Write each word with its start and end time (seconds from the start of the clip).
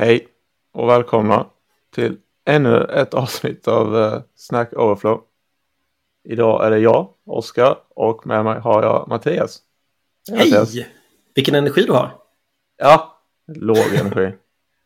Hej 0.00 0.28
och 0.72 0.88
välkomna 0.88 1.46
till 1.94 2.16
ännu 2.44 2.84
ett 2.84 3.14
avsnitt 3.14 3.68
av 3.68 3.94
uh, 3.94 4.20
Snack 4.34 4.72
Overflow. 4.72 5.20
Idag 6.24 6.66
är 6.66 6.70
det 6.70 6.78
jag, 6.78 7.08
Oskar, 7.26 7.76
och 7.88 8.26
med 8.26 8.44
mig 8.44 8.60
har 8.60 8.82
jag 8.82 9.08
Mattias. 9.08 9.58
Hej! 10.30 10.86
Vilken 11.34 11.54
energi 11.54 11.82
du 11.82 11.92
har. 11.92 12.10
Ja, 12.76 13.20
låg 13.46 13.94
energi. 13.94 14.32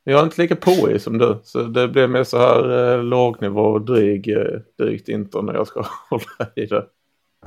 Jag 0.04 0.20
är 0.20 0.24
inte 0.24 0.42
lika 0.42 0.56
på 0.56 0.98
som 0.98 1.18
du, 1.18 1.40
så 1.44 1.62
det 1.62 1.88
blir 1.88 2.06
mer 2.06 2.24
så 2.24 2.38
här 2.38 2.92
eh, 2.94 3.04
lågnivå 3.04 3.62
och 3.62 3.82
dryg, 3.82 4.28
eh, 4.28 4.60
drygt 4.78 5.08
intro 5.08 5.42
när 5.42 5.54
jag 5.54 5.66
ska 5.66 5.86
hålla 6.10 6.50
i 6.56 6.66
det. 6.66 6.86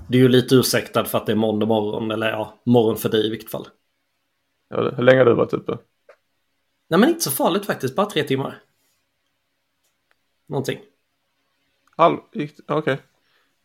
Du 0.08 0.18
är 0.18 0.22
ju 0.22 0.30
lite 0.30 0.56
ursäktad 0.56 1.06
för 1.06 1.18
att 1.18 1.26
det 1.26 1.32
är 1.32 1.36
måndag 1.36 1.66
morgon, 1.66 2.12
eller 2.12 2.30
ja, 2.30 2.54
morgon 2.64 2.98
för 2.98 3.10
dig 3.10 3.28
i 3.28 3.30
vilket 3.30 3.52
fall. 3.52 3.68
Ja, 4.70 4.92
hur 4.96 5.04
länge 5.04 5.20
har 5.20 5.26
du 5.26 5.34
varit 5.34 5.54
uppe? 5.54 5.78
Nej 6.88 7.00
men 7.00 7.10
inte 7.10 7.24
så 7.24 7.32
farligt 7.32 7.66
faktiskt, 7.66 7.96
bara 7.96 8.06
tre 8.06 8.24
timmar. 8.24 8.62
Någonting. 10.46 10.80
Halv, 11.98 12.18
okej. 12.18 12.52
Okay. 12.68 12.98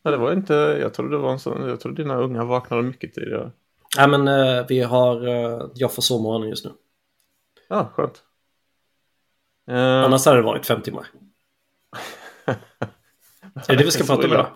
Nej 0.03 0.13
det 0.13 0.17
var 0.17 0.33
inte, 0.33 0.55
jag 0.55 0.95
trodde 0.95 1.11
det 1.11 1.19
var 1.19 1.33
en 1.33 1.39
sån, 1.39 1.69
jag 1.69 1.81
trodde 1.81 2.03
dina 2.03 2.17
unga 2.17 2.45
vaknade 2.45 2.83
mycket 2.83 3.15
tidigare. 3.15 3.51
Nej 3.97 4.09
men 4.09 4.29
uh, 4.29 4.67
vi 4.69 4.81
har, 4.81 5.29
uh, 5.29 5.71
jag 5.75 5.95
får 5.95 6.03
sovmorgonen 6.03 6.49
just 6.49 6.65
nu. 6.65 6.73
Ja, 7.69 7.93
skönt. 7.95 8.23
Uh, 9.71 9.77
Annars 9.77 10.27
hade 10.27 10.39
det 10.39 10.43
varit 10.43 10.67
fem 10.67 10.83
timmar. 10.83 11.07
är 12.45 12.57
det 13.67 13.77
det 13.77 13.85
vi 13.85 13.91
ska 13.91 14.05
prata 14.05 14.27
om 14.27 14.33
idag? 14.33 14.47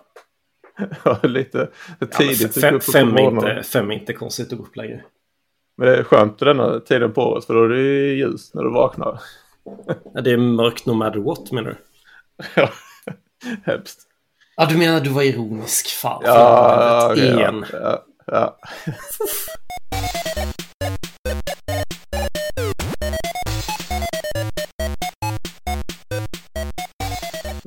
ja, 1.05 1.21
lite 1.23 1.71
tidigt. 2.19 2.57
Ja, 2.57 2.61
fem, 2.61 2.81
fem, 2.81 3.17
är 3.17 3.21
inte, 3.21 3.63
fem 3.63 3.91
är 3.91 3.95
inte 3.95 4.13
konstigt 4.13 4.53
att 4.53 4.59
gå 4.59 4.65
upp 4.65 4.77
längre. 4.77 5.05
Men 5.77 5.89
det 5.89 5.97
är 5.97 6.03
skönt 6.03 6.39
denna 6.39 6.81
tiden 6.81 7.13
på 7.13 7.23
året 7.23 7.45
för 7.45 7.55
då 7.55 7.65
är 7.65 7.69
det 7.69 7.81
ju 7.81 8.17
ljus 8.17 8.55
när 8.55 8.63
du 8.63 8.71
vaknar. 8.71 9.21
Ja, 10.15 10.21
det 10.21 10.33
är 10.33 10.37
mörkt 10.37 10.87
no 10.87 10.93
matter 10.93 11.21
what 11.21 11.53
menar 11.53 11.71
du? 11.71 11.77
ja, 12.63 12.69
hemskt. 13.65 14.01
Ja, 14.57 14.67
du 14.67 14.79
menar 14.79 15.01
du 15.01 15.11
var 15.11 15.23
ironisk? 15.23 15.87
Fan, 15.87 16.23
ja, 16.25 17.13
okay, 17.13 17.25
igen. 17.25 17.65
Ja, 17.73 17.79
ja, 17.81 18.05
ja. 18.27 18.59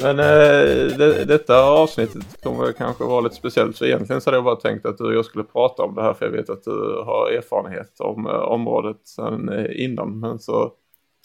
Men 0.07 0.19
eh, 0.19 0.97
det, 0.97 1.25
detta 1.25 1.63
avsnittet 1.63 2.41
kommer 2.43 2.71
kanske 2.71 3.03
vara 3.03 3.21
lite 3.21 3.35
speciellt. 3.35 3.77
För 3.77 3.85
egentligen 3.85 4.21
så 4.21 4.29
hade 4.29 4.37
jag 4.37 4.43
bara 4.43 4.55
tänkt 4.55 4.85
att 4.85 4.97
du 4.97 5.03
och 5.03 5.13
jag 5.13 5.25
skulle 5.25 5.43
prata 5.43 5.83
om 5.83 5.95
det 5.95 6.01
här. 6.01 6.13
För 6.13 6.25
jag 6.25 6.31
vet 6.31 6.49
att 6.49 6.63
du 6.63 7.03
har 7.05 7.31
erfarenhet 7.31 7.99
om 7.99 8.27
eh, 8.27 8.33
området 8.33 8.97
sedan 9.03 9.49
eh, 9.49 9.83
innan. 9.83 10.19
Men 10.19 10.39
så 10.39 10.71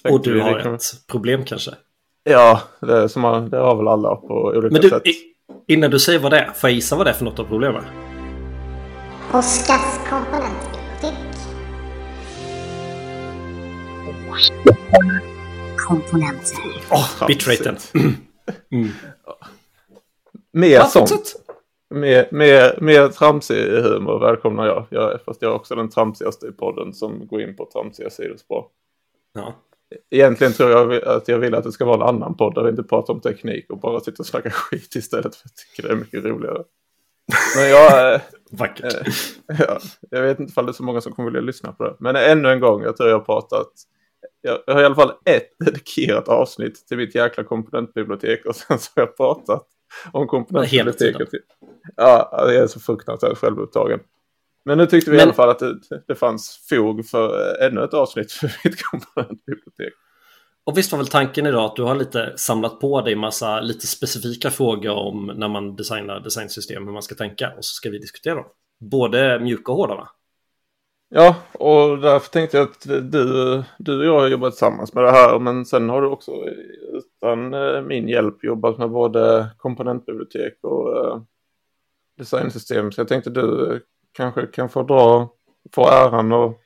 och 0.08 0.22
du 0.22 0.41
har 0.41 0.60
kan... 0.60 0.75
ett 0.75 0.83
problem 1.10 1.44
kanske? 1.44 1.70
Ja, 2.25 2.60
det, 2.80 3.08
som 3.08 3.22
man, 3.22 3.50
det 3.50 3.56
har 3.56 3.77
väl 3.77 3.88
alla 3.88 4.16
på 4.16 4.34
olika 4.34 4.72
Men 4.72 4.83
du, 4.83 4.88
sätt. 4.88 5.03
Innan 5.69 5.91
du 5.91 5.98
säger 5.98 6.19
vad 6.19 6.33
det 6.33 6.38
är, 6.38 6.53
får 6.53 6.70
jag 6.70 6.75
gissa 6.75 6.97
vad 6.97 7.06
det 7.06 7.10
är 7.10 7.14
för 7.14 7.25
något 7.25 7.38
av 7.38 7.44
problemen? 7.44 7.84
Oskars 9.33 9.98
komponentbibliotek. 10.10 11.14
Komponenter. 15.77 16.56
Åh, 16.91 17.22
oh, 17.22 17.27
bitraten. 17.27 17.77
Mm. 18.71 18.89
Mer 20.53 20.69
ja, 20.69 20.85
sånt. 20.85 21.37
Mer, 21.91 22.29
mer, 22.31 22.79
mer 22.81 23.09
tramsig 23.09 23.83
humor 23.83 24.19
välkomnar 24.19 24.67
jag. 24.67 24.87
jag. 24.91 25.21
Fast 25.25 25.43
jag 25.43 25.51
är 25.51 25.55
också 25.55 25.75
den 25.75 25.89
tramsigaste 25.89 26.47
i 26.47 26.53
podden 26.53 26.93
som 26.93 27.27
går 27.27 27.43
in 27.43 27.57
på 27.57 27.69
tramsiga 27.73 28.11
sidospår. 28.11 28.67
Ja. 29.33 29.55
Egentligen 30.11 30.53
tror 30.53 30.71
jag 30.71 31.05
att 31.05 31.29
jag 31.29 31.39
vill 31.39 31.55
att 31.55 31.65
det 31.65 31.73
ska 31.73 31.84
vara 31.84 31.97
en 31.97 32.17
annan 32.17 32.37
podd 32.37 32.55
där 32.55 32.62
vi 32.62 32.71
inte 32.71 32.83
pratar 32.83 33.15
om 33.15 33.21
teknik 33.21 33.71
och 33.71 33.79
bara 33.79 34.01
sitter 34.01 34.21
och 34.21 34.27
snackar 34.27 34.51
skit 34.51 34.95
istället. 34.95 35.37
För 35.37 35.49
jag 35.49 35.55
tycker 35.55 35.89
det 35.89 35.95
är 35.95 35.99
mycket 35.99 36.25
roligare. 36.25 36.65
Men 37.56 37.69
jag... 37.69 38.21
Vackert. 38.50 38.95
Äh, 38.95 39.61
ja, 39.61 39.78
jag 40.11 40.22
vet 40.22 40.41
inte 40.41 40.61
om 40.61 40.66
det 40.66 40.71
är 40.71 40.75
så 40.75 40.83
många 40.83 41.00
som 41.00 41.12
kommer 41.12 41.31
vilja 41.31 41.41
lyssna 41.41 41.72
på 41.72 41.84
det. 41.84 41.97
Men 41.99 42.16
ännu 42.16 42.49
en 42.49 42.61
gång, 42.61 42.83
jag 42.83 42.97
tror 42.97 43.09
jag 43.09 43.19
har 43.19 43.25
pratat 43.25 43.72
jag 44.42 44.75
har 44.75 44.82
i 44.82 44.84
alla 44.84 44.94
fall 44.94 45.12
ett 45.25 45.50
dedikerat 45.64 46.28
avsnitt 46.28 46.86
till 46.88 46.97
mitt 46.97 47.14
jäkla 47.14 47.44
komponentbibliotek 47.44 48.47
och 48.47 48.56
sen 48.56 48.78
så 48.78 48.91
har 48.94 49.03
jag 49.03 49.16
pratat 49.16 49.66
om 50.12 50.26
komponentbiblioteket. 50.26 51.28
Ja, 51.97 52.28
jag 52.32 52.54
är 52.54 52.66
så 52.66 52.80
fruktansvärt 52.80 53.38
självupptagen. 53.38 54.00
Men 54.64 54.78
nu 54.78 54.86
tyckte 54.86 55.10
vi 55.10 55.16
Men... 55.16 55.20
i 55.20 55.22
alla 55.22 55.32
fall 55.32 55.50
att 55.50 55.58
det, 55.58 55.78
det 56.08 56.14
fanns 56.14 56.66
fog 56.69 57.06
för 57.06 57.56
ännu 57.62 57.84
ett 57.84 57.94
avsnitt 57.94 58.32
för 58.32 58.47
mitt 58.64 58.82
komponentbibliotek. 58.82 59.92
Och 60.64 60.78
visst 60.78 60.92
var 60.92 60.98
väl 60.98 61.06
tanken 61.06 61.47
idag 61.47 61.64
att 61.64 61.76
du 61.76 61.82
har 61.82 61.94
lite 61.94 62.32
samlat 62.36 62.80
på 62.80 63.00
dig 63.00 63.16
massa 63.16 63.60
lite 63.60 63.86
specifika 63.86 64.50
frågor 64.50 64.92
om 64.92 65.32
när 65.36 65.48
man 65.48 65.76
designar 65.76 66.20
designsystem, 66.20 66.86
hur 66.86 66.92
man 66.92 67.03
ska 67.03 67.14
tänka 67.14 67.53
och 67.56 67.64
så 67.64 67.74
ska 67.74 67.91
vi 67.91 67.98
diskutera 67.98 68.34
dem. 68.34 68.44
Både 68.80 69.41
mjuka 69.41 69.72
och 69.72 69.78
hårda 69.78 69.94
va? 69.94 70.09
Ja, 71.15 71.37
och 71.53 71.99
därför 71.99 72.31
tänkte 72.31 72.56
jag 72.56 72.69
att 72.69 72.83
du, 73.12 73.65
du 73.78 73.99
och 73.99 74.05
jag 74.05 74.21
har 74.21 74.28
jobbat 74.28 74.53
tillsammans 74.53 74.95
med 74.95 75.05
det 75.05 75.11
här. 75.11 75.39
Men 75.39 75.65
sen 75.65 75.89
har 75.89 76.03
du 76.03 76.09
också 76.09 76.33
utan 76.93 77.55
eh, 77.55 77.83
min 77.83 78.09
hjälp 78.09 78.45
jobbat 78.45 78.78
med 78.78 78.91
både 78.91 79.51
komponentbibliotek 79.56 80.59
och 80.62 80.97
eh, 80.97 81.22
designsystem. 82.19 82.93
Så 82.93 83.01
jag 83.01 83.09
tänkte 83.09 83.31
du 83.31 83.72
eh, 83.72 83.78
kanske 84.12 84.47
kan 84.47 84.69
få 84.69 84.83
dra, 84.83 85.28
få 85.75 85.89
äran 85.89 86.33
och 86.33 86.61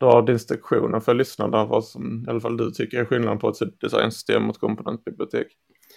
dra 0.00 0.22
distinktionen 0.22 1.00
för 1.00 1.14
lyssnarna 1.14 1.64
vad 1.64 1.84
som 1.84 2.24
i 2.26 2.30
alla 2.30 2.40
fall 2.40 2.56
du 2.56 2.70
tycker 2.70 3.00
är 3.00 3.04
skillnaden 3.04 3.38
på 3.38 3.48
ett 3.48 3.58
typ 3.58 3.80
designsystem 3.80 4.42
mot 4.42 4.58
komponentbibliotek. 4.58 5.46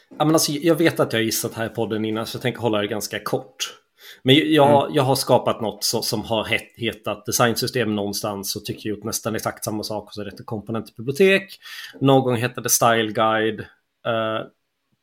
Ja, 0.09 0.25
men 0.25 0.33
alltså, 0.33 0.51
jag 0.51 0.75
vet 0.75 0.99
att 0.99 1.13
jag 1.13 1.19
har 1.19 1.23
gissat 1.23 1.53
här 1.53 1.65
i 1.65 1.69
podden 1.69 2.05
innan 2.05 2.25
så 2.25 2.35
jag 2.35 2.41
tänker 2.41 2.61
hålla 2.61 2.77
det 2.77 2.87
ganska 2.87 3.19
kort. 3.19 3.80
Men 4.23 4.53
jag, 4.53 4.83
mm. 4.83 4.95
jag 4.95 5.03
har 5.03 5.15
skapat 5.15 5.61
något 5.61 5.83
så, 5.83 6.01
som 6.01 6.21
har 6.23 6.45
het, 6.45 6.73
hetat 6.75 7.25
designsystem 7.25 7.95
någonstans 7.95 8.55
och 8.55 8.65
tycker 8.65 8.89
gjort 8.89 9.03
nästan 9.03 9.35
exakt 9.35 9.63
samma 9.63 9.83
sak. 9.83 10.07
Och 10.07 10.13
så 10.13 10.23
heter 10.23 10.43
komponentbibliotek. 10.43 11.59
Någon 12.01 12.23
gång 12.23 12.37
hette 12.37 12.61
det 12.61 12.69
style 12.69 13.11
guide. 13.11 13.59
Uh, 13.59 14.47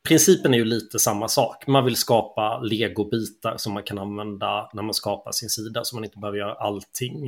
principen 0.07 0.53
är 0.53 0.57
ju 0.57 0.65
lite 0.65 0.99
samma 0.99 1.27
sak. 1.27 1.67
Man 1.67 1.85
vill 1.85 1.95
skapa 1.95 2.59
legobitar 2.59 3.57
som 3.57 3.73
man 3.73 3.83
kan 3.83 3.97
använda 3.97 4.69
när 4.73 4.83
man 4.83 4.93
skapar 4.93 5.31
sin 5.31 5.49
sida 5.49 5.83
så 5.83 5.95
man 5.95 6.03
inte 6.03 6.19
behöver 6.19 6.37
göra 6.37 6.53
allting. 6.53 7.25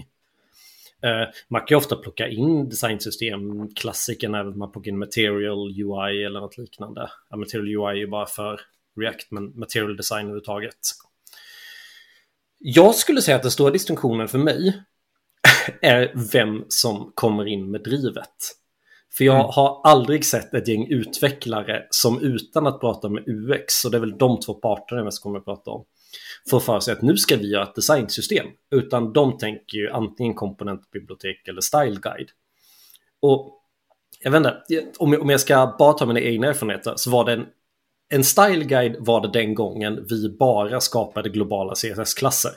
Uh, 1.05 1.33
man 1.47 1.61
kan 1.61 1.67
ju 1.69 1.75
ofta 1.75 1.95
plocka 1.95 2.27
in 2.27 2.69
designsystem, 2.69 3.69
klassiken 3.75 4.35
är 4.35 4.45
att 4.45 4.57
man 4.57 4.71
plockar 4.71 4.91
in 4.91 4.99
material 4.99 5.71
UI 5.71 6.23
eller 6.23 6.39
något 6.39 6.57
liknande. 6.57 7.11
Ja, 7.29 7.37
material 7.37 7.67
UI 7.67 7.85
är 7.85 7.93
ju 7.93 8.07
bara 8.07 8.25
för 8.25 8.61
React, 8.99 9.31
men 9.31 9.59
material 9.59 9.97
design 9.97 10.19
överhuvudtaget 10.19 10.77
jag 12.63 12.95
skulle 12.95 13.21
säga 13.21 13.35
att 13.35 13.41
den 13.41 13.51
stora 13.51 13.71
distinktionen 13.71 14.27
för 14.27 14.37
mig 14.37 14.81
är 15.81 16.11
vem 16.33 16.65
som 16.67 17.11
kommer 17.15 17.47
in 17.47 17.71
med 17.71 17.83
drivet. 17.83 18.57
För 19.17 19.23
jag 19.23 19.35
mm. 19.35 19.47
har 19.49 19.81
aldrig 19.83 20.25
sett 20.25 20.53
ett 20.53 20.67
gäng 20.67 20.87
utvecklare 20.87 21.87
som 21.89 22.21
utan 22.21 22.67
att 22.67 22.79
prata 22.79 23.09
med 23.09 23.23
UX, 23.27 23.85
och 23.85 23.91
det 23.91 23.97
är 23.97 23.99
väl 23.99 24.17
de 24.17 24.39
två 24.39 24.53
parterna 24.53 25.01
jag 25.01 25.13
kommer 25.13 25.39
att 25.39 25.45
prata 25.45 25.71
om, 25.71 25.85
får 26.49 26.59
för 26.59 26.79
sig 26.79 26.93
att 26.93 27.01
nu 27.01 27.17
ska 27.17 27.37
vi 27.37 27.51
göra 27.51 27.63
ett 27.63 27.75
designsystem. 27.75 28.45
Utan 28.71 29.13
de 29.13 29.37
tänker 29.37 29.77
ju 29.77 29.89
antingen 29.89 30.33
komponentbibliotek 30.33 31.47
eller 31.47 31.61
style 31.61 31.99
guide. 32.01 32.29
Och 33.21 33.57
jag 34.23 34.31
vet 34.31 34.37
inte, 34.37 34.63
om 34.99 35.29
jag 35.29 35.39
ska 35.39 35.75
bara 35.79 35.93
ta 35.93 36.05
mina 36.05 36.19
egna 36.19 36.47
erfarenheter 36.47 36.93
så 36.95 37.09
var 37.09 37.25
det 37.25 37.33
en 37.33 37.45
en 38.13 38.23
style 38.23 38.65
guide 38.65 38.95
var 38.99 39.21
det 39.21 39.39
den 39.39 39.55
gången 39.55 40.05
vi 40.09 40.29
bara 40.29 40.81
skapade 40.81 41.29
globala 41.29 41.75
CSS-klasser. 41.75 42.51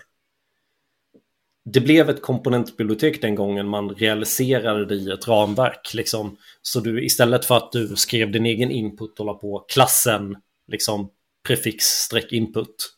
Det 1.64 1.80
blev 1.80 2.10
ett 2.10 2.22
komponentbibliotek 2.22 3.22
den 3.22 3.34
gången 3.34 3.68
man 3.68 3.90
realiserade 3.90 4.86
det 4.86 4.94
i 4.94 5.10
ett 5.10 5.28
ramverk. 5.28 5.94
Liksom. 5.94 6.36
Så 6.62 6.80
du 6.80 7.04
istället 7.04 7.44
för 7.44 7.56
att 7.56 7.72
du 7.72 7.96
skrev 7.96 8.32
din 8.32 8.46
egen 8.46 8.70
input 8.70 9.20
och 9.20 9.26
la 9.26 9.34
på 9.34 9.64
klassen, 9.68 10.36
liksom 10.68 11.10
prefix 11.46 11.84
streck 11.84 12.32
input. 12.32 12.90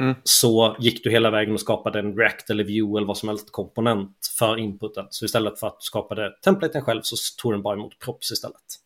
Mm. 0.00 0.14
Så 0.24 0.76
gick 0.80 1.04
du 1.04 1.10
hela 1.10 1.30
vägen 1.30 1.54
och 1.54 1.60
skapade 1.60 1.98
en 1.98 2.16
React 2.16 2.50
eller 2.50 2.64
View 2.64 2.98
eller 2.98 3.06
vad 3.06 3.18
som 3.18 3.28
helst 3.28 3.52
komponent 3.52 4.16
för 4.38 4.56
inputen. 4.58 5.06
Så 5.10 5.24
istället 5.24 5.60
för 5.60 5.66
att 5.66 5.80
du 5.80 5.84
skapade 5.84 6.32
templaten 6.44 6.82
själv 6.82 7.00
så 7.02 7.16
tog 7.42 7.52
den 7.52 7.62
bara 7.62 7.74
emot 7.74 7.98
props 7.98 8.30
istället. 8.30 8.85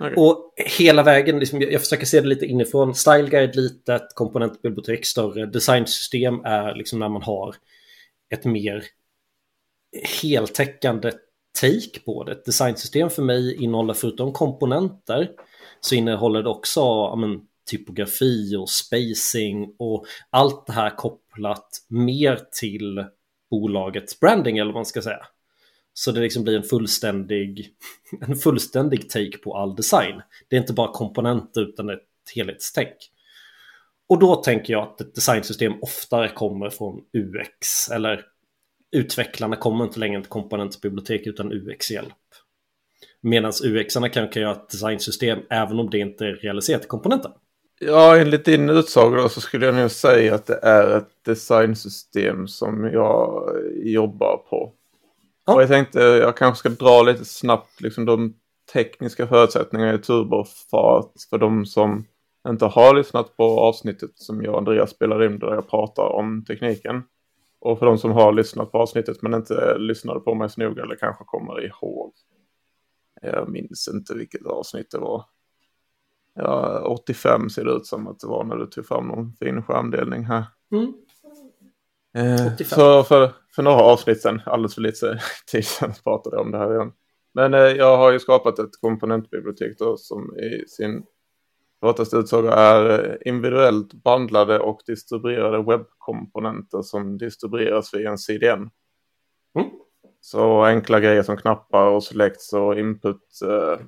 Okay. 0.00 0.14
Och 0.16 0.54
hela 0.78 1.02
vägen, 1.02 1.38
liksom, 1.38 1.60
jag 1.60 1.80
försöker 1.80 2.06
se 2.06 2.20
det 2.20 2.28
lite 2.28 2.46
inifrån. 2.46 2.94
Style 2.94 3.28
Guide 3.28 3.56
litet, 3.56 4.14
komponentbibliotek 4.14 5.06
större. 5.06 5.46
Designsystem 5.46 6.40
är 6.44 6.74
liksom 6.74 6.98
när 6.98 7.08
man 7.08 7.22
har 7.22 7.54
ett 8.34 8.44
mer 8.44 8.84
heltäckande 10.22 11.12
take 11.60 12.00
på 12.04 12.24
det. 12.24 12.32
Ett 12.32 12.44
designsystem 12.44 13.10
för 13.10 13.22
mig 13.22 13.62
innehåller 13.64 13.94
förutom 13.94 14.32
komponenter 14.32 15.30
så 15.80 15.94
innehåller 15.94 16.42
det 16.42 16.48
också 16.48 17.16
men, 17.16 17.40
typografi 17.70 18.56
och 18.56 18.70
spacing 18.70 19.74
och 19.78 20.06
allt 20.30 20.66
det 20.66 20.72
här 20.72 20.90
kopplat 20.96 21.68
mer 21.88 22.40
till 22.60 23.04
bolagets 23.50 24.20
branding 24.20 24.58
eller 24.58 24.72
vad 24.72 24.74
man 24.74 24.86
ska 24.86 25.02
säga. 25.02 25.26
Så 25.94 26.12
det 26.12 26.20
liksom 26.20 26.44
blir 26.44 26.56
en 26.56 26.62
fullständig, 26.62 27.74
en 28.20 28.36
fullständig 28.36 29.10
take 29.10 29.38
på 29.38 29.56
all 29.56 29.76
design. 29.76 30.22
Det 30.48 30.56
är 30.56 30.60
inte 30.60 30.72
bara 30.72 30.92
komponenter 30.92 31.60
utan 31.60 31.90
ett 31.90 32.08
helhetstänk. 32.34 32.96
Och 34.08 34.18
då 34.18 34.36
tänker 34.36 34.72
jag 34.72 34.82
att 34.82 35.00
ett 35.00 35.14
designsystem 35.14 35.72
oftare 35.82 36.28
kommer 36.28 36.70
från 36.70 37.00
UX 37.12 37.88
eller 37.90 38.24
utvecklarna 38.92 39.56
kommer 39.56 39.84
inte 39.84 40.00
längre 40.00 40.20
till 40.20 40.30
komponentbibliotek 40.30 41.26
utan 41.26 41.52
UX-hjälp. 41.52 42.12
Medan 43.20 43.52
UX-arna 43.64 44.08
kan, 44.08 44.28
kan 44.28 44.42
göra 44.42 44.52
ett 44.52 44.70
designsystem 44.70 45.38
även 45.50 45.78
om 45.78 45.90
det 45.90 45.98
inte 45.98 46.26
är 46.26 46.34
realiserat 46.34 46.84
i 46.84 46.88
komponenten. 46.88 47.32
Ja, 47.80 48.16
enligt 48.16 48.44
din 48.44 48.70
utsago 48.70 49.28
så 49.28 49.40
skulle 49.40 49.66
jag 49.66 49.74
nog 49.74 49.90
säga 49.90 50.34
att 50.34 50.46
det 50.46 50.58
är 50.62 50.98
ett 50.98 51.24
designsystem 51.24 52.48
som 52.48 52.84
jag 52.84 53.50
jobbar 53.74 54.36
på. 54.36 54.72
Ja. 55.46 55.54
Och 55.54 55.62
jag 55.62 55.68
tänkte 55.68 56.00
jag 56.00 56.36
kanske 56.36 56.58
ska 56.58 56.84
dra 56.84 57.02
lite 57.02 57.24
snabbt 57.24 57.80
liksom 57.80 58.04
de 58.04 58.34
tekniska 58.72 59.26
förutsättningarna 59.26 59.94
i 59.94 59.98
turbofart 59.98 61.12
för 61.30 61.38
de 61.38 61.66
som 61.66 62.04
inte 62.48 62.66
har 62.66 62.94
lyssnat 62.94 63.36
på 63.36 63.60
avsnittet 63.60 64.10
som 64.14 64.42
jag 64.42 64.52
och 64.52 64.58
Andreas 64.58 64.90
spelar 64.90 65.24
in 65.24 65.38
där 65.38 65.54
jag 65.54 65.70
pratar 65.70 66.02
om 66.02 66.44
tekniken. 66.44 67.02
Och 67.60 67.78
för 67.78 67.86
de 67.86 67.98
som 67.98 68.10
har 68.10 68.32
lyssnat 68.32 68.72
på 68.72 68.78
avsnittet 68.78 69.22
men 69.22 69.34
inte 69.34 69.78
lyssnade 69.78 70.20
på 70.20 70.34
mig 70.34 70.50
så 70.50 70.60
noga 70.60 70.82
eller 70.82 70.96
kanske 70.96 71.24
kommer 71.24 71.64
ihåg. 71.64 72.12
Jag 73.22 73.48
minns 73.48 73.88
inte 73.94 74.14
vilket 74.14 74.46
avsnitt 74.46 74.90
det 74.90 74.98
var. 74.98 75.24
Ja, 76.34 76.80
85 76.86 77.50
ser 77.50 77.64
det 77.64 77.72
ut 77.72 77.86
som 77.86 78.06
att 78.06 78.20
det 78.20 78.26
var 78.26 78.44
när 78.44 78.56
du 78.56 78.66
tog 78.66 78.86
fram 78.86 79.08
någon 79.08 79.32
fin 79.32 79.62
skärmdelning 79.62 80.24
här. 80.24 80.44
Mm. 80.72 80.92
Eh, 82.14 82.56
så 82.56 83.02
för, 83.04 83.32
för 83.54 83.62
några 83.62 83.82
avsnitt 83.82 84.22
sedan, 84.22 84.42
alldeles 84.46 84.74
för 84.74 84.82
lite 84.82 85.20
tid 85.52 85.64
sedan, 85.64 85.92
pratade 86.04 86.36
jag 86.36 86.44
om 86.44 86.52
det 86.52 86.58
här 86.58 86.74
igen. 86.74 86.92
Men 87.34 87.54
eh, 87.54 87.60
jag 87.60 87.96
har 87.96 88.12
ju 88.12 88.18
skapat 88.18 88.58
ett 88.58 88.80
komponentbibliotek 88.80 89.78
då 89.78 89.96
som 89.96 90.36
i 90.36 90.64
sin 90.68 91.06
kortaste 91.80 92.16
utsaga 92.16 92.52
är 92.52 93.10
eh, 93.10 93.16
individuellt 93.32 93.92
bandlade 93.94 94.58
och 94.58 94.80
distribuerade 94.86 95.62
webbkomponenter 95.62 96.82
som 96.82 97.18
distribueras 97.18 97.94
via 97.94 98.10
en 98.10 98.18
CDN. 98.18 98.70
Mm. 99.58 99.70
Så 100.20 100.64
enkla 100.64 101.00
grejer 101.00 101.22
som 101.22 101.36
knappar 101.36 101.86
och 101.86 102.04
selects 102.04 102.52
och 102.52 102.78
input, 102.78 103.40
eh, 103.44 103.78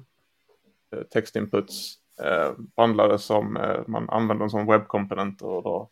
textinputs 1.12 1.94
eh, 2.23 2.53
bandlade 2.77 3.19
som 3.19 3.56
eh, 3.56 3.81
man 3.87 4.11
använder 4.11 4.49
som 4.49 4.67
webbkomponenter 4.67 5.47
och 5.47 5.62
då 5.62 5.91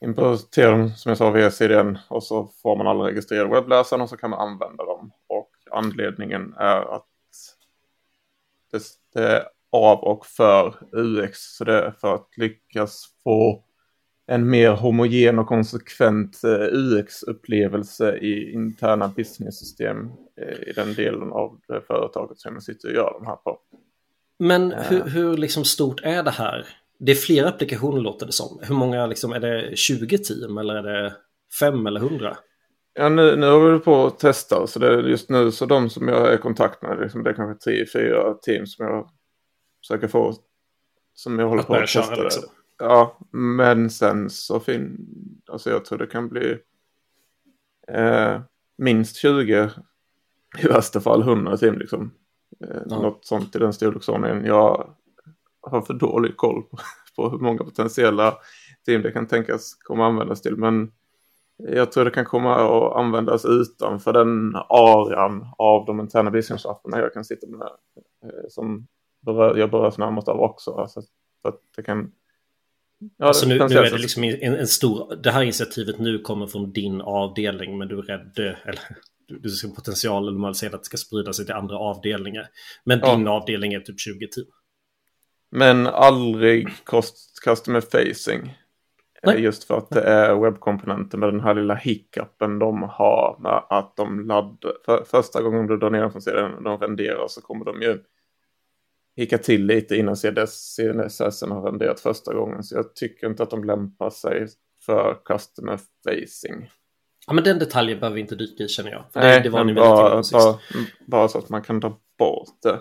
importerar 0.00 0.70
dem 0.70 0.90
som 0.90 1.10
jag 1.10 1.18
sa 1.18 1.30
via 1.30 1.50
CDN 1.50 1.98
och 2.08 2.22
så 2.22 2.50
får 2.62 2.76
man 2.76 2.86
alla 2.86 3.04
registrerade 3.04 3.50
webbläsaren 3.50 4.02
och 4.02 4.08
så 4.08 4.16
kan 4.16 4.30
man 4.30 4.48
använda 4.48 4.84
dem. 4.84 5.10
Och 5.26 5.50
anledningen 5.70 6.54
är 6.58 6.94
att 6.96 7.04
det, 9.12 9.20
är 9.20 9.42
av 9.72 9.98
och 9.98 10.26
för 10.26 10.74
UX. 10.92 11.38
Så 11.56 11.64
det 11.64 11.78
är 11.78 11.90
för 11.90 12.14
att 12.14 12.28
lyckas 12.36 13.06
få 13.24 13.64
en 14.26 14.50
mer 14.50 14.70
homogen 14.70 15.38
och 15.38 15.46
konsekvent 15.46 16.44
eh, 16.44 16.68
UX-upplevelse 16.72 18.16
i 18.16 18.52
interna 18.52 19.08
business-system 19.08 20.10
eh, 20.40 20.68
i 20.68 20.72
den 20.72 20.94
delen 20.94 21.32
av 21.32 21.60
det 21.68 21.80
företaget 21.80 22.40
som 22.40 22.54
jag 22.54 22.62
sitter 22.62 22.88
och 22.88 22.94
gör 22.94 23.12
de 23.20 23.26
här 23.26 23.36
på. 23.36 23.58
Men 24.38 24.72
hur, 24.72 25.04
hur 25.04 25.36
liksom 25.36 25.64
stort 25.64 26.00
är 26.00 26.22
det 26.22 26.30
här? 26.30 26.66
Det 26.98 27.12
är 27.12 27.16
flera 27.16 27.48
applikationer 27.48 28.00
låter 28.00 28.26
det 28.26 28.32
som. 28.32 28.60
Hur 28.62 28.74
många, 28.74 29.06
liksom, 29.06 29.32
är 29.32 29.40
det 29.40 29.76
20 29.76 30.18
team 30.18 30.58
eller 30.58 30.74
är 30.74 30.82
det 30.82 31.14
5 31.60 31.86
eller 31.86 32.00
100? 32.00 32.36
Ja, 32.94 33.08
nu, 33.08 33.36
nu 33.36 33.46
har 33.46 33.72
vi 33.72 33.78
på 33.78 34.06
att 34.06 34.18
testa, 34.18 34.66
så 34.66 34.78
det 34.78 34.86
är 34.86 35.02
just 35.02 35.30
nu 35.30 35.52
så 35.52 35.66
de 35.66 35.90
som 35.90 36.08
jag 36.08 36.32
är 36.32 36.34
i 36.34 36.38
kontakt 36.38 36.82
med, 36.82 37.00
liksom, 37.00 37.22
det 37.22 37.30
är 37.30 37.34
kanske 37.34 37.64
tre, 37.64 37.86
fyra 37.92 38.34
team 38.34 38.66
som 38.66 38.86
jag 38.86 39.10
försöker 39.82 40.08
få, 40.08 40.34
som 41.14 41.38
jag 41.38 41.48
håller 41.48 41.60
att 41.60 41.66
på 41.66 41.74
att 41.74 41.80
testa. 41.80 42.02
Köra, 42.02 42.22
liksom. 42.24 42.42
Ja, 42.78 43.18
men 43.32 43.90
sen 43.90 44.30
så 44.30 44.60
fin, 44.60 45.06
alltså 45.50 45.70
jag 45.70 45.84
tror 45.84 45.98
det 45.98 46.06
kan 46.06 46.28
bli 46.28 46.58
eh, 47.88 48.40
minst 48.78 49.16
20, 49.16 49.70
i 50.58 50.66
värsta 50.66 51.00
fall 51.00 51.22
100 51.22 51.56
team 51.56 51.78
liksom. 51.78 52.14
Eh, 52.64 52.82
ja. 52.88 53.02
Något 53.02 53.24
sånt 53.24 53.56
i 53.56 53.58
den 53.58 53.72
storleksordningen. 53.72 54.44
Jag 54.44 54.94
har 55.68 55.82
för 55.82 55.94
dålig 55.94 56.36
koll 56.36 56.62
på, 56.62 56.78
på 57.16 57.30
hur 57.30 57.38
många 57.38 57.64
potentiella 57.64 58.38
team 58.86 59.02
det 59.02 59.12
kan 59.12 59.26
tänkas 59.26 59.74
komma 59.74 60.06
användas 60.06 60.42
till. 60.42 60.56
Men 60.56 60.90
jag 61.58 61.92
tror 61.92 62.04
det 62.04 62.10
kan 62.10 62.24
komma 62.24 62.54
att 62.54 62.96
användas 62.96 63.44
utanför 63.44 64.12
den 64.12 64.56
arean 64.68 65.46
av 65.58 65.86
de 65.86 66.00
interna 66.00 66.30
business-apparna 66.30 66.98
jag 66.98 67.12
kan 67.12 67.24
sitta 67.24 67.46
med. 67.46 67.68
Eh, 68.24 68.48
som 68.48 68.86
berör, 69.26 69.56
jag 69.56 69.70
berörs 69.70 69.98
närmast 69.98 70.28
av 70.28 70.40
också. 70.40 70.70
Alltså, 70.70 71.02
så 71.42 71.48
att 71.48 71.60
det 71.76 71.82
kan... 71.82 72.12
Ja, 73.16 73.26
alltså 73.26 73.46
nu, 73.46 73.54
nu 73.54 73.64
är 73.64 73.90
det 73.90 73.98
liksom 73.98 74.24
en, 74.24 74.54
en, 74.54 74.66
stor... 74.66 75.16
Det 75.22 75.30
här 75.30 75.42
initiativet 75.42 75.98
nu 75.98 76.18
kommer 76.18 76.46
från 76.46 76.72
din 76.72 77.00
avdelning 77.00 77.78
men 77.78 77.88
du 77.88 77.98
är 77.98 78.02
rädd... 78.02 78.38
Eller 78.38 78.80
du 79.28 79.50
ser 79.50 79.68
potential 79.68 80.28
eller 80.28 80.38
man 80.38 80.54
säger 80.54 80.74
att 80.74 80.80
det 80.80 80.86
ska 80.86 80.96
sprida 80.96 81.32
sig 81.32 81.44
till 81.44 81.54
andra 81.54 81.78
avdelningar. 81.78 82.48
Men 82.84 83.00
din 83.00 83.26
ja. 83.26 83.30
avdelning 83.30 83.72
är 83.72 83.80
typ 83.80 84.00
20 84.00 84.28
team. 84.28 84.46
Men 85.50 85.86
aldrig 85.86 86.84
cost, 86.84 87.40
customer 87.44 87.80
facing. 87.80 88.58
Nej. 89.22 89.40
Just 89.40 89.64
för 89.64 89.78
att 89.78 89.90
det 89.90 90.00
är 90.00 90.34
webbkomponenter 90.34 91.18
med 91.18 91.28
den 91.28 91.40
här 91.40 91.54
lilla 91.54 91.74
hiccupen 91.74 92.58
de 92.58 92.82
har 92.82 93.36
med 93.40 93.62
att 93.68 93.96
de 93.96 94.26
laddar. 94.26 94.72
För, 94.84 95.04
första 95.04 95.42
gången 95.42 95.66
du 95.66 95.76
drar 95.76 95.90
ner 95.90 96.00
dem 96.00 96.12
från 96.12 96.22
sidan 96.22 96.62
de 96.62 96.78
renderar 96.78 97.28
så 97.28 97.40
kommer 97.40 97.64
de 97.64 97.82
ju 97.82 97.98
hicka 99.16 99.38
till 99.38 99.66
lite 99.66 99.96
innan 99.96 100.14
CSS 100.14 101.42
har 101.42 101.62
renderat 101.62 102.00
första 102.00 102.34
gången. 102.34 102.62
Så 102.62 102.76
jag 102.76 102.94
tycker 102.94 103.26
inte 103.26 103.42
att 103.42 103.50
de 103.50 103.64
lämpar 103.64 104.10
sig 104.10 104.46
för 104.86 105.16
customer 105.24 105.78
facing. 106.04 106.70
Ja, 107.26 107.32
men 107.32 107.44
den 107.44 107.58
detaljen 107.58 108.00
behöver 108.00 108.14
vi 108.14 108.20
inte 108.20 108.34
dyka 108.34 108.64
i 108.64 108.68
känner 108.68 108.90
jag. 108.90 109.04
För 109.12 109.20
Nej, 109.20 109.40
det, 109.42 109.48
var 109.48 109.64
ni 109.64 109.74
bara, 109.74 110.22
bara, 110.32 110.58
bara 111.06 111.28
så 111.28 111.38
att 111.38 111.48
man 111.48 111.62
kan 111.62 111.80
ta 111.80 112.00
bort 112.18 112.62
det. 112.62 112.80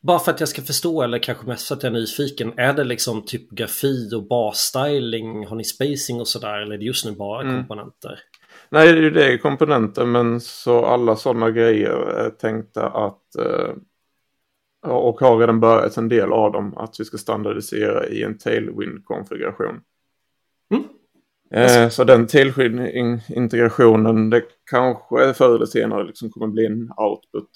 Bara 0.00 0.18
för 0.18 0.32
att 0.32 0.40
jag 0.40 0.48
ska 0.48 0.62
förstå 0.62 1.02
eller 1.02 1.18
kanske 1.18 1.46
mest 1.46 1.68
för 1.68 1.74
att 1.74 1.82
jag 1.82 1.90
är 1.90 2.00
nyfiken. 2.00 2.52
Är 2.56 2.72
det 2.72 2.84
liksom 2.84 3.24
typografi 3.24 4.10
och 4.14 4.28
basstyling? 4.28 5.46
Har 5.46 5.56
ni 5.56 5.64
spacing 5.64 6.20
och 6.20 6.28
sådär? 6.28 6.62
Eller 6.62 6.74
är 6.74 6.78
det 6.78 6.84
just 6.84 7.04
nu 7.04 7.12
bara 7.12 7.42
mm. 7.42 7.56
komponenter? 7.56 8.20
Nej, 8.68 8.92
det 8.92 8.98
är 8.98 9.02
ju 9.02 9.10
det 9.10 9.38
komponenter. 9.38 10.04
Men 10.04 10.40
så 10.40 10.84
alla 10.84 11.16
sådana 11.16 11.50
grejer 11.50 11.96
är 11.96 12.30
tänkta 12.30 12.88
att 12.88 13.36
eh, 13.36 13.74
och 14.84 15.20
har 15.20 15.38
redan 15.38 15.60
börjat 15.60 15.96
en 15.96 16.08
del 16.08 16.32
av 16.32 16.52
dem 16.52 16.76
att 16.76 17.00
vi 17.00 17.04
ska 17.04 17.18
standardisera 17.18 18.06
i 18.06 18.22
en 18.22 18.38
tailwind-konfiguration. 18.38 19.80
Mm. 20.70 20.84
Eh, 21.50 21.88
så 21.88 22.04
den 22.04 22.26
tailwind-integrationen, 22.26 24.30
det 24.30 24.42
kanske 24.70 25.34
förr 25.34 25.54
eller 25.54 25.66
senare 25.66 26.04
liksom 26.04 26.30
kommer 26.30 26.46
bli 26.46 26.66
en 26.66 26.90
output 26.96 27.50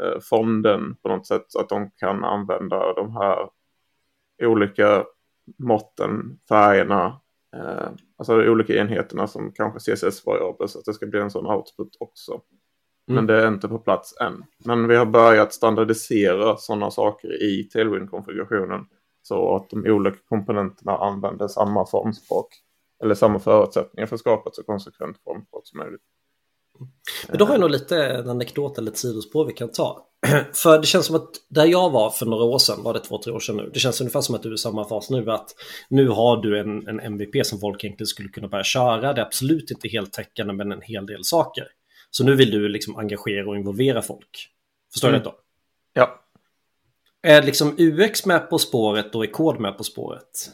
eh, 0.00 0.20
från 0.20 0.62
den 0.62 0.96
på 1.02 1.08
något 1.08 1.26
sätt. 1.26 1.44
Så 1.48 1.60
att 1.60 1.68
de 1.68 1.90
kan 1.90 2.24
använda 2.24 2.92
de 2.92 3.16
här 3.16 3.48
olika 4.42 5.04
måtten, 5.58 6.38
färgerna, 6.48 7.20
eh, 7.56 7.88
alltså 8.16 8.38
de 8.38 8.48
olika 8.48 8.76
enheterna 8.76 9.26
som 9.26 9.52
kanske 9.52 9.80
CSS-variabler 9.80 10.66
så 10.66 10.78
att 10.78 10.84
det 10.84 10.94
ska 10.94 11.06
bli 11.06 11.20
en 11.20 11.30
sån 11.30 11.46
output 11.46 11.96
också. 12.00 12.32
Mm. 12.32 13.14
Men 13.14 13.26
det 13.26 13.42
är 13.42 13.48
inte 13.48 13.68
på 13.68 13.78
plats 13.78 14.20
än. 14.20 14.44
Men 14.64 14.88
vi 14.88 14.96
har 14.96 15.06
börjat 15.06 15.52
standardisera 15.52 16.56
sådana 16.56 16.90
saker 16.90 17.42
i 17.42 17.68
Tailwind-konfigurationen. 17.72 18.86
Så 19.22 19.56
att 19.56 19.70
de 19.70 19.86
olika 19.86 20.18
komponenterna 20.28 20.96
använder 20.96 21.48
samma 21.48 21.86
formspråk. 21.86 22.48
Eller 23.02 23.14
samma 23.14 23.38
förutsättningar 23.38 24.06
för 24.06 24.14
att 24.14 24.20
skapa 24.20 24.48
ett 24.48 24.54
så 24.54 24.62
konsekvent 24.62 25.18
formspråk 25.24 25.66
som 25.66 25.78
möjligt. 25.78 26.02
Men 27.28 27.38
då 27.38 27.44
har 27.44 27.52
jag 27.52 27.60
nog 27.60 27.70
lite 27.70 28.04
en 28.04 28.30
anekdot 28.30 28.78
eller 28.78 28.90
ett 28.90 28.98
sidospår 28.98 29.44
vi 29.46 29.52
kan 29.52 29.72
ta. 29.72 30.06
För 30.54 30.78
det 30.78 30.86
känns 30.86 31.06
som 31.06 31.16
att 31.16 31.30
där 31.48 31.64
jag 31.64 31.90
var 31.90 32.10
för 32.10 32.26
några 32.26 32.44
år 32.44 32.58
sedan, 32.58 32.82
var 32.82 32.94
det 32.94 33.00
två, 33.00 33.18
tre 33.18 33.32
år 33.32 33.40
sedan 33.40 33.56
nu, 33.56 33.70
det 33.74 33.80
känns 33.80 34.00
ungefär 34.00 34.20
som 34.20 34.34
att 34.34 34.42
du 34.42 34.48
är 34.48 34.54
i 34.54 34.58
samma 34.58 34.88
fas 34.88 35.10
nu, 35.10 35.30
att 35.30 35.50
nu 35.88 36.08
har 36.08 36.36
du 36.36 36.60
en, 36.60 36.88
en 36.88 37.00
MVP 37.00 37.46
som 37.46 37.60
folk 37.60 37.84
egentligen 37.84 38.06
skulle 38.06 38.28
kunna 38.28 38.48
börja 38.48 38.64
köra. 38.64 39.12
Det 39.12 39.20
är 39.20 39.26
absolut 39.26 39.70
inte 39.70 39.88
helt 39.88 40.12
täckande 40.12 40.52
men 40.52 40.72
en 40.72 40.82
hel 40.82 41.06
del 41.06 41.24
saker. 41.24 41.64
Så 42.10 42.24
nu 42.24 42.34
vill 42.34 42.50
du 42.50 42.68
liksom 42.68 42.96
engagera 42.96 43.48
och 43.48 43.56
involvera 43.56 44.02
folk. 44.02 44.50
Förstår 44.92 45.08
mm. 45.08 45.20
du 45.20 45.24
det 45.24 45.30
då? 45.30 45.36
Ja. 45.92 46.20
Är 47.22 47.42
liksom 47.42 47.74
UX 47.78 48.26
med 48.26 48.50
på 48.50 48.58
spåret 48.58 49.14
och 49.14 49.24
är 49.24 49.30
kod 49.30 49.60
med 49.60 49.78
på 49.78 49.84
spåret? 49.84 50.50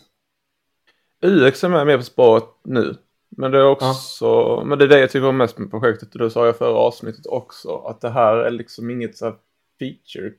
UX 1.22 1.64
är 1.64 1.68
med, 1.68 1.86
med 1.86 1.98
på 1.98 2.04
spåret 2.04 2.44
nu. 2.64 2.96
Men 3.36 3.50
det 3.50 3.58
är 3.58 3.66
också, 3.66 4.24
ja. 4.26 4.62
men 4.66 4.78
det 4.78 4.84
är 4.84 4.88
det 4.88 5.00
jag 5.00 5.10
tycker 5.10 5.28
om 5.28 5.36
mest 5.36 5.58
med 5.58 5.70
projektet. 5.70 6.14
Och 6.14 6.20
det 6.20 6.30
sa 6.30 6.46
jag 6.46 6.56
förra 6.56 6.78
avsnittet 6.78 7.26
också. 7.26 7.76
Att 7.76 8.00
det 8.00 8.10
här 8.10 8.36
är 8.36 8.50
liksom 8.50 8.90
inget 8.90 9.16
så 9.16 9.34
feature 9.78 10.32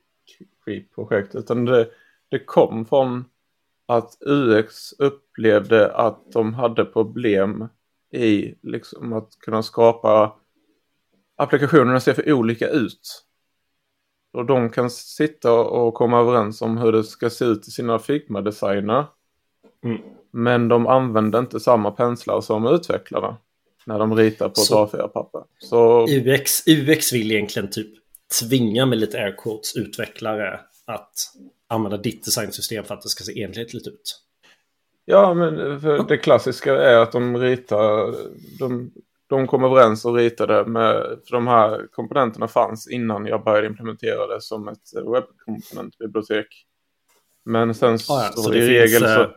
creep 0.66 0.96
projekt. 0.96 1.36
Utan 1.36 1.66
det, 1.66 1.90
det 2.30 2.40
kom 2.40 2.86
från 2.86 3.26
att 3.86 4.18
UX 4.22 4.94
upplevde 4.94 5.96
att 5.96 6.32
de 6.32 6.54
hade 6.54 6.86
problem 6.86 7.68
i 8.12 8.56
liksom 8.62 9.14
att 9.14 9.40
kunna 9.40 9.64
skapa 9.64 10.36
applikationerna 11.36 12.00
ser 12.00 12.14
för 12.14 12.32
olika 12.32 12.70
ut. 12.70 13.26
Och 14.34 14.46
de 14.46 14.70
kan 14.70 14.90
sitta 14.90 15.54
och 15.54 15.94
komma 15.94 16.20
överens 16.20 16.62
om 16.62 16.78
hur 16.78 16.92
det 16.92 17.04
ska 17.04 17.30
se 17.30 17.46
ut 17.46 17.68
i 17.68 17.72
sina 17.72 18.00
Figma-designer. 18.00 19.06
Mm. 19.84 20.02
Men 20.32 20.68
de 20.68 20.88
använder 20.88 21.40
inte 21.40 21.60
samma 21.60 21.92
penslar 21.92 22.42
som 22.42 22.68
utvecklarna. 22.68 23.38
När 23.86 24.00
de 24.00 24.16
ritar 24.16 24.50
på 24.50 24.56
Så- 24.56 24.84
ett 24.86 24.92
A4-papper. 24.92 25.42
Så 25.60 26.08
UX, 26.10 26.68
UX 26.68 27.14
vill 27.14 27.32
egentligen 27.32 27.70
typ 27.70 27.88
tvinga 28.40 28.86
med 28.86 28.98
lite 28.98 29.18
air 29.18 29.36
quotes 29.38 29.76
utvecklare 29.76 30.60
att 30.86 31.14
använda 31.68 31.98
ditt 31.98 32.26
designsystem 32.26 32.84
för 32.84 32.94
att 32.94 33.02
det 33.02 33.10
ska 33.10 33.24
se 33.24 33.40
enhetligt 33.42 33.88
ut. 33.88 34.22
ja, 35.06 35.34
men 35.34 35.56
det 36.08 36.18
klassiska 36.18 36.76
är 36.84 36.98
att 36.98 37.12
de 37.12 37.38
ritar, 37.38 38.16
de, 38.60 38.92
de 39.28 39.48
kom 39.48 39.64
överens 39.64 40.06
och 40.06 40.16
ritade 40.16 40.66
med, 40.66 40.96
för 41.26 41.32
de 41.32 41.48
här 41.48 41.88
komponenterna 41.92 42.48
fanns 42.48 42.88
innan 42.90 43.26
jag 43.26 43.44
började 43.44 43.68
implementera 43.68 44.28
det 44.28 44.42
som 44.42 44.68
ett 44.68 44.92
webbkomponentbibliotek. 45.14 46.48
Men 47.46 47.76
sen 47.76 48.00
så, 48.00 48.14
Ah, 48.14 48.24
ja, 48.24 48.32
så 48.42 48.54
i 48.54 48.60
det 48.60 48.68
regel 48.68 48.88
finns 49.02 49.14
så... 49.14 49.32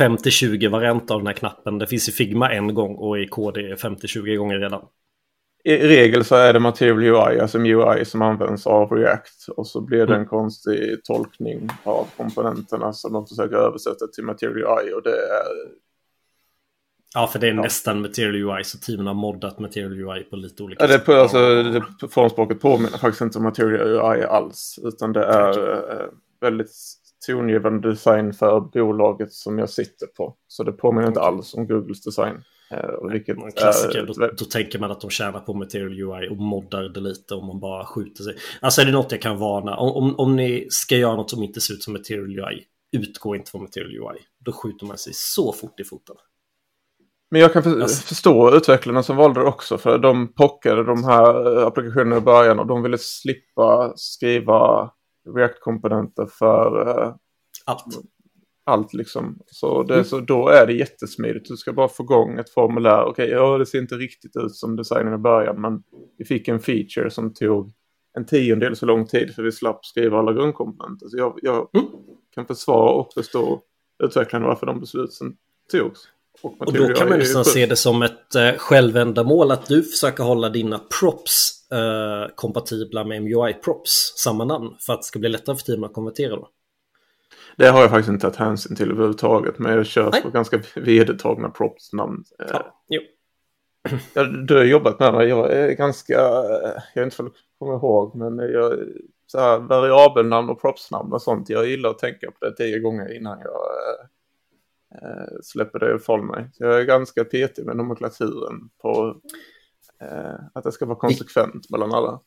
eh, 0.00 0.04
50-20 0.08 0.68
variant 0.70 1.10
av 1.10 1.18
den 1.18 1.26
här 1.26 1.34
knappen. 1.34 1.78
Det 1.78 1.86
finns 1.86 2.08
i 2.08 2.12
Figma 2.12 2.52
en 2.52 2.74
gång 2.74 2.94
och 2.94 3.18
i 3.18 3.26
KD 3.28 3.74
50-20 3.74 4.36
gånger 4.36 4.58
redan. 4.58 4.82
I 5.64 5.76
regel 5.76 6.24
så 6.24 6.34
är 6.34 6.52
det 6.52 6.60
Material 6.60 7.02
UI, 7.02 7.40
alltså 7.40 7.58
UI 7.58 8.04
som 8.04 8.22
används 8.22 8.66
av 8.66 8.90
React. 8.92 9.48
Och 9.56 9.66
så 9.66 9.80
blir 9.80 9.98
det 9.98 10.12
en 10.12 10.16
Mm. 10.16 10.28
konstig 10.28 11.04
tolkning 11.04 11.68
av 11.84 12.08
komponenterna 12.16 12.92
som 12.92 13.12
de 13.12 13.26
försöker 13.26 13.56
översätta 13.56 14.06
till 14.06 14.24
Material 14.24 14.56
UI. 14.56 14.92
Och 14.92 15.02
det 15.02 15.10
är... 15.10 15.82
Ja, 17.14 17.26
för 17.26 17.38
det 17.38 17.48
är 17.48 17.54
Ja. 17.54 17.62
nästan 17.62 18.00
Material 18.02 18.34
UI, 18.34 18.64
så 18.64 18.78
teamen 18.78 19.06
har 19.06 19.14
moddat 19.14 19.58
Material 19.58 19.92
UI 19.92 20.22
på 20.24 20.36
lite 20.36 20.62
olika 20.62 20.82
Ja, 20.84 20.88
det, 20.88 20.94
är 20.94 20.98
på, 20.98 21.12
alltså, 21.14 21.62
det, 21.62 22.08
formspråket 22.08 22.60
påminner 22.60 22.98
faktiskt 22.98 23.20
inte 23.20 23.38
om 23.38 23.44
Material 23.44 23.88
UI 23.88 24.22
alls. 24.24 24.78
Utan 24.82 25.12
det 25.12 25.24
är 25.24 25.58
eh, 25.92 26.06
väldigt 26.40 26.70
tongivande 27.26 27.90
design 27.90 28.32
för 28.32 28.60
bolaget 28.60 29.32
som 29.32 29.58
jag 29.58 29.70
sitter 29.70 30.06
på. 30.06 30.36
Så 30.48 30.62
det 30.62 30.72
påminner 30.72 31.08
inte 31.08 31.20
alls 31.20 31.54
om 31.54 31.66
Googles 31.66 32.02
design. 32.02 32.42
Eh, 32.70 33.10
vilket 33.10 33.36
En 33.36 33.52
klassiker, 33.52 34.06
då, 34.06 34.24
är, 34.24 34.34
då 34.38 34.44
tänker 34.44 34.78
man 34.78 34.90
att 34.90 35.00
de 35.00 35.10
tjänar 35.10 35.40
på 35.40 35.54
Material 35.54 35.92
UI 35.92 36.28
och 36.30 36.36
moddar 36.36 36.82
det 36.82 37.00
lite 37.00 37.34
om 37.34 37.46
man 37.46 37.60
bara 37.60 37.84
skjuter 37.84 38.24
sig. 38.24 38.36
Alltså 38.60 38.80
är 38.80 38.84
det 38.84 38.92
något 38.92 39.12
jag 39.12 39.22
kan 39.22 39.38
varna, 39.38 39.76
om, 39.76 39.92
om, 39.92 40.18
om 40.18 40.36
ni 40.36 40.66
ska 40.70 40.96
göra 40.96 41.16
något 41.16 41.30
som 41.30 41.42
inte 41.42 41.60
ser 41.60 41.74
ut 41.74 41.82
som 41.82 41.92
Material 41.92 42.38
UI, 42.38 42.64
utgå 42.96 43.36
inte 43.36 43.50
från 43.50 43.62
Material 43.62 43.90
UI. 43.90 44.20
Då 44.44 44.52
skjuter 44.52 44.86
man 44.86 44.98
sig 44.98 45.12
så 45.14 45.52
fort 45.52 45.80
i 45.80 45.84
foten. 45.84 46.16
Men 47.30 47.40
jag 47.40 47.52
kan 47.52 47.62
för, 47.62 47.80
Alltså- 47.80 48.06
förstå 48.06 48.56
utvecklarna 48.56 49.02
som 49.02 49.16
valde 49.16 49.40
det 49.40 49.46
också. 49.46 49.78
För 49.78 49.98
de 49.98 50.32
pockade 50.32 50.84
de 50.84 51.04
här 51.04 51.58
eh, 51.58 51.66
applikationerna 51.66 52.16
i 52.16 52.20
början 52.20 52.58
och 52.58 52.66
de 52.66 52.82
ville 52.82 52.98
slippa 52.98 53.92
skriva 53.96 54.90
React-komponenter 55.36 56.26
för 56.26 56.88
eh, 57.04 57.14
Allt. 57.66 57.84
allt 58.64 58.94
liksom. 58.94 59.38
Så, 59.46 59.82
det, 59.82 59.94
Mm. 59.94 60.04
så 60.04 60.20
då 60.20 60.48
är 60.48 60.66
det 60.66 60.72
jättesmidigt. 60.72 61.48
Du 61.48 61.56
ska 61.56 61.72
bara 61.72 61.88
få 61.88 62.02
igång 62.02 62.38
ett 62.38 62.50
formulär. 62.50 63.04
Okej, 63.04 63.28
ja 63.30 63.58
det 63.58 63.66
ser 63.66 63.78
inte 63.78 63.94
riktigt 63.94 64.36
ut 64.36 64.54
som 64.54 64.76
designen 64.76 65.14
i 65.14 65.18
början. 65.18 65.60
Men 65.60 65.82
vi 66.18 66.24
fick 66.24 66.48
en 66.48 66.60
feature 66.60 67.10
som 67.10 67.34
tog 67.34 67.72
en 68.18 68.26
tiondel 68.26 68.76
så 68.76 68.86
lång 68.86 69.06
tid 69.06 69.34
för 69.34 69.42
vi 69.42 69.52
slapp 69.52 69.84
skriva 69.84 70.18
alla 70.18 70.32
grundkomponenter. 70.32 71.06
Så 71.08 71.16
jag, 71.18 71.38
jag 71.42 71.68
Mm. 71.74 71.86
kan 72.34 72.46
försvara 72.46 72.90
och 72.92 73.12
förstå 73.14 73.62
utvecklarna 74.04 74.46
varför 74.46 74.66
de 74.66 74.80
besluten 74.80 75.36
togs. 75.72 76.00
Och 76.42 76.54
då 76.58 76.64
Material 76.64 76.94
kan 76.94 77.08
man 77.08 77.18
nästan 77.18 77.44
sjukt. 77.44 77.54
se 77.54 77.66
det 77.66 77.76
som 77.76 78.02
ett 78.02 78.34
eh, 78.34 78.52
självändamål 78.58 79.50
att 79.50 79.66
du 79.66 79.82
försöker 79.82 80.24
hålla 80.24 80.48
dina 80.48 80.78
props 81.00 81.61
eh, 81.72 82.34
kompatibla 82.34 83.04
med 83.04 83.22
MUI 83.22 83.54
props, 83.54 84.12
samma 84.24 84.44
namn, 84.44 84.76
för 84.80 84.92
att 84.92 85.00
det 85.00 85.06
ska 85.06 85.18
bli 85.18 85.28
lättare 85.28 85.56
för 85.56 85.64
teamen 85.64 85.84
att 85.84 85.94
konvertera 85.94 86.36
då. 86.36 86.48
Det 87.56 87.68
har 87.68 87.80
jag 87.80 87.90
faktiskt 87.90 88.08
inte 88.08 88.22
tagit 88.22 88.36
hänsyn 88.36 88.76
till 88.76 88.90
överhuvudtaget. 88.90 89.58
Men 89.58 89.72
jag 89.72 89.86
kör 89.86 90.10
Nej. 90.10 90.22
på 90.22 90.30
ganska 90.30 90.62
vedertagna 90.76 91.50
props-namn. 91.50 92.24
Eh, 92.38 92.46
Ja, 92.50 92.82
jo. 92.88 93.00
Ja, 94.14 94.24
du 94.24 94.56
har 94.56 94.64
jobbat 94.64 95.00
med 95.00 95.12
mig. 95.14 95.28
Jag 95.28 95.52
är 95.52 95.72
ganska, 95.72 96.12
jag 96.94 97.04
vet 97.04 97.04
inte 97.04 97.22
om 97.22 97.28
du 97.28 97.34
kommer 97.58 97.74
ihåg, 97.74 98.14
men 98.14 98.38
jag, 98.38 98.78
så 99.26 99.38
här, 99.40 99.58
variabelnamn 99.58 100.50
och 100.50 100.60
propsnamn 100.60 101.12
och 101.12 101.22
sånt. 101.22 101.48
Jag 101.48 101.66
gillar 101.66 101.90
att 101.90 101.98
tänka 101.98 102.30
på 102.30 102.44
det 102.46 102.56
tio 102.56 102.78
gånger 102.78 103.16
innan 103.16 103.38
jag 103.38 103.54
eh, 103.54 105.10
eh, 105.10 105.28
släpper 105.42 105.78
det 105.78 105.94
ifrån 105.96 106.26
mig. 106.26 106.50
Så 106.52 106.64
jag 106.64 106.80
är 106.80 106.84
ganska 106.84 107.24
petig 107.24 107.66
med 107.66 107.76
nomenklaturen 107.76 108.70
på 108.82 109.16
Eh, 110.02 110.34
att 110.54 110.64
det 110.64 110.72
ska 110.72 110.86
vara 110.86 110.98
konsekvent 110.98 111.70
mellan 111.70 111.94
alla. 111.94 112.20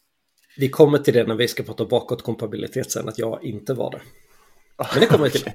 Vi 0.58 0.70
kommer 0.70 0.98
till 0.98 1.14
det 1.14 1.28
när 1.28 1.36
vi 1.36 1.48
ska 1.48 1.64
prata 1.64 1.86
bakåtkompatibilitet 1.86 2.92
sen, 2.92 3.10
att 3.10 3.18
jag 3.18 3.44
inte 3.44 3.74
var 3.74 3.92
det. 3.92 4.02
Men 4.94 5.00
det 5.00 5.06
kommer 5.06 5.24
vi 5.24 5.32
till. 5.32 5.52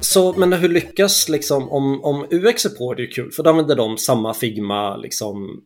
Så, 0.00 0.32
men 0.32 0.52
hur 0.52 0.68
lyckas 0.68 1.28
liksom, 1.28 1.70
om, 1.70 2.04
om 2.04 2.26
UX 2.30 2.66
är 2.66 2.70
på, 2.70 2.94
det 2.94 3.02
är 3.02 3.06
ju 3.06 3.12
kul, 3.12 3.32
för 3.32 3.42
då 3.42 3.50
använder 3.50 3.76
de 3.76 3.98
samma 3.98 4.34
Figma, 4.34 4.96
liksom, 4.96 5.62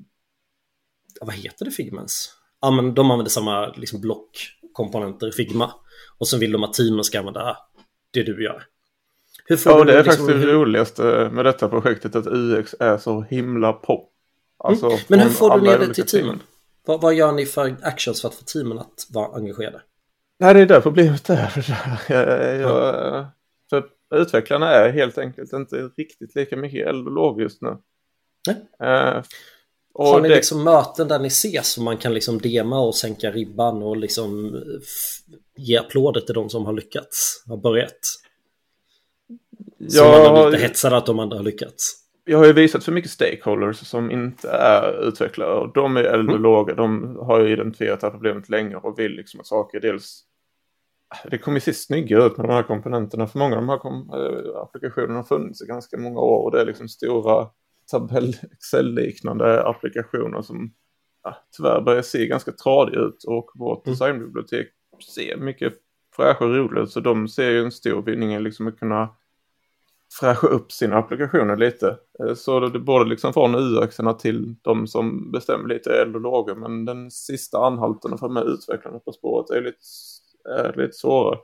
vad 1.21 1.35
heter 1.35 1.65
det 1.65 1.71
Figmens? 1.71 2.33
Ja, 2.61 2.71
men 2.71 2.95
de 2.95 3.11
använder 3.11 3.31
samma 3.31 3.69
liksom, 3.69 4.01
blockkomponenter 4.01 5.29
i 5.29 5.33
Figma. 5.33 5.73
Och 6.19 6.29
så 6.29 6.39
vill 6.39 6.53
de 6.53 6.65
att 6.65 6.73
teamen 6.73 7.05
ska 7.05 7.19
använda 7.19 7.57
det 8.13 8.23
du 8.23 8.45
gör. 8.45 8.65
Hur 9.49 9.57
får 9.57 9.73
Ja, 9.73 9.85
det 9.85 9.93
är 9.93 10.05
liksom, 10.05 10.27
faktiskt 10.27 10.47
det 10.47 10.53
roligaste 10.53 11.31
med 11.33 11.45
detta 11.45 11.69
projektet, 11.69 12.17
att 12.17 12.27
UX 12.27 12.75
är 12.81 12.99
så 12.99 13.21
himla 13.23 13.73
pop. 13.73 14.13
Alltså, 14.59 14.87
Mm. 14.87 14.99
Men 15.09 15.21
hur 15.21 15.29
får 15.31 15.59
du 15.59 15.65
ner 15.65 15.79
det 15.79 15.95
till 15.95 16.07
teamen? 16.07 16.43
Vad, 16.87 17.01
vad 17.01 17.15
gör 17.15 17.33
ni 17.33 17.47
för 17.47 17.77
actions 17.83 18.21
för 18.21 18.29
att 18.29 18.35
få 18.35 18.45
teamen 18.45 18.79
att 18.79 19.07
vara 19.11 19.37
engagerade? 19.37 19.81
Nej, 20.39 20.55
det 20.55 20.61
är 20.61 20.67
där 20.67 20.81
problemet 20.81 21.31
är. 21.31 21.67
Jag, 22.09 22.61
jag, 22.61 23.27
för 23.71 23.85
utvecklarna 24.15 24.71
är 24.71 24.91
helt 24.93 25.19
enkelt 25.19 25.53
inte 25.53 25.77
riktigt 25.97 26.35
lika 26.35 26.57
mycket 26.57 26.87
eld 26.89 27.07
och 27.07 27.13
låg 27.13 27.41
just 27.41 27.63
nu. 27.63 27.69
Eh, 28.83 29.23
och 29.95 30.07
Har 30.07 30.21
ni 30.21 30.29
det, 30.29 30.35
liksom 30.35 30.65
möten 30.65 31.09
där 31.09 31.19
ni 31.19 31.27
ses 31.27 31.67
så 31.73 31.83
man 31.83 31.97
kan 31.97 32.15
liksom 32.15 32.39
dema 32.39 32.81
och 32.81 32.95
sänka 32.95 33.31
ribban 33.31 33.83
och 33.83 33.97
liksom 33.97 34.55
f- 34.83 35.35
ge 35.57 35.77
applåder 35.79 36.21
till 36.21 36.35
de 36.35 36.51
som 36.51 36.67
har 36.67 36.73
lyckats, 36.73 37.45
har 37.49 37.57
börjat? 37.57 37.99
Så 39.89 40.05
man 40.05 40.37
är 40.37 40.51
lite 40.51 40.63
hetsad 40.63 40.93
att 40.93 41.07
de 41.07 41.19
andra 41.19 41.37
har 41.37 41.45
lyckats. 41.45 42.03
jag 42.25 42.39
har 42.39 42.47
ju 42.47 42.53
visat 42.53 42.85
för 42.85 42.93
mycket 42.93 43.11
stakeholders 43.11 43.77
som 43.77 44.11
inte 44.11 44.49
är 44.51 45.09
utvecklare. 45.09 45.55
Och 45.55 45.73
de 45.73 45.97
är 45.97 46.03
eld 46.05 46.29
och 46.29 46.35
Mm. 46.35 46.43
låga. 46.43 46.75
De 46.75 47.17
har 47.17 47.41
ju 47.41 47.53
identifierat 47.53 48.01
det 48.01 48.07
här 48.07 48.13
problemet 48.13 48.49
länge 48.49 48.77
och 48.77 48.99
vill 48.99 49.13
liksom 49.13 49.41
att 49.41 49.47
saker 49.47 49.81
dels... 49.81 50.23
Det 51.31 51.39
kommer 51.39 51.57
ju 51.57 51.61
se 51.61 51.73
snyggare 51.75 52.25
ut 52.27 52.37
med 52.37 52.49
de 52.49 52.53
här 52.53 52.63
komponenterna. 52.63 53.27
För 53.27 53.39
många 53.39 53.57
av 53.57 53.63
de 53.63 53.69
här 53.69 53.79
kom, 53.79 54.11
eh, 54.15 54.61
applikationerna 54.63 55.15
har 55.15 55.23
funnits 55.23 55.63
i 55.63 55.67
ganska 55.67 55.99
många 55.99 56.21
år. 56.21 56.45
Och 56.45 56.51
det 56.53 56.61
är 56.61 56.65
liksom 56.67 56.89
stora 56.89 57.47
tabell 57.91 58.37
Excel-liknande 58.53 59.63
applikationer 59.63 60.43
som 60.43 60.73
ja, 61.25 61.37
tyvärr 61.57 61.81
börjar 61.81 62.03
se 62.03 62.27
ganska 62.27 62.53
tradiga 62.53 63.01
ut. 63.01 63.25
Och 63.27 63.51
vårt 63.55 63.87
Mm. 63.87 63.93
designbibliotek 63.99 64.69
ser 65.15 65.37
mycket 65.37 65.73
fräscha 66.17 66.45
och 66.45 66.55
roligt 66.55 66.83
ut. 66.83 66.91
Så 66.91 67.01
de 67.01 67.29
ser 67.29 67.51
ju 67.51 67.61
en 67.65 67.73
stor 67.73 68.03
vinning 68.03 68.35
i 68.35 68.41
liksom 68.41 68.67
att 68.67 68.79
kunna 68.79 69.09
fräscha 70.21 70.47
upp 70.47 70.73
sina 70.73 70.97
applikationer 70.97 71.57
lite. 71.57 71.99
Eh, 72.21 72.35
Så 72.35 72.61
det 72.61 72.79
både 72.79 73.11
liksom 73.11 73.33
från 73.33 73.55
ux 73.55 73.97
till 74.19 74.55
de 74.63 74.87
som 74.87 75.33
bestämmer 75.33 75.69
lite 75.69 76.03
och 76.15 76.21
lågor. 76.21 76.55
Men 76.55 76.85
den 76.85 77.11
sista 77.11 77.59
anhalten 77.59 78.15
att 78.15 78.21
få 78.21 78.29
med 78.29 78.45
utvecklarna 78.45 78.99
på 78.99 79.13
spåret 79.13 79.51
är 79.51 79.63
lite, 79.63 79.79
är 80.49 80.77
lite 80.77 80.93
svårare. 80.93 81.39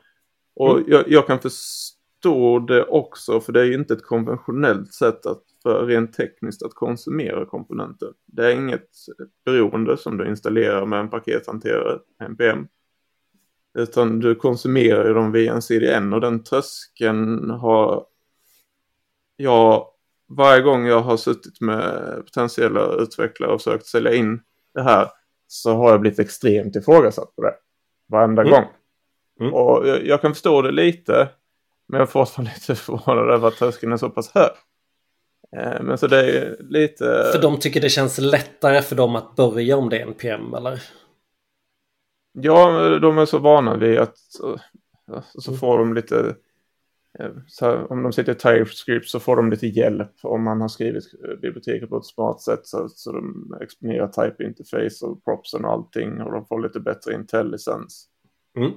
Och 0.57 0.71
Mm. 0.79 0.85
jag, 0.91 1.09
jag 1.09 1.27
kan 1.27 1.39
förstå 1.39 2.59
det 2.59 2.85
också 2.85 3.41
för 3.41 3.53
det 3.53 3.61
är 3.61 3.65
ju 3.65 3.75
inte 3.75 3.95
ett 3.95 4.05
konventionellt 4.05 4.95
sätt 4.95 5.27
att 5.27 5.43
för 5.63 5.87
rent 5.87 6.13
tekniskt 6.13 6.63
att 6.63 6.75
konsumera 6.75 7.47
komponenter. 7.47 8.09
Det 8.27 8.47
är 8.47 8.51
inget 8.57 8.89
beroende 9.45 9.97
som 9.97 10.17
du 10.19 10.29
installerar 10.29 10.87
med 10.87 11.01
en 11.01 11.11
pakethanterare, 11.11 11.99
NPM. 12.23 12.67
Utan 13.79 14.21
du 14.21 14.35
konsumerar 14.35 15.07
ju 15.07 15.15
dem 15.15 15.33
via 15.33 15.55
en 15.55 15.63
CDN 15.63 16.13
och 16.13 16.21
den 16.21 16.45
tröskeln 16.45 17.51
har 17.51 18.07
jag 19.43 19.87
varje 20.29 20.63
gång 20.63 20.87
jag 20.87 21.01
har 21.01 21.17
suttit 21.17 21.61
med 21.61 22.17
potentiella 22.25 22.93
utvecklare 22.95 23.53
och 23.53 23.61
försökt 23.63 23.87
sälja 23.87 24.15
in 24.15 24.43
det 24.75 24.83
här 24.83 25.09
så 25.47 25.75
har 25.75 25.91
jag 25.91 26.01
blivit 26.01 26.19
extremt 26.19 26.77
ifrågasatt 26.77 27.37
på 27.37 27.43
det. 27.43 27.55
Varenda 28.09 28.43
Mm. 28.43 28.53
gång. 28.53 28.65
Mm. 29.41 29.55
Och 29.55 29.89
jag, 29.89 30.07
jag 30.07 30.21
kan 30.21 30.33
förstå 30.35 30.63
det 30.63 30.71
lite. 30.73 31.29
Men 31.89 31.99
jag 32.01 32.07
är 32.09 32.11
fortfarande 32.11 32.53
lite 32.55 32.75
förvånad 32.75 33.31
över 33.31 33.49
att 33.49 33.57
tröskeln 33.57 33.93
är 33.93 33.97
så 33.97 34.11
pass 34.11 34.31
hög. 34.35 34.51
Eh, 35.57 35.83
Men 35.83 35.99
så 35.99 36.07
det 36.07 36.39
är 36.39 36.57
lite... 36.61 37.05
För 37.33 37.43
de 37.43 37.59
tycker 37.59 37.81
det 37.81 37.89
känns 37.89 38.19
lättare 38.19 38.83
för 38.83 38.97
dem 38.97 39.17
att 39.17 39.37
börja 39.37 39.77
om 39.77 39.89
det 39.89 39.99
är 39.99 40.03
NPM 40.07 40.55
eller? 40.55 40.83
Ja, 42.33 42.89
de 42.99 43.19
är 43.19 43.27
så 43.27 43.39
vana 43.39 43.77
vid 43.77 43.99
att 43.99 44.19
så, 44.19 44.59
så 45.39 45.51
Mm. 45.51 45.61
får 45.61 45.79
de 45.79 45.95
lite 45.95 46.37
eh, 47.19 47.31
så 47.47 47.87
om 47.87 48.03
de 48.03 48.13
sitter 48.13 48.33
i 48.33 48.35
TypeScript 48.35 49.09
så 49.09 49.21
får 49.21 49.37
de 49.37 49.51
lite 49.51 49.67
hjälp 49.67 50.13
om 50.23 50.43
man 50.43 50.61
har 50.61 50.69
skrivit 50.69 51.05
eh, 51.25 51.41
biblioteket 51.41 51.89
på 51.89 51.97
ett 51.97 52.07
smart 52.07 52.41
sätt 52.41 52.67
så, 52.67 52.89
så 52.89 53.13
de 53.13 53.57
exponerar 53.61 54.09
type 54.09 54.45
interface 54.45 55.07
och 55.07 55.25
propsen 55.25 55.65
och 55.65 55.73
allting 55.73 56.23
och 56.23 56.33
de 56.33 56.47
får 56.47 56.63
lite 56.63 56.81
bättre 56.81 57.15
intelligence. 57.15 58.09
Mm. 58.57 58.71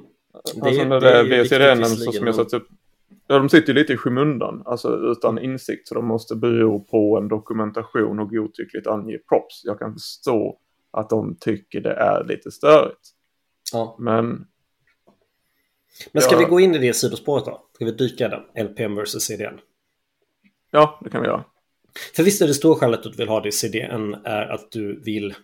Det, 0.55 0.61
alltså 0.61 0.83
när 0.83 0.99
det, 0.99 1.23
det 1.23 1.35
är 1.35 1.43
VCDN 1.43 1.85
så 1.85 2.11
som 2.11 2.25
jag 2.25 2.35
satt 2.35 2.53
upp. 2.53 2.67
Ja, 3.27 3.37
de 3.37 3.49
sitter 3.49 3.73
ju 3.73 3.79
lite 3.79 3.93
i 3.93 3.97
skymundan, 3.97 4.63
alltså 4.65 4.97
utan 4.97 5.39
insikt, 5.39 5.87
så 5.87 5.95
de 5.95 6.05
måste 6.05 6.35
bero 6.35 6.79
på 6.79 7.17
en 7.17 7.27
dokumentation 7.27 8.19
och 8.19 8.29
godtyckligt 8.29 8.87
ange 8.87 9.17
props. 9.17 9.61
Jag 9.63 9.79
kan 9.79 9.93
förstå 9.93 10.59
att 10.91 11.09
de 11.09 11.35
tycker 11.39 11.81
det 11.81 11.93
är 11.93 12.23
lite 12.23 12.51
störigt. 12.51 13.09
Ja. 13.73 13.95
Men... 13.99 14.47
Men 16.11 16.21
ska 16.21 16.31
ja, 16.31 16.39
vi 16.39 16.45
gå 16.45 16.59
in 16.59 16.75
i 16.75 16.77
det 16.77 16.93
sidospåret 16.93 17.45
då? 17.45 17.65
Ska 17.73 17.85
vi 17.85 17.91
dyka 17.91 18.27
den? 18.27 18.65
LPM 18.65 18.95
versus 18.95 19.23
CDN? 19.23 19.59
Ja, 20.71 20.99
det 21.03 21.09
kan 21.09 21.21
vi 21.21 21.27
göra. 21.27 21.43
För 22.15 22.23
visst 22.23 22.41
är 22.41 22.47
det 22.47 22.53
stora 22.53 22.75
skälet 22.75 23.05
att 23.05 23.11
du 23.11 23.17
vill 23.17 23.27
ha 23.27 23.41
det 23.41 23.49
i 23.49 23.51
CDN 23.51 24.13
är 24.23 24.45
att 24.45 24.71
du 24.71 25.01
vill 25.03 25.35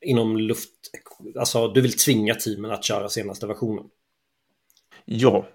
inom 0.00 0.36
luft, 0.36 0.70
alltså 1.38 1.68
du 1.68 1.80
vill 1.80 1.96
tvinga 1.96 2.34
teamen 2.34 2.70
att 2.70 2.84
köra 2.84 3.08
senaste 3.08 3.46
versionen. 3.46 3.84
Ja. 5.04 5.46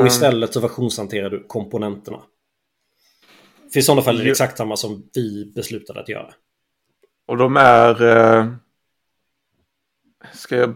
Och 0.00 0.06
istället 0.06 0.52
så 0.52 0.60
versionshanterar 0.60 1.30
du 1.30 1.44
komponenterna. 1.46 2.22
För 3.72 3.80
i 3.80 3.82
sådana 3.82 4.02
fall 4.02 4.20
är 4.20 4.24
det 4.24 4.30
exakt 4.30 4.58
samma 4.58 4.76
som 4.76 5.10
vi 5.14 5.52
beslutade 5.54 6.00
att 6.00 6.08
göra. 6.08 6.34
Och 7.26 7.36
de 7.36 7.56
är... 7.56 8.02
Eh, 8.02 8.52
ska 10.34 10.56
jag 10.56 10.74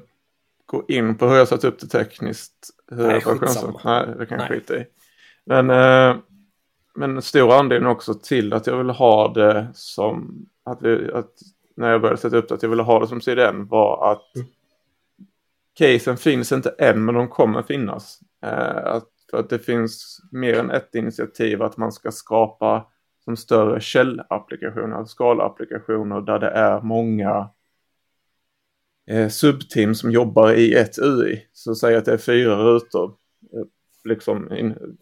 gå 0.74 0.84
in 0.88 1.14
på 1.18 1.26
hur 1.26 1.36
jag 1.36 1.48
satt 1.48 1.64
upp 1.64 1.78
det 1.78 1.86
tekniskt? 1.86 2.70
Hur 2.90 3.06
Nej, 3.06 3.20
skitsamma. 3.20 3.80
Nej, 3.84 4.06
det 4.18 4.26
kan 4.26 4.38
jag 4.38 4.50
Nej. 4.50 4.60
skita 4.60 4.76
i. 4.76 4.86
Men, 5.44 5.70
eh, 5.70 6.16
men 6.94 7.22
stor 7.22 7.52
anledning 7.54 7.90
också 7.90 8.14
till 8.14 8.52
att 8.52 8.66
jag 8.66 8.76
ville 8.78 8.92
ha 8.92 9.32
det 9.32 9.68
som... 9.74 10.46
Att 10.64 10.82
vi, 10.82 11.12
att 11.12 11.30
när 11.76 11.90
jag 11.90 12.00
började 12.00 12.20
sätta 12.20 12.36
upp 12.36 12.48
det, 12.48 12.54
att 12.54 12.62
jag 12.62 12.70
ville 12.70 12.82
ha 12.82 13.00
det 13.00 13.06
som 13.06 13.20
CDN 13.20 13.66
var 13.66 14.12
att 14.12 14.36
Mm. 14.36 14.48
casen 15.74 16.16
finns 16.16 16.52
inte 16.52 16.74
än, 16.78 17.04
men 17.04 17.14
de 17.14 17.28
kommer 17.28 17.62
finnas. 17.62 18.20
Eh, 18.42 18.86
att, 18.86 19.08
för 19.30 19.38
att 19.38 19.50
det 19.50 19.58
finns 19.58 20.20
mer 20.32 20.58
än 20.58 20.70
ett 20.70 20.94
initiativ 20.94 21.62
att 21.62 21.76
man 21.76 21.92
ska 21.92 22.10
skapa 22.12 22.86
som 23.24 23.36
större 23.36 23.80
källapplikationer, 23.80 25.04
skalapplikationer 25.04 26.20
där 26.20 26.38
det 26.38 26.50
är 26.50 26.80
många 26.80 27.48
eh, 29.06 29.28
subteam 29.28 29.94
som 29.94 30.10
jobbar 30.10 30.52
i 30.52 30.74
ett 30.74 30.98
UI. 30.98 31.46
Så 31.52 31.74
säg 31.74 31.96
att 31.96 32.04
det 32.04 32.12
är 32.12 32.18
fyra 32.18 32.56
rutor, 32.56 33.14
eh, 33.52 33.64
liksom 34.04 34.52
in, 34.52 34.96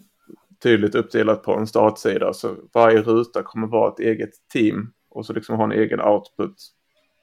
tydligt 0.62 0.94
uppdelat 0.94 1.42
på 1.42 1.54
en 1.54 1.66
startsida. 1.66 2.32
Så 2.32 2.56
varje 2.75 3.02
ruta 3.02 3.42
kommer 3.42 3.66
vara 3.66 3.92
ett 3.92 4.00
eget 4.00 4.30
team 4.52 4.92
och 5.09 5.26
så 5.26 5.32
liksom 5.32 5.56
ha 5.56 5.64
en 5.64 5.73
egen 5.73 6.00
output 6.00 6.54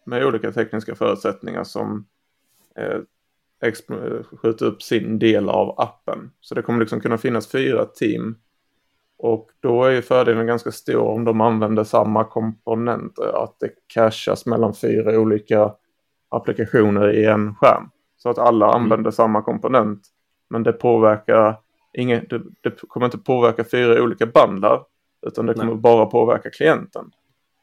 med 0.06 0.26
olika 0.26 0.52
tekniska 0.52 0.96
förutsättningar 0.96 1.64
som 1.64 2.08
eh, 2.76 3.00
eh 3.62 3.74
skjuter 4.38 4.66
upp 4.66 4.82
sin 4.82 5.20
del 5.20 5.50
av 5.50 5.80
appen. 5.82 6.32
Så 6.42 6.56
det 6.56 6.62
kommer 6.62 6.80
liksom 6.80 7.02
kunna 7.02 7.18
finnas 7.18 7.48
fyra 7.48 7.86
team 7.86 8.36
och 9.18 9.50
då 9.60 9.84
är 9.84 9.92
ju 9.92 10.02
fördelen 10.02 10.48
ganska 10.48 10.72
stor 10.72 11.08
om 11.08 11.26
de 11.26 11.42
använder 11.42 11.84
samma 11.84 12.24
komponenter. 12.24 13.44
Att 13.44 13.60
det 13.60 13.70
cachas 13.88 14.46
mellan 14.46 14.74
fyra 14.74 15.20
olika 15.20 15.74
applikationer 16.30 17.10
i 17.14 17.26
en 17.26 17.56
skärm. 17.56 17.90
Så 18.18 18.30
att 18.30 18.38
alla 18.38 18.74
använder 18.74 19.12
samma 19.12 19.42
komponent. 19.42 20.02
Men 20.50 20.64
det 20.64 20.74
påverkar 20.74 21.56
inget, 21.94 22.30
det, 22.30 22.42
det 22.62 22.80
kommer 22.88 23.06
inte 23.06 23.18
påverka 23.18 23.64
fyra 23.64 24.04
olika 24.04 24.26
bandlar. 24.26 24.84
Utan 25.28 25.46
det 25.46 25.54
kommer 25.54 25.74
Nej. 25.74 25.82
bara 25.82 26.06
påverka 26.06 26.50
klienten. 26.50 27.12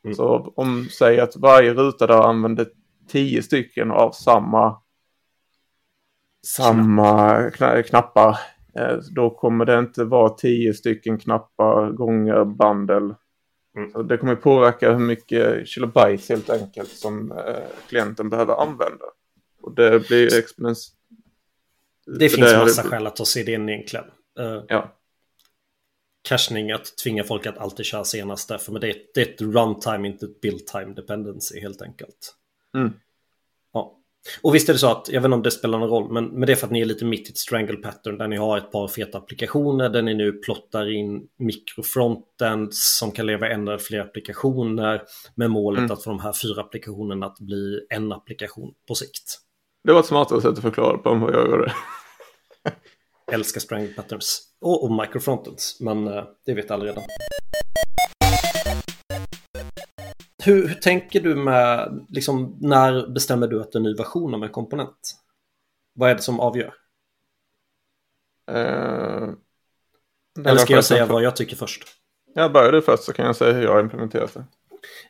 Mm. 0.04 0.14
Så 0.14 0.52
om, 0.56 0.86
säg 0.98 1.20
att 1.20 1.36
varje 1.36 1.74
ruta 1.74 2.06
där 2.06 2.28
använder 2.28 2.66
tio 3.08 3.42
stycken 3.42 3.90
av 3.90 4.10
samma 4.10 4.80
samma 6.46 7.38
kna- 7.50 7.82
knappar. 7.82 8.38
Eh, 8.78 8.96
Då 9.14 9.30
kommer 9.30 9.64
det 9.64 9.78
inte 9.78 10.04
vara 10.04 10.28
tio 10.28 10.74
stycken 10.74 11.18
knappar 11.18 11.90
gånger 11.90 12.44
bandel. 12.44 13.14
Mm. 13.76 14.08
Det 14.08 14.16
kommer 14.18 14.36
påverka 14.36 14.92
hur 14.92 14.98
mycket 14.98 15.68
kilobytes 15.68 16.28
helt 16.28 16.50
enkelt 16.50 16.90
som 16.90 17.32
eh, 17.32 17.56
klienten 17.88 18.30
behöver 18.30 18.54
använda. 18.54 19.04
Och 19.62 19.74
det 19.74 20.08
blir 20.08 20.38
exponens... 20.38 20.92
Det 22.18 22.28
för 22.28 22.36
finns 22.36 22.52
har 22.52 22.64
massa 22.64 22.82
det- 22.82 22.88
skäl 22.88 23.06
att 23.06 23.16
ta 23.16 23.24
CDN 23.24 23.68
egentligen. 23.68 24.04
Uh, 24.40 24.62
Ja, 24.68 24.92
cachning, 26.28 26.70
att 26.72 26.96
tvinga 27.04 27.24
folk 27.24 27.46
att 27.46 27.58
alltid 27.58 27.86
köra 27.86 28.04
senaste. 28.04 28.58
För 28.58 28.72
men 28.72 28.80
det, 28.80 28.88
är, 28.90 28.96
det 29.14 29.20
är 29.20 29.26
ett 29.34 29.40
runtime, 29.40 30.08
inte 30.08 30.26
ett 30.26 30.40
build 30.40 30.66
time 30.66 30.94
dependency 30.94 31.60
helt 31.60 31.82
enkelt. 31.82 32.34
Mm. 32.76 32.92
Och 34.42 34.54
visst 34.54 34.68
är 34.68 34.72
det 34.72 34.78
så 34.78 34.90
att, 34.90 35.08
jag 35.08 35.20
vet 35.20 35.24
inte 35.24 35.34
om 35.34 35.42
det 35.42 35.50
spelar 35.50 35.78
någon 35.78 35.88
roll, 35.88 36.12
men, 36.12 36.24
men 36.24 36.46
det 36.46 36.52
är 36.52 36.56
för 36.56 36.66
att 36.66 36.72
ni 36.72 36.80
är 36.80 36.84
lite 36.84 37.04
mitt 37.04 37.28
i 37.28 37.30
ett 37.30 37.38
strangle 37.38 37.76
pattern 37.76 38.18
där 38.18 38.28
ni 38.28 38.36
har 38.36 38.58
ett 38.58 38.72
par 38.72 38.88
feta 38.88 39.18
applikationer 39.18 39.88
där 39.88 40.02
ni 40.02 40.14
nu 40.14 40.32
plottar 40.32 40.92
in 40.92 41.22
mikrofrontends 41.38 42.98
som 42.98 43.12
kan 43.12 43.26
leva 43.26 43.48
en 43.48 43.68
eller 43.68 43.78
fler 43.78 44.00
applikationer 44.00 45.02
med 45.34 45.50
målet 45.50 45.78
Mm. 45.78 45.90
att 45.92 46.04
få 46.04 46.10
de 46.10 46.20
här 46.20 46.32
fyra 46.32 46.60
applikationerna 46.60 47.26
att 47.26 47.38
bli 47.38 47.86
en 47.90 48.12
applikation 48.12 48.72
på 48.88 48.94
sikt. 48.94 49.38
det 49.84 49.92
var 49.92 50.00
ett 50.00 50.06
smartare 50.06 50.40
sätt 50.40 50.50
att 50.50 50.62
förklara 50.62 50.98
på 50.98 51.08
än 51.10 51.20
vad 51.20 51.34
jag 51.34 51.50
gjorde. 51.50 51.72
älskar 53.32 53.60
strangle 53.60 53.92
patterns 53.92 54.42
och, 54.60 54.84
och 54.84 54.92
microfrontends, 54.92 55.80
men 55.80 56.08
eh, 56.08 56.24
det 56.46 56.54
vet 56.54 56.70
alla 56.70 56.84
redan. 56.84 57.04
Hur, 60.46 60.68
hur 60.68 60.74
tänker 60.74 61.20
du 61.20 61.34
med, 61.34 62.06
liksom, 62.08 62.56
när 62.60 63.06
bestämmer 63.06 63.46
du 63.46 63.60
att 63.60 63.74
en 63.74 63.82
ny 63.82 63.94
version 63.94 64.34
av 64.34 64.42
en 64.42 64.48
komponent? 64.50 65.16
Vad 65.94 66.10
är 66.10 66.14
det 66.14 66.22
som 66.22 66.40
avgör? 66.40 66.74
Eh, 68.50 69.28
Eller 70.44 70.56
ska 70.56 70.74
jag 70.74 70.84
säga 70.84 71.06
för... 71.06 71.12
vad 71.12 71.22
jag 71.22 71.36
tycker 71.36 71.56
först? 71.56 71.84
Jag 72.34 72.52
börjar 72.52 72.72
du 72.72 72.82
först 72.82 73.02
så 73.02 73.12
kan 73.12 73.26
jag 73.26 73.36
säga 73.36 73.52
hur 73.52 73.62
jag 73.62 73.72
har 73.72 73.80
implementerat 73.80 74.34
det. 74.34 74.44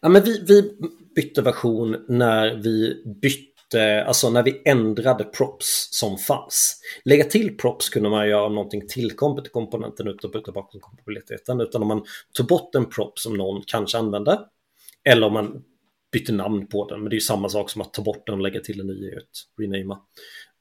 Ja, 0.01 0.09
men 0.09 0.23
vi, 0.23 0.45
vi 0.49 0.79
bytte 1.15 1.43
version 1.43 2.05
när 2.09 2.55
vi 2.55 3.03
bytte, 3.23 4.05
alltså 4.05 4.31
när 4.31 4.43
vi 4.43 4.63
ändrade 4.65 5.25
props 5.25 5.89
som 5.91 6.19
fanns. 6.19 6.81
Lägga 7.05 7.25
till 7.25 7.57
props 7.57 7.89
kunde 7.89 8.11
man 8.11 8.29
göra 8.29 8.47
om 8.47 8.55
någonting 8.55 8.89
tillkom 8.89 9.43
till 9.43 9.53
komponenten 9.53 10.09
utan 10.09 10.29
att 10.29 10.35
putta 10.35 10.53
bakom 10.53 10.81
kompatibiliteten. 10.81 11.61
Utan 11.61 11.83
om 11.83 11.89
man 11.89 12.05
tog 12.33 12.47
bort 12.47 12.75
en 12.75 12.87
prop 12.87 13.19
som 13.19 13.37
någon 13.37 13.63
kanske 13.67 13.99
använde. 13.99 14.41
Eller 15.09 15.27
om 15.27 15.33
man 15.33 15.63
bytte 16.13 16.33
namn 16.33 16.67
på 16.67 16.89
den. 16.89 17.01
Men 17.01 17.11
det 17.11 17.15
är 17.15 17.17
ju 17.17 17.21
samma 17.21 17.49
sak 17.49 17.71
som 17.71 17.83
att 17.83 17.93
ta 17.93 18.03
bort 18.03 18.27
den 18.27 18.35
och 18.35 18.41
lägga 18.41 18.61
till 18.61 18.81
en 18.81 18.87
ny, 18.87 19.09
är 19.09 19.19
ett 19.19 19.61
renama. 19.61 20.01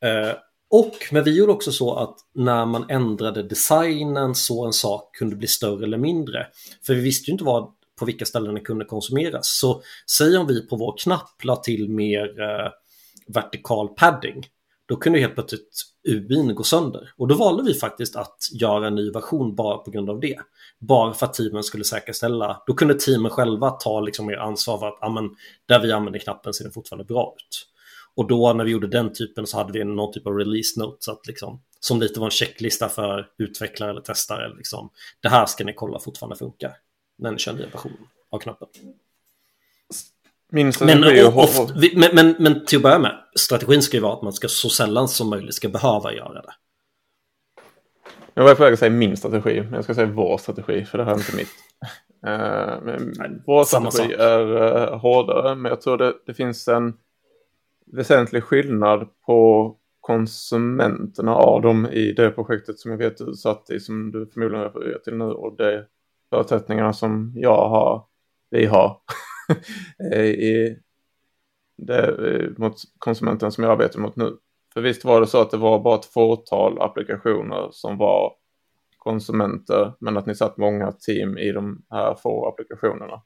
Eh, 0.04 0.36
och, 0.70 0.94
men 1.12 1.24
vi 1.24 1.38
gjorde 1.38 1.52
också 1.52 1.72
så 1.72 1.96
att 1.96 2.16
när 2.34 2.66
man 2.66 2.90
ändrade 2.90 3.44
designen 3.44 4.36
så 4.36 4.66
en 4.66 4.74
sak 4.74 5.16
kunde 5.16 5.36
bli 5.36 5.48
större 5.48 5.84
eller 5.84 5.98
mindre. 5.98 6.48
För 6.86 6.94
vi 6.94 7.02
visste 7.02 7.32
ju 7.32 7.34
inte 7.34 7.44
vad, 7.44 7.74
på 8.00 8.06
vilka 8.06 8.26
ställen 8.26 8.56
den 8.56 8.64
kunde 8.64 8.86
konsumeras. 8.86 9.60
Så 9.60 9.82
säg 10.18 10.38
om 10.38 10.48
vi 10.48 10.68
på 10.68 10.76
vår 10.76 10.96
knapp 10.98 11.44
la 11.44 11.56
till 11.56 11.90
mer 11.90 12.42
eh, 12.42 12.72
vertikal 13.28 13.88
padding. 13.88 14.46
Då 14.88 14.96
kunde 14.96 15.20
helt 15.20 15.36
plötsligt 15.36 15.84
UIn 16.08 16.56
gå 16.56 16.64
sönder. 16.64 17.14
Och 17.18 17.28
då 17.28 17.36
valde 17.36 17.64
vi 17.64 17.74
faktiskt 17.74 18.16
att 18.16 18.38
göra 18.52 18.88
en 18.88 18.96
ny 18.96 19.12
version 19.12 19.56
bara 19.56 19.78
på 19.78 19.92
grund 19.92 20.10
av 20.10 20.20
det. 20.20 20.38
Bara 20.80 21.14
för 21.14 21.26
att 21.26 21.34
teamen 21.34 21.64
skulle 21.64 21.84
säkerställa. 21.84 22.64
Då 22.68 22.74
kunde 22.74 22.94
teamen 22.94 23.32
själva 23.32 23.70
ta 23.70 24.02
liksom 24.02 24.26
mer 24.26 24.38
ansvar 24.38 24.78
för 24.78 24.88
att 24.88 25.04
amen, 25.04 25.24
men, 25.24 25.36
där 25.66 25.80
vi 25.80 25.92
använder 25.92 26.20
knappen 26.20 26.54
ser 26.54 26.64
den 26.64 26.74
fortfarande 26.74 27.06
bra 27.06 27.36
ut. 27.38 27.68
Och 28.16 28.28
då 28.28 28.54
när 28.54 28.66
vi 28.66 28.72
gjorde 28.72 28.88
den 28.88 29.14
typen 29.14 29.48
så 29.48 29.58
hade 29.58 29.74
vi 29.74 29.84
någon 29.84 30.14
typ 30.14 30.28
av 30.28 30.34
release 30.34 30.80
note 30.80 30.98
så 31.00 31.12
att 31.12 31.28
liksom, 31.28 31.62
som 31.80 32.00
lite 32.00 32.20
var 32.20 32.28
en 32.28 32.32
checklista 32.32 32.90
för 32.90 33.28
utvecklare 33.38 33.92
eller 33.92 34.02
testare. 34.02 34.54
Liksom, 34.58 34.90
det 35.22 35.30
här 35.30 35.46
ska 35.46 35.64
ni 35.64 35.74
kolla 35.74 36.00
fortfarande 36.00 36.36
funkar 36.36 36.72
när 37.18 37.32
ni 37.32 37.38
kör 37.38 37.54
nya 37.54 37.68
versionen 37.68 38.08
av 38.30 38.40
knappen. 38.40 38.68
Min 40.56 40.72
Men, 40.82 41.04
och, 41.28 41.50
vi- 41.76 41.94
men, 41.96 42.10
men, 42.14 42.36
men 42.40 42.66
till 42.66 42.78
att 42.78 42.84
börja 42.84 43.00
med, 43.00 43.16
strategin 43.40 43.82
ska 43.82 43.98
ju 43.98 44.04
vara 44.04 44.14
att 44.14 44.22
man 44.22 44.34
ska 44.34 44.48
så 44.48 44.70
sällan 44.70 45.08
som 45.08 45.30
möjligt 45.30 45.56
ska 45.56 45.70
behöva 45.70 46.14
göra 46.14 46.34
det. 46.42 46.54
Jag 48.34 48.44
var 48.44 48.56
på 48.56 48.64
väg 48.64 48.74
att 48.74 48.80
säga 48.80 48.90
min 48.92 49.18
strategi, 49.18 49.62
men 49.62 49.74
jag 49.74 49.84
ska 49.84 49.94
säga 49.96 50.08
vår 50.08 50.38
strategi, 50.38 50.86
för 50.86 50.98
det 50.98 51.04
här 51.04 51.12
är 51.12 51.18
inte 51.18 51.36
mitt. 51.36 51.50
Eh, 52.28 52.82
men 53.16 53.44
vår 53.46 53.64
samma 53.64 53.92
strategi 53.92 54.14
sak. 54.14 54.22
är 54.22 54.62
eh, 54.94 55.00
hårdare, 55.00 55.56
men 55.56 55.70
jag 55.70 55.82
tror 55.82 55.98
det, 55.98 56.14
det 56.26 56.34
finns 56.34 56.68
en 56.68 56.94
väsentlig 57.86 58.44
skillnad 58.44 59.08
på 59.26 59.76
konsumenterna 60.02 61.36
av 61.36 61.62
dem 61.62 61.86
i 61.86 62.12
det 62.14 62.30
projektet 62.32 62.80
som 62.80 62.92
jag 62.92 62.98
vet 62.98 63.18
du 63.18 63.34
satt 63.34 63.70
i, 63.70 63.80
som 63.80 64.12
du 64.12 64.28
förmodligen 64.34 64.64
refererar 64.66 65.00
till 65.00 65.16
nu, 65.18 65.26
och 65.26 65.58
de 65.58 65.84
förutsättningarna 66.30 66.94
som 66.94 67.32
jag 67.36 67.70
har, 67.70 68.06
vi 68.52 68.66
har, 68.66 68.98
i 70.16 70.76
det, 71.78 72.08
eh, 72.08 72.50
mot 72.58 72.76
konsumenten 73.00 73.52
som 73.52 73.64
jag 73.64 73.74
arbetar 73.74 74.00
mot 74.00 74.16
nu. 74.16 74.38
För 74.74 74.82
visst 74.82 75.06
var 75.06 75.22
det 75.22 75.28
så 75.28 75.42
att 75.42 75.52
det 75.52 75.58
var 75.58 75.80
bara 75.80 76.00
ett 76.00 76.06
fåtal 76.06 76.82
applikationer 76.82 77.70
som 77.72 77.98
var 77.98 78.34
konsumenter 78.98 79.94
men 80.00 80.18
att 80.18 80.26
ni 80.26 80.36
satt 80.36 80.58
många 80.58 80.92
team 80.92 81.38
i 81.38 81.52
de 81.52 81.86
här 81.90 82.16
få 82.16 82.48
applikationerna. 82.48 83.22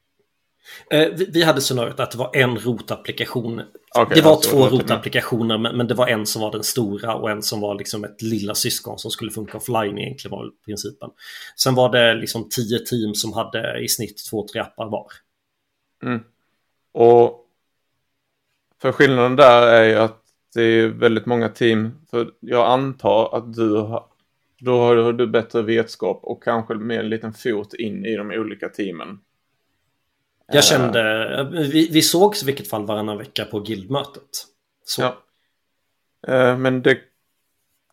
Eh, 0.90 1.08
vi, 1.16 1.30
vi 1.32 1.42
hade 1.42 1.60
scenariot 1.60 2.00
att 2.00 2.10
det 2.10 2.18
var 2.18 2.36
en 2.36 2.58
rotapplikation. 2.58 3.62
Okej, 3.98 4.14
det 4.14 4.22
var 4.22 4.32
alltså, 4.32 4.50
två 4.50 4.68
till- 4.68 4.78
rotapplikationer 4.78 5.58
men, 5.58 5.76
men 5.76 5.86
det 5.86 5.94
var 5.94 6.08
en 6.08 6.26
som 6.26 6.42
var 6.42 6.52
den 6.52 6.62
stora 6.62 7.14
och 7.14 7.30
en 7.30 7.42
som 7.42 7.60
var 7.60 7.74
liksom 7.74 8.04
ett 8.04 8.22
lilla 8.22 8.54
syskon 8.54 8.98
som 8.98 9.10
skulle 9.10 9.30
funka 9.30 9.56
offline 9.56 9.98
egentligen 9.98 10.38
var 10.38 10.50
principen. 10.64 11.10
Sen 11.56 11.74
var 11.74 11.92
det 11.92 12.14
liksom 12.14 12.48
tio 12.48 12.78
team 12.78 13.14
som 13.14 13.32
hade 13.32 13.80
i 13.84 13.88
snitt 13.88 14.30
två, 14.30 14.46
tre 14.52 14.60
appar 14.60 14.90
var. 14.90 15.06
Mm. 16.02 16.20
Och 16.92 17.46
för 18.80 18.92
skillnaden 18.92 19.36
där 19.36 19.66
är 19.66 19.84
ju 19.84 19.94
att 19.94 20.22
det 20.54 20.62
är 20.62 20.88
väldigt 20.88 21.26
många 21.26 21.48
team. 21.48 21.90
För 22.10 22.30
jag 22.40 22.66
antar 22.70 23.36
att 23.36 23.54
du 23.54 23.76
har, 23.76 24.04
då 24.60 24.78
har 24.78 25.12
du 25.12 25.26
bättre 25.26 25.62
vetskap 25.62 26.20
och 26.22 26.42
kanske 26.42 26.74
med 26.74 27.00
en 27.00 27.08
liten 27.08 27.32
fot 27.32 27.74
in 27.74 28.04
i 28.04 28.16
de 28.16 28.30
olika 28.30 28.68
teamen. 28.68 29.18
Jag 30.52 30.64
kände, 30.64 31.48
vi, 31.72 31.88
vi 31.92 32.02
sågs 32.02 32.42
i 32.42 32.46
vilket 32.46 32.68
fall 32.68 32.86
varannan 32.86 33.18
vecka 33.18 33.44
på 33.44 33.60
guildmötet. 33.60 34.46
Så. 34.84 35.02
Ja. 35.02 35.16
Eh, 36.26 36.58
Men 36.58 36.82
det 36.82 36.98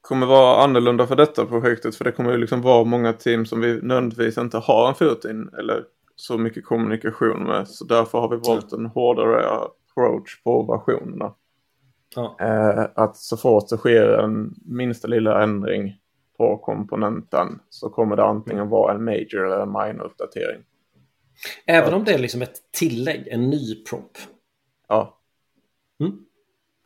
kommer 0.02 0.28
vara 0.28 0.63
annorlunda 0.63 1.08
för 1.08 1.15
detta 1.15 1.46
projektet 1.46 1.96
för 1.96 2.04
det 2.04 2.12
kommer 2.12 2.32
ju 2.32 2.38
liksom 2.38 2.62
vara 2.62 2.84
många 2.84 3.13
team 3.13 3.46
som 3.46 3.62
vi 3.62 3.82
nödvändigtvis 3.82 4.38
inte 4.38 4.58
har 4.58 4.89
en 4.89 4.96
fot 4.96 5.26
in 5.26 5.50
eller 5.60 5.84
så 6.20 6.38
mycket 6.38 6.66
kommunikation 6.66 7.44
med. 7.44 7.68
Så 7.68 7.86
därför 7.86 8.20
har 8.20 8.30
vi 8.30 8.38
valt 8.38 8.72
en 8.74 8.86
hårdare 8.86 9.50
approach 9.50 10.44
på 10.44 10.64
versionerna. 10.64 11.34
Ja. 12.16 12.36
Eh, 12.40 12.86
Att 12.96 13.18
så 13.18 13.38
fort 13.38 13.70
det 13.70 13.78
sker 13.78 14.10
en 14.10 14.56
minsta 14.66 15.08
lilla 15.08 15.44
ändring 15.44 15.96
på 16.38 16.58
komponenten 16.58 17.60
så 17.70 17.90
kommer 17.90 18.16
det 18.16 18.24
antingen 18.24 18.70
vara 18.70 18.94
en 18.94 19.04
major 19.04 19.46
eller 19.46 19.60
en 19.60 19.72
minor 19.72 20.04
uppdatering. 20.06 20.62
Även 21.66 21.94
om 21.94 22.04
det 22.04 22.14
är 22.14 22.18
liksom 22.20 22.42
ett 22.42 22.72
tillägg, 22.72 23.28
en 23.28 23.50
ny 23.50 23.84
prop. 23.84 24.18
Ja, 24.88 25.18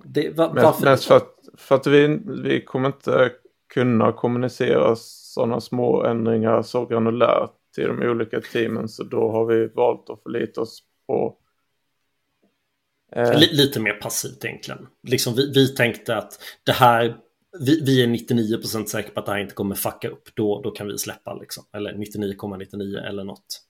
Det, 0.04 0.30
va, 0.38 0.54
Mest, 0.54 0.66
varför? 0.66 0.86
mest 0.86 1.06
för 1.06 1.18
att, 1.18 1.36
för 1.58 1.76
att 1.76 1.88
vi, 1.88 2.20
vi 2.44 2.62
kommer 2.66 2.88
inte 2.88 3.32
kunna 3.74 4.12
kommunicera 4.12 4.96
sådana 4.96 5.62
små 5.62 6.04
ändringar 6.04 6.62
så 6.62 6.86
granulärt 6.86 7.52
till 7.76 7.88
de 7.88 8.02
olika 8.10 8.42
teamen. 8.42 8.88
Så 8.90 9.04
då 9.04 9.32
har 9.32 9.46
vi 9.46 9.68
valt 9.68 10.10
att 10.10 10.24
förlita 10.24 10.62
oss 10.62 10.84
på... 11.08 11.38
Eh, 13.16 13.40
Li- 13.40 13.54
Lite 13.54 13.80
mer 13.80 13.94
passivt 13.94 14.46
egentligen. 14.46 14.88
Liksom 15.08 15.34
vi, 15.36 15.52
vi 15.56 15.68
tänkte 15.76 16.16
att 16.16 16.34
det 16.64 16.72
här, 16.72 17.18
vi, 17.66 17.82
vi 17.86 18.04
är 18.04 18.08
99% 18.08 18.86
säkra 18.86 19.12
på 19.12 19.20
att 19.20 19.26
det 19.26 19.32
här 19.32 19.40
inte 19.40 19.54
kommer 19.54 19.76
fucka 19.76 20.10
upp. 20.10 20.30
Då, 20.36 20.62
då 20.62 20.72
kan 20.72 20.88
vi 20.88 20.98
släppa 20.98 21.34
liksom. 21.34 21.64
Eller 21.74 21.94
99,99 21.94 23.08
eller 23.08 23.24
något. 23.24 23.62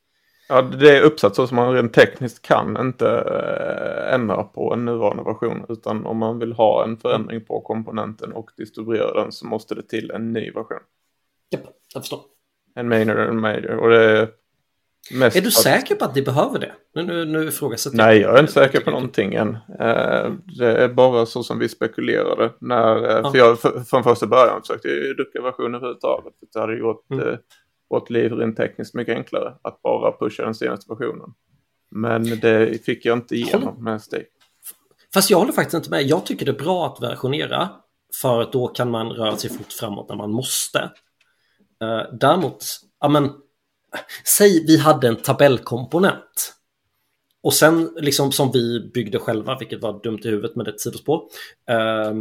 ja, 0.49 0.61
det 0.61 0.97
är 0.97 1.01
uppsatt 1.01 1.35
så 1.35 1.47
som 1.47 1.55
man 1.55 1.73
rent 1.73 1.93
tekniskt 1.93 2.41
kan 2.41 2.77
inte 2.77 3.07
eh, 3.07 4.13
ändra 4.13 4.43
på 4.43 4.73
en 4.73 4.85
nuvarande 4.85 5.23
version. 5.23 5.65
Utan 5.69 6.05
om 6.05 6.17
man 6.17 6.39
vill 6.39 6.53
ha 6.53 6.83
en 6.83 6.97
förändring 6.97 7.45
på 7.45 7.61
komponenten 7.61 8.33
och 8.33 8.49
distribuera 8.57 9.23
den 9.23 9.31
så 9.31 9.45
måste 9.45 9.75
det 9.75 9.83
till 9.83 10.11
en 10.11 10.33
ny 10.33 10.51
version. 10.51 10.79
Japp, 11.51 11.63
jag 11.93 12.03
förstår. 12.03 12.19
En 12.75 12.88
minor 12.89 13.15
och 13.15 13.29
en 13.29 13.39
major. 13.41 13.71
Och 13.77 13.89
det 13.89 14.03
är 14.19 14.29
mest 15.13 15.38
Är 15.38 15.41
du 15.41 15.51
säker 15.51 15.95
på 15.95 16.05
att 16.05 16.15
ni 16.15 16.21
behöver 16.21 16.60
det? 16.60 16.71
Nu, 16.95 17.03
nu, 17.03 17.25
nu 17.25 17.47
ifrågasätter 17.47 17.97
Nej, 17.97 18.17
jag 18.19 18.36
är 18.36 18.39
inte 18.39 18.53
säker 18.53 18.79
på 18.79 18.91
någonting 18.91 19.34
än. 19.34 19.49
Eh, 19.79 20.31
Det 20.57 20.77
är 20.77 20.88
bara 20.88 21.25
så 21.25 21.43
som 21.43 21.60
vi 21.60 21.69
spekulerade. 21.69 22.51
När, 22.60 23.17
eh. 23.25 23.31
För 23.31 23.38
jag 23.38 23.60
för- 23.60 23.79
från 23.84 24.03
första 24.03 24.27
början 24.27 24.62
försökte 24.62 24.88
jag 24.88 25.17
ducka 25.17 25.41
versionen 25.41 25.75
överhuvudtaget. 25.75 26.34
Det 26.53 26.60
hade 26.60 26.77
gjort 26.77 27.12
Mm. 27.12 27.27
eh, 27.27 27.36
vårt 27.89 28.10
liv 28.10 28.31
rent 28.34 28.57
tekniskt 28.57 28.93
mycket 28.93 29.15
enklare 29.17 29.53
att 29.62 29.81
bara 29.81 30.12
pusha 30.17 30.43
den 30.43 30.55
senaste 30.55 30.93
versionen. 30.93 31.29
Men 31.95 32.23
det 32.39 32.86
fick 32.86 33.05
jag 33.05 33.17
inte 33.17 33.36
igenom 33.36 33.84
med 33.84 34.01
Stake. 34.01 34.25
Fast 35.13 35.29
jag 35.29 35.38
håller 35.38 35.51
faktiskt 35.53 35.73
inte 35.73 35.89
med. 35.89 36.03
Jag 36.03 36.25
tycker 36.25 36.45
det 36.45 36.51
är 36.51 36.63
bra 36.63 36.86
att 36.88 37.01
versionera. 37.03 37.69
För 38.21 38.49
då 38.51 38.67
kan 38.67 38.91
man 38.91 39.10
röra 39.10 39.36
sig 39.38 39.49
fort 39.49 39.73
framåt 39.73 40.10
när 40.10 40.15
man 40.15 40.31
måste. 40.31 40.91
Uh, 41.83 42.03
däremot, 42.19 42.65
ja 42.99 43.07
men, 43.07 43.29
säg 44.37 44.65
vi 44.67 44.77
hade 44.77 45.07
en 45.07 45.15
tabellkomponent. 45.15 46.53
Och 47.43 47.53
sen 47.53 47.93
liksom 47.97 48.31
som 48.31 48.51
vi 48.51 48.91
byggde 48.93 49.19
själva, 49.19 49.57
vilket 49.57 49.81
var 49.81 50.03
dumt 50.03 50.19
i 50.23 50.27
huvudet 50.27 50.55
med 50.55 50.67
ett 50.67 50.81
sidospår. 50.81 51.21
eh, 51.69 52.13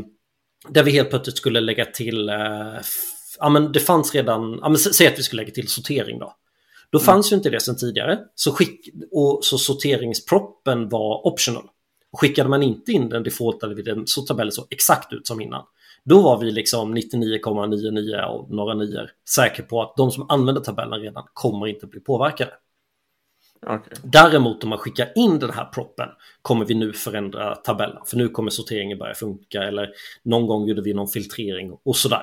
där 0.68 0.82
vi 0.82 0.90
helt 0.90 1.10
plötsligt 1.10 1.36
skulle 1.36 1.60
lägga 1.60 1.84
till, 1.84 2.28
eh, 2.28 2.76
f- 2.76 3.36
ja 3.38 3.48
men 3.48 3.72
det 3.72 3.80
fanns 3.80 4.14
redan, 4.14 4.58
ja 4.62 4.68
men 4.68 4.76
sä- 4.76 4.92
säg 4.92 5.06
att 5.06 5.18
vi 5.18 5.22
skulle 5.22 5.42
lägga 5.42 5.54
till 5.54 5.68
sortering 5.68 6.18
då. 6.18 6.34
Då 6.90 6.98
fanns 6.98 7.32
ju 7.32 7.36
inte 7.36 7.50
det 7.50 7.60
sedan 7.60 7.76
tidigare. 7.76 8.18
Så, 8.34 8.52
skick, 8.52 8.88
och, 9.12 9.44
så 9.44 9.58
sorteringsproppen 9.58 10.88
var 10.88 11.26
optional. 11.26 11.68
Skickade 12.12 12.48
man 12.48 12.62
inte 12.62 12.92
in 12.92 13.08
den 13.08 13.22
defaultade 13.22 13.74
vi 13.74 13.82
den 13.82 14.06
så 14.06 14.22
tabellen 14.22 14.52
så 14.52 14.66
exakt 14.70 15.12
ut 15.12 15.26
som 15.26 15.40
innan. 15.40 15.64
Då 16.04 16.22
var 16.22 16.38
vi 16.38 16.50
liksom 16.50 16.96
99,99 16.96 18.24
och 18.24 18.50
några 18.50 18.74
nior 18.74 19.10
säker 19.28 19.62
på 19.62 19.82
att 19.82 19.96
de 19.96 20.10
som 20.10 20.30
använder 20.30 20.62
tabellen 20.62 21.00
redan 21.00 21.24
kommer 21.32 21.66
inte 21.66 21.86
bli 21.86 22.00
påverkade. 22.00 22.52
Okej. 23.66 23.92
Däremot 24.02 24.64
om 24.64 24.70
man 24.70 24.78
skickar 24.78 25.12
in 25.14 25.38
den 25.38 25.50
här 25.50 25.64
proppen 25.64 26.08
kommer 26.42 26.64
vi 26.64 26.74
nu 26.74 26.92
förändra 26.92 27.54
tabellen. 27.54 28.02
För 28.06 28.16
nu 28.16 28.28
kommer 28.28 28.50
sorteringen 28.50 28.98
börja 28.98 29.14
funka 29.14 29.62
eller 29.62 29.90
någon 30.22 30.46
gång 30.46 30.68
gjorde 30.68 30.82
vi 30.82 30.94
någon 30.94 31.08
filtrering 31.08 31.78
och 31.82 31.96
sådär. 31.96 32.22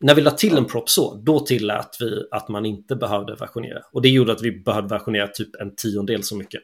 När 0.00 0.14
vi 0.14 0.22
la 0.22 0.30
till 0.30 0.56
en 0.56 0.64
propp 0.64 0.88
så, 0.88 1.14
då 1.14 1.40
tillät 1.40 1.96
vi 2.00 2.26
att 2.30 2.48
man 2.48 2.66
inte 2.66 2.96
behövde 2.96 3.34
versionera. 3.34 3.82
Och 3.92 4.02
det 4.02 4.08
gjorde 4.08 4.32
att 4.32 4.42
vi 4.42 4.52
behövde 4.52 4.88
versionera 4.88 5.28
typ 5.28 5.56
en 5.60 5.74
tiondel 5.76 6.22
så 6.22 6.36
mycket. 6.36 6.62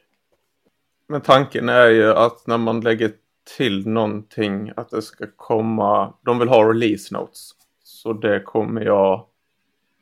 Men 1.07 1.21
tanken 1.21 1.69
är 1.69 1.89
ju 1.89 2.13
att 2.13 2.47
när 2.47 2.57
man 2.57 2.81
lägger 2.81 3.11
till 3.57 3.87
någonting 3.87 4.71
att 4.75 4.89
det 4.89 5.01
ska 5.01 5.25
komma, 5.35 6.13
de 6.25 6.39
vill 6.39 6.47
ha 6.47 6.69
release 6.69 7.13
notes. 7.17 7.51
Så 7.83 8.13
det 8.13 8.39
kommer 8.39 8.81
jag 8.81 9.25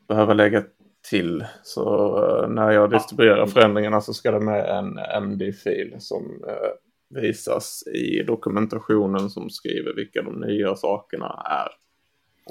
behöva 0.08 0.34
lägga 0.34 0.64
till. 1.10 1.46
Så 1.64 2.18
eh, 2.44 2.50
när 2.50 2.72
jag 2.72 2.90
distribuerar 2.92 3.46
förändringarna 3.48 4.02
så 4.02 4.14
ska 4.14 4.32
det 4.32 4.40
med 4.40 4.70
en 4.70 5.00
MD-fil 5.24 5.96
som 6.00 6.44
eh, 6.48 7.20
visas 7.22 7.84
i 7.88 8.24
dokumentationen 8.24 9.30
som 9.30 9.50
skriver 9.50 9.94
vilka 9.94 10.22
de 10.22 10.40
nya 10.40 10.76
sakerna 10.76 11.44
är. 11.46 11.68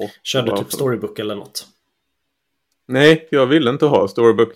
Och 0.05 0.11
Kör 0.23 0.43
du 0.43 0.51
varför- 0.51 0.65
typ 0.65 0.73
storybook 0.73 1.19
eller 1.19 1.35
något? 1.35 1.67
Nej, 2.89 3.29
jag 3.31 3.47
ville 3.47 3.71
inte 3.71 3.87
ha 3.87 4.09
Storybook. 4.09 4.53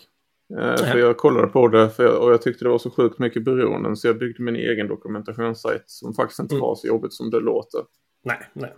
Nej. 0.50 0.76
för 0.76 0.98
jag 0.98 1.16
kollade 1.16 1.46
på 1.46 1.68
det 1.68 1.90
jag, 1.98 2.22
och 2.22 2.32
jag 2.32 2.42
tyckte 2.42 2.64
det 2.64 2.68
var 2.68 2.78
så 2.78 2.90
sjukt 2.90 3.18
mycket 3.18 3.44
beroenden 3.44 3.96
så 3.96 4.06
jag 4.06 4.18
byggde 4.18 4.42
min 4.42 4.56
egen 4.56 4.88
dokumentationssajt 4.88 5.82
som 5.86 6.14
faktiskt 6.14 6.40
inte 6.40 6.54
Mm. 6.54 6.62
var 6.62 6.74
så 6.74 6.86
jobbigt 6.86 7.12
som 7.12 7.30
det 7.30 7.40
låter. 7.40 7.80
Nej, 8.24 8.38
nej. 8.52 8.74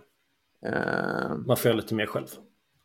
Eh, 0.65 1.35
Man 1.47 1.57
får 1.57 1.69
göra 1.69 1.75
lite 1.81 1.95
mer 1.95 2.05
själv. 2.05 2.27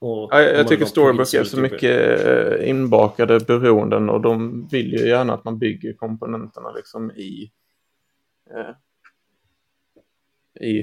Och 0.01 0.29
ja, 0.33 0.41
jag, 0.43 0.69
tycker 0.69 0.85
Storybook 0.85 1.35
är 1.35 1.45
så 1.45 1.61
mycket 1.61 2.21
eh, 2.27 2.69
inbakade 2.71 3.41
beroenden 3.41 4.11
och 4.11 4.21
de 4.21 4.67
vill 4.69 4.93
ju 4.93 5.09
gärna 5.09 5.35
att 5.35 5.45
man 5.45 5.59
bygger 5.59 5.93
komponenterna 5.93 6.73
liksom 6.73 7.11
i 7.11 7.53
eh, 8.51 8.71
i 10.61 10.83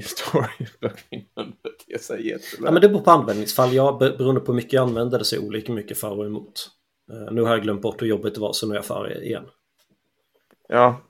det 1.86 1.94
är 1.94 1.98
så 1.98 2.16
jättelätt. 2.16 2.58
Ja, 2.64 2.70
men 2.72 2.82
det 2.82 2.88
beror 2.88 3.00
på 3.00 3.10
användningsfall. 3.10 3.70
Be- 3.98 4.14
beroende 4.18 4.40
på 4.40 4.52
hur 4.52 4.56
mycket 4.56 4.72
jag 4.72 4.82
använder 4.88 5.18
det 5.18 5.24
jag 5.24 5.44
olika 5.44 5.72
mycket 5.72 5.98
för 5.98 6.18
och 6.18 6.26
emot. 6.26 6.68
Eh, 7.12 7.32
nu 7.32 7.42
har 7.42 7.48
jag 7.50 7.62
glömt 7.62 7.82
bort 7.82 8.02
hur 8.02 8.06
jobbigt 8.06 8.34
det 8.34 8.40
var 8.40 8.52
så 8.52 8.66
nu 8.66 8.72
är 8.72 8.76
jag 8.78 8.84
för 8.84 9.22
igen. 9.24 9.44
Ja. 10.68 11.00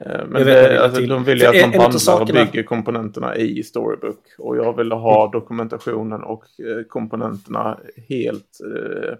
Eh, 0.00 0.24
Men 0.26 0.46
Jag 0.46 0.46
det 0.46 0.84
alltså, 0.84 1.00
de 1.00 1.24
vill 1.24 1.38
ju 1.40 1.46
att 1.46 1.76
man 1.76 1.86
och 1.86 2.00
sakerna- 2.00 2.40
Mm. 2.40 2.46
bygger 2.52 2.62
komponenterna 2.62 3.36
i 3.36 3.62
Storybook. 3.62 4.18
Och 4.38 4.56
jag 4.56 4.76
vill 4.76 4.92
ha 4.92 5.30
dokumentationen 5.32 6.22
och 6.22 6.44
eh, 6.44 6.84
komponenterna 6.88 7.78
helt 8.08 8.58
eh, 8.76 9.14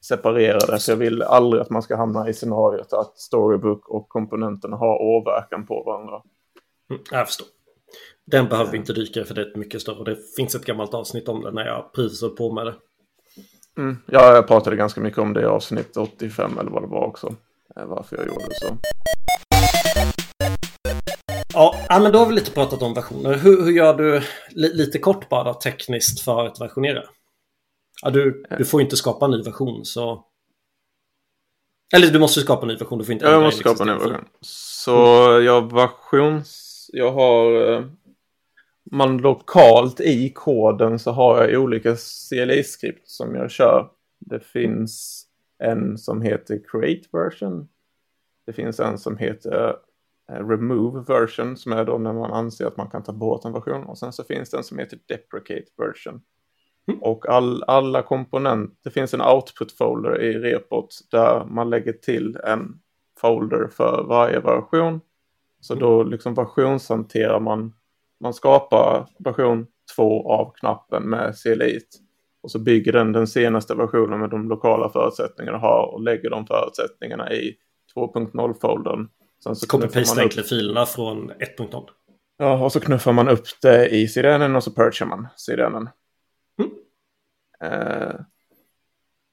separerade. 0.00 0.78
Så 0.78 0.90
jag 0.92 0.96
vill 0.96 1.22
aldrig 1.22 1.60
att 1.62 1.70
man 1.70 1.82
ska 1.82 1.96
hamna 1.96 2.28
i 2.28 2.32
scenariot 2.32 2.92
att 2.92 3.18
Storybook 3.18 3.88
och 3.88 4.08
komponenterna 4.08 4.76
har 4.76 5.02
åverkan 5.02 5.66
på 5.66 5.82
varandra. 5.82 6.22
Mm, 6.90 7.02
jag 7.10 7.26
förstår. 7.26 7.46
Den 8.24 8.48
behöver 8.48 8.70
vi 8.72 8.76
inte 8.78 8.92
dyka 8.92 9.20
i 9.20 9.24
för 9.24 9.34
det 9.34 9.40
är 9.40 9.46
ett 9.46 9.56
mycket 9.56 9.80
större. 9.80 10.04
Det 10.04 10.16
finns 10.36 10.54
ett 10.54 10.64
gammalt 10.64 10.94
avsnitt 10.94 11.28
om 11.28 11.42
det 11.42 11.50
när 11.50 11.66
jag 11.66 11.92
precis 11.94 12.36
på 12.36 12.52
med 12.52 12.66
det. 12.66 12.74
Mm. 13.78 13.96
Ja, 14.06 14.34
jag 14.34 14.46
pratade 14.48 14.76
ganska 14.76 15.00
mycket 15.00 15.18
om 15.18 15.32
det 15.32 15.42
i 15.42 15.44
avsnitt 15.44 15.96
85 15.96 16.58
eller 16.58 16.70
vad 16.70 16.82
det 16.82 16.86
var 16.86 17.06
också. 17.06 17.26
eh, 17.76 17.84
Varför 17.86 18.16
jag 18.16 18.26
gjorde 18.26 18.54
så. 18.54 18.76
Ja, 21.54 21.74
men 22.02 22.12
då 22.12 22.18
har 22.18 22.26
vi 22.26 22.34
lite 22.34 22.50
pratat 22.50 22.82
om 22.82 22.94
versioner. 22.94 23.34
Hur, 23.34 23.64
hur 23.64 23.72
gör 23.72 23.94
du 23.94 24.22
li, 24.50 24.74
lite 24.74 24.98
kort 24.98 25.28
bara 25.28 25.54
tekniskt 25.54 26.20
för 26.20 26.46
att 26.46 26.60
versionera? 26.60 27.02
Ja, 28.02 28.10
du, 28.10 28.44
du 28.58 28.64
får 28.64 28.80
inte 28.80 28.96
skapa 28.96 29.24
en 29.24 29.30
ny 29.30 29.42
version 29.42 29.84
så... 29.84 30.24
Eller 31.94 32.06
du 32.06 32.18
måste 32.18 32.40
skapa 32.40 32.62
en 32.62 32.68
ny 32.68 32.76
version. 32.76 32.98
Du 32.98 33.04
får 33.04 33.12
inte 33.12 33.24
Ja, 33.24 33.30
jag 33.32 33.42
måste 33.42 33.60
skapa 33.60 33.82
en 33.82 33.88
ny 33.98 34.04
version. 34.04 34.24
Så 34.40 34.92
jag 35.44 35.72
versions... 35.72 36.90
Jag 36.92 37.12
har... 37.12 37.50
man 38.90 39.18
lokalt 39.18 40.00
i 40.00 40.32
koden 40.34 40.98
så 40.98 41.10
har 41.10 41.42
jag 41.42 41.62
olika 41.62 41.96
CLI-skript 41.96 43.08
som 43.08 43.34
jag 43.34 43.50
kör. 43.50 43.90
Det 44.18 44.40
finns 44.40 45.26
en 45.58 45.98
som 45.98 46.22
heter 46.22 46.60
create 46.70 47.08
version. 47.12 47.68
Det 48.46 48.52
finns 48.52 48.80
en 48.80 48.98
som 48.98 49.16
heter 49.16 49.76
eh, 50.30 50.48
remove 50.48 51.04
version 51.08 51.56
som 51.56 51.72
är 51.72 51.84
då 51.84 51.98
när 51.98 52.12
man 52.12 52.32
anser 52.32 52.66
att 52.66 52.76
man 52.76 52.90
kan 52.90 53.02
ta 53.02 53.12
bort 53.12 53.44
en 53.44 53.52
version. 53.52 53.84
Och 53.84 53.98
sen 53.98 54.12
så 54.12 54.24
finns 54.24 54.50
det 54.50 54.56
en 54.56 54.64
som 54.64 54.78
heter 54.78 54.98
deprecate 55.08 55.70
version. 55.76 56.20
Mm. 56.88 57.02
Och 57.02 57.28
all, 57.28 57.62
alla 57.62 58.02
komponenter, 58.02 58.76
det 58.84 58.90
finns 58.90 59.14
en 59.14 59.20
output 59.20 59.72
folder 59.72 60.22
i 60.22 60.38
repot 60.38 60.88
där 61.10 61.44
man 61.44 61.70
lägger 61.70 61.92
till 61.92 62.36
en 62.44 62.80
folder 63.20 63.68
för 63.68 64.04
varje 64.08 64.40
version. 64.40 65.00
Så 65.60 65.74
då 65.74 66.02
liksom 66.02 66.34
versionshanterar 66.34 67.40
man, 67.40 67.72
man 68.20 68.34
skapar 68.34 69.06
version 69.18 69.66
2 69.96 70.32
av 70.32 70.52
knappen 70.54 71.02
med 71.02 71.34
CLI. 71.42 71.80
Och 72.42 72.50
så 72.50 72.58
bygger 72.58 72.92
den 72.92 73.12
den 73.12 73.26
senaste 73.26 73.74
versionen 73.74 74.20
med 74.20 74.30
de 74.30 74.48
lokala 74.48 74.88
förutsättningarna 74.88 75.58
har 75.58 75.94
och 75.94 76.02
lägger 76.02 76.30
de 76.30 76.46
förutsättningarna 76.46 77.32
i 77.32 77.56
2.0-foldern. 77.96 79.08
Copy-paste 79.68 80.20
enkla 80.20 80.42
filerna 80.42 80.86
från 80.86 81.30
1.0. 81.30 81.88
Ja, 82.38 82.64
och 82.64 82.72
så 82.72 82.80
knuffar 82.80 83.12
man 83.12 83.28
upp 83.28 83.44
det 83.62 83.88
i 83.88 84.08
CDN 84.08 84.56
och 84.56 84.64
så 84.64 84.70
purchar 84.70 85.06
man 85.06 85.28
CDN. 85.36 85.88
Mm. 86.58 86.70
Eh, 87.60 88.14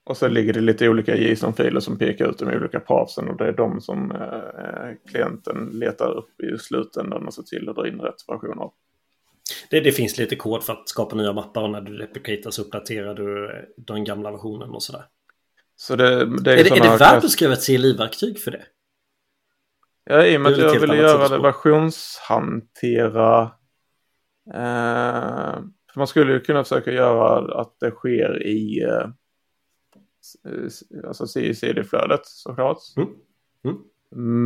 och 0.06 0.18
så 0.18 0.28
ligger 0.28 0.54
det 0.54 0.62
lite 0.62 0.90
olika 0.90 1.16
JSON-filer 1.16 1.80
som 1.80 1.98
pekar 1.98 2.30
ut 2.30 2.38
de 2.38 2.46
olika 2.46 2.80
parsen 2.80 3.30
och 3.30 3.38
det 3.38 3.48
är 3.48 3.52
de 3.52 3.82
som 3.82 4.12
eh, 4.12 5.12
klienten 5.12 5.70
letar 5.74 6.18
upp 6.18 6.42
i 6.42 6.58
slutändan 6.58 7.28
och 7.28 7.34
ser 7.34 7.44
till 7.44 7.70
att 7.70 7.76
dra 7.76 7.88
in 7.88 8.02
rätt 8.02 8.16
version 8.28 8.60
av. 8.60 8.74
Det, 9.70 9.80
det, 9.80 9.92
finns 9.92 10.18
lite 10.18 10.36
kod 10.36 10.64
för 10.64 10.74
att 10.74 10.90
skapa 10.90 11.16
nya 11.16 11.34
mappar 11.34 11.62
och 11.62 11.70
när 11.70 11.82
du 11.82 11.98
replikerar 11.98 12.52
så 12.52 12.62
uppdaterar 12.62 13.16
du 13.16 13.52
den 13.78 14.04
gamla 14.04 14.32
versionen 14.32 14.70
och 14.70 14.84
sådär. 14.84 15.06
Så 15.76 15.96
det, 15.96 16.06
det 16.44 16.54
är, 16.54 16.58
är, 16.58 16.64
det, 16.64 16.70
är 16.70 16.92
det 16.92 16.98
värt 16.98 17.24
att 17.24 17.32
skriva 17.32 17.54
ett 17.54 17.66
CLI-verktyg 17.66 18.40
för 18.40 18.52
det? 18.52 18.64
Ja, 20.06 20.26
i 20.26 20.38
och 20.38 20.42
med 20.42 20.52
att 20.52 20.58
jag 20.58 20.80
ville 20.80 20.96
göra 20.96 21.28
det 21.28 21.38
versionshantera. 21.38 23.52
Eh, 24.54 25.60
man 25.96 26.08
skulle 26.08 26.34
ju 26.34 26.40
kunna 26.40 26.64
försöka 26.64 26.92
göra 26.92 27.62
att 27.62 27.80
det 27.80 27.92
sker 27.92 28.44
i 28.44 28.84
eh, 28.84 29.08
alltså 31.08 31.28
CI-CD-flödet 31.28 32.26
såklart. 32.26 32.78
Mm. 32.98 33.10
Mm. 33.66 33.78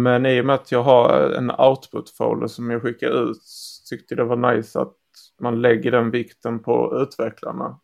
Men 0.04 0.26
i 0.26 0.42
och 0.42 0.46
med 0.46 0.56
att 0.56 0.72
jag 0.72 0.84
har 0.84 1.30
en 1.30 1.52
output-folder 1.52 2.48
som 2.48 2.70
jag 2.70 2.82
skickar 2.82 3.30
ut 3.30 3.42
tyckte 3.90 4.16
det 4.16 4.24
var 4.24 4.56
nice 4.56 4.80
att 4.80 4.96
man 5.42 5.62
lägger 5.62 5.92
den 5.92 6.12
vikten 6.12 6.60
på 6.60 7.00
utvecklarna. 7.02 7.80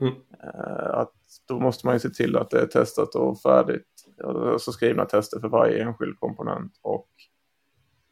Mm. 0.00 0.14
Eh, 0.42 0.98
att 0.98 1.14
då 1.48 1.60
måste 1.60 1.86
man 1.86 1.94
ju 1.94 1.98
se 1.98 2.08
till 2.08 2.36
att 2.36 2.50
det 2.50 2.60
är 2.60 2.66
testat 2.66 3.14
och 3.14 3.40
färdigt. 3.40 3.86
Alltså 4.24 4.72
skrivna 4.72 5.04
tester 5.04 5.40
för 5.40 5.48
varje 5.48 5.82
enskild 5.82 6.20
komponent. 6.20 6.72
Och 6.82 7.08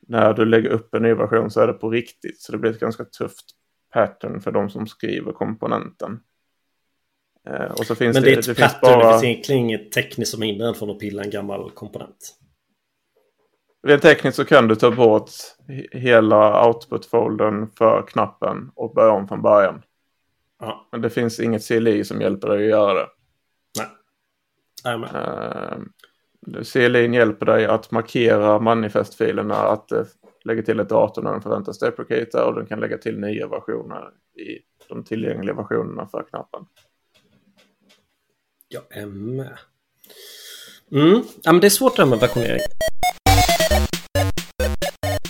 när 0.00 0.34
du 0.34 0.44
lägger 0.44 0.70
upp 0.70 0.94
en 0.94 1.02
ny 1.02 1.14
version 1.14 1.50
så 1.50 1.60
är 1.60 1.66
det 1.66 1.72
på 1.72 1.90
riktigt. 1.90 2.40
Så 2.40 2.52
det 2.52 2.58
blir 2.58 2.70
ett 2.70 2.80
ganska 2.80 3.04
tufft 3.04 3.46
pattern 3.92 4.40
för 4.40 4.52
de 4.52 4.70
som 4.70 4.86
skriver 4.86 5.32
komponenten. 5.32 6.20
Eh, 7.48 7.72
och 7.72 7.86
så 7.86 7.94
finns 7.94 8.14
Men 8.14 8.22
det, 8.22 8.30
det 8.30 8.34
är 8.34 8.38
ett 8.38 8.46
det 8.46 8.62
pattern, 8.62 8.80
bara... 8.98 9.06
det 9.06 9.12
finns 9.12 9.24
egentligen 9.24 9.60
inget 9.60 9.92
tekniskt 9.92 10.30
som 10.30 10.42
hindrar 10.42 10.72
från 10.72 10.90
att 10.90 10.98
pilla 10.98 11.22
en 11.22 11.30
gammal 11.30 11.70
komponent. 11.70 12.36
Rent 13.82 14.02
tekniskt 14.02 14.36
så 14.36 14.44
kan 14.44 14.68
du 14.68 14.76
ta 14.76 14.90
bort 14.90 15.30
hela 15.92 16.68
output-foldern 16.68 17.70
för 17.78 18.02
knappen 18.02 18.70
och 18.74 18.94
börja 18.94 19.12
om 19.12 19.28
från 19.28 19.42
början. 19.42 19.82
Ja. 20.60 20.88
Men 20.92 21.02
det 21.02 21.10
finns 21.10 21.40
inget 21.40 21.66
CLI 21.66 22.04
som 22.04 22.20
hjälper 22.20 22.48
dig 22.48 22.64
att 22.64 22.70
göra 22.70 22.94
det. 22.94 23.08
Nej. 23.78 24.94
Amen. 24.94 25.10
Uh, 26.56 26.62
CLI 26.62 27.14
hjälper 27.14 27.46
dig 27.46 27.66
att 27.66 27.90
markera 27.90 28.58
manifestfilerna, 28.58 29.54
att 29.54 29.92
uh, 29.92 30.02
lägga 30.44 30.62
till 30.62 30.80
ett 30.80 30.88
datum 30.88 31.24
när 31.24 31.32
den 31.32 31.42
förväntas 31.42 31.78
deprecata 31.78 32.46
och 32.46 32.54
den 32.54 32.66
kan 32.66 32.80
lägga 32.80 32.98
till 32.98 33.20
nya 33.20 33.48
versioner 33.48 34.10
i 34.38 34.58
de 34.88 35.04
tillgängliga 35.04 35.54
versionerna 35.54 36.06
för 36.06 36.24
knappen. 36.30 36.66
Jag 38.72 38.82
är 38.90 39.06
med. 39.06 39.58
Mm. 40.92 41.22
Ja, 41.42 41.52
men 41.52 41.60
det 41.60 41.66
är 41.66 41.70
svårt 41.70 41.96
det 41.96 42.02
här 42.02 42.10
med 42.10 42.20
versionering. 42.20 42.60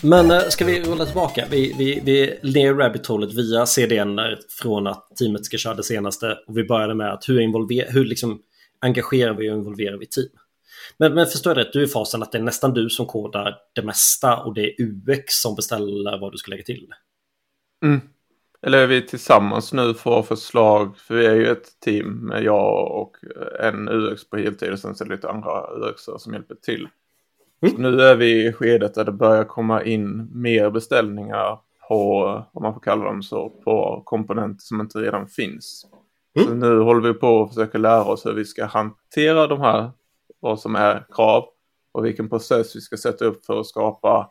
Men 0.03 0.31
äh, 0.31 0.41
ska 0.49 0.65
vi 0.65 0.83
rulla 0.83 1.05
tillbaka? 1.05 1.47
Vi, 1.51 1.75
vi, 1.79 2.01
vi 2.05 2.39
ner 2.53 2.75
rabbit 2.75 3.07
holet 3.07 3.35
via 3.35 3.67
CDN 3.67 4.21
från 4.49 4.87
att 4.87 5.09
teamet 5.19 5.45
ska 5.45 5.57
köra 5.57 5.75
det 5.75 5.83
senaste. 5.83 6.39
Och 6.47 6.59
vi 6.59 6.65
började 6.65 6.95
med 6.95 7.13
att 7.13 7.29
hur, 7.29 7.41
involver 7.41 7.93
hur 7.93 8.05
liksom 8.05 8.43
engagerar 8.81 9.35
vi 9.35 9.51
och 9.51 9.57
involverar 9.57 9.97
vi 9.97 10.07
team? 10.07 10.29
Men, 10.99 11.15
men 11.15 11.27
förstår 11.27 11.51
jag 11.51 11.67
rätt, 11.67 11.73
du 11.73 11.81
är 11.81 11.87
i 11.87 11.89
fasen 11.89 12.23
att 12.23 12.33
det 12.33 12.39
är 12.39 12.43
nästan 12.43 12.75
du 12.75 12.91
som 12.91 13.07
kodar 13.07 13.57
det 13.75 13.83
mesta 13.83 14.37
och 14.37 14.55
det 14.55 14.63
är 14.63 14.83
UX 14.83 15.35
som 15.35 15.55
beställer 15.55 16.21
vad 16.21 16.33
du 16.33 16.39
ska 16.39 16.51
lägga 16.51 16.65
till? 16.65 16.89
Mm. 17.85 18.01
Eller 18.63 18.79
är 18.79 18.87
vi 18.87 19.07
tillsammans 19.07 19.73
nu 19.73 19.95
får 19.95 20.23
förslag, 20.23 20.97
för 20.97 21.15
vi 21.15 21.27
är 21.27 21.35
ju 21.35 21.47
ett 21.47 21.81
team 21.81 22.07
med 22.07 22.43
jag 22.43 22.93
och 23.01 23.17
en 23.61 23.89
UX 23.89 24.31
på 24.31 24.37
heltid 24.37 24.73
och 24.73 24.79
sen 24.79 24.95
så 24.95 25.05
är 25.05 25.09
det 25.09 25.15
lite 25.15 25.31
andra 25.31 25.67
UX 25.75 26.03
som 26.19 26.33
hjälper 26.33 26.55
till. 26.55 26.89
Mm. 27.63 27.83
nu 27.83 28.03
är 28.03 28.17
vi 28.17 28.47
i 28.47 28.53
skedet 28.53 28.95
där 28.95 29.05
det 29.05 29.13
börjar 29.13 29.45
komma 29.45 29.85
in 29.85 30.29
mer 30.33 30.71
beställningar 30.71 31.59
på, 31.89 32.23
om 32.53 32.63
man 32.63 32.75
får 32.75 32.81
kalla 32.81 33.05
dem 33.05 33.23
så, 33.23 33.51
på 33.51 34.03
komponenter 34.05 34.63
som 34.63 34.81
inte 34.81 34.99
redan 34.99 35.27
finns. 35.27 35.87
Mm. 36.37 36.49
Så 36.49 36.55
nu 36.55 36.81
håller 36.81 37.13
vi 37.13 37.19
på 37.19 37.43
att 37.43 37.49
försöka 37.49 37.79
lära 37.79 38.05
oss 38.05 38.27
hur 38.27 38.33
vi 38.33 38.45
ska 38.45 38.65
hantera 38.65 39.47
de 39.47 39.61
här, 39.61 39.91
vad 40.41 40.61
som 40.61 40.77
är 40.77 41.07
krav 41.13 41.45
och 41.93 42.05
vilken 42.05 42.29
process 42.29 42.77
vi 42.77 42.81
ska 42.81 42.97
sätta 42.97 43.25
upp 43.25 43.47
för 43.47 43.61
att 43.61 43.67
skapa 43.67 44.31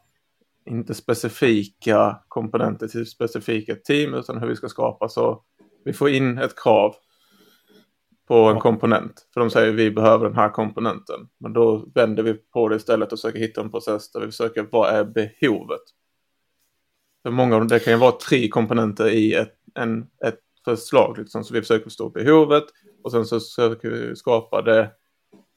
inte 0.69 0.93
specifika 0.93 2.19
komponenter 2.27 2.87
till 2.87 3.05
specifika 3.05 3.75
team 3.75 4.13
utan 4.13 4.37
hur 4.37 4.47
vi 4.47 4.55
ska 4.55 4.69
skapa 4.69 5.09
så 5.09 5.43
vi 5.85 5.93
får 5.93 6.09
in 6.09 6.37
ett 6.37 6.59
krav 6.63 6.95
på 8.27 8.35
en 8.35 8.59
komponent. 8.59 9.27
För 9.33 9.41
de 9.41 9.49
säger 9.49 9.71
vi 9.73 9.91
behöver 9.91 10.25
den 10.25 10.35
här 10.35 10.49
komponenten. 10.49 11.29
Men 11.37 11.53
då 11.53 11.89
vänder 11.95 12.23
vi 12.23 12.33
på 12.33 12.69
det 12.69 12.75
istället 12.75 13.11
och 13.11 13.19
försöker 13.19 13.39
hitta 13.39 13.61
en 13.61 13.71
process 13.71 14.11
där 14.11 14.19
vi 14.19 14.25
försöker 14.25 14.67
vad 14.71 14.93
är 14.93 15.03
behovet. 15.03 15.81
För 17.23 17.31
många 17.31 17.55
av 17.55 17.67
det 17.67 17.79
kan 17.79 17.93
ju 17.93 17.99
vara 17.99 18.11
tre 18.11 18.47
komponenter 18.47 19.09
i 19.09 19.33
ett, 19.33 19.55
en, 19.75 20.01
ett 20.25 20.39
förslag. 20.65 21.17
Liksom. 21.17 21.43
Så 21.43 21.53
vi 21.53 21.61
försöker 21.61 21.83
förstå 21.83 22.09
behovet 22.09 22.63
och 23.03 23.11
sen 23.11 23.25
så 23.25 23.39
försöker 23.39 23.89
vi 23.89 24.15
skapa 24.15 24.61
det 24.61 24.91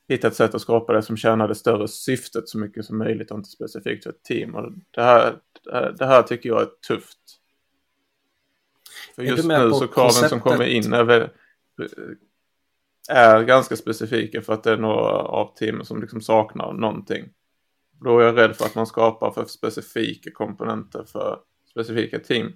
hitta 0.08 0.28
ett 0.28 0.36
sätt 0.36 0.54
att 0.54 0.60
skapa 0.60 0.92
det 0.92 1.02
som 1.02 1.16
tjänar 1.16 1.48
det 1.48 1.54
större 1.54 1.88
syftet 1.88 2.48
så 2.48 2.58
mycket 2.58 2.84
som 2.84 2.98
möjligt 2.98 3.30
och 3.30 3.36
inte 3.36 3.50
specifikt 3.50 4.02
för 4.02 4.10
ett 4.10 4.22
team. 4.22 4.54
Och 4.54 4.72
det, 4.90 5.02
här, 5.02 5.38
det 5.98 6.06
här 6.06 6.22
tycker 6.22 6.48
jag 6.48 6.62
är 6.62 6.68
tufft. 6.88 7.18
För 9.14 9.22
just 9.22 9.44
nu 9.44 9.70
så 9.70 9.88
kraven 9.88 10.28
som 10.28 10.40
kommer 10.40 10.64
in 10.64 10.92
är, 10.92 11.32
är 13.08 13.42
ganska 13.42 13.76
specifika 13.76 14.42
för 14.42 14.52
att 14.52 14.62
det 14.62 14.72
är 14.72 14.76
några 14.76 15.10
av 15.12 15.54
teamen 15.54 15.84
som 15.84 16.00
liksom 16.00 16.20
saknar 16.20 16.72
någonting. 16.72 17.32
Då 18.04 18.18
är 18.18 18.24
jag 18.24 18.38
rädd 18.38 18.56
för 18.56 18.64
att 18.64 18.74
man 18.74 18.86
skapar 18.86 19.30
för 19.30 19.44
specifika 19.44 20.30
komponenter 20.30 21.04
för 21.04 21.38
specifika 21.70 22.18
team. 22.18 22.52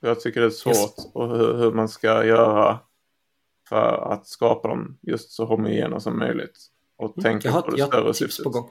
Jag 0.00 0.20
tycker 0.20 0.40
det 0.40 0.46
är 0.46 0.50
svårt 0.50 0.74
yes. 0.74 1.10
och 1.14 1.38
hur, 1.38 1.54
hur 1.54 1.72
man 1.72 1.88
ska 1.88 2.24
göra 2.24 2.78
för 3.68 4.12
att 4.12 4.26
skapa 4.26 4.68
dem 4.68 4.98
just 5.02 5.30
så 5.30 5.44
homogena 5.44 6.00
som 6.00 6.18
möjligt. 6.18 6.58
Och 6.98 7.18
mm, 7.18 7.22
tänka 7.22 7.50
har, 7.50 7.62
på 7.62 7.70
det 7.70 7.86
större 7.86 8.14
syftet. 8.14 8.44
På 8.44 8.50
gång. 8.50 8.70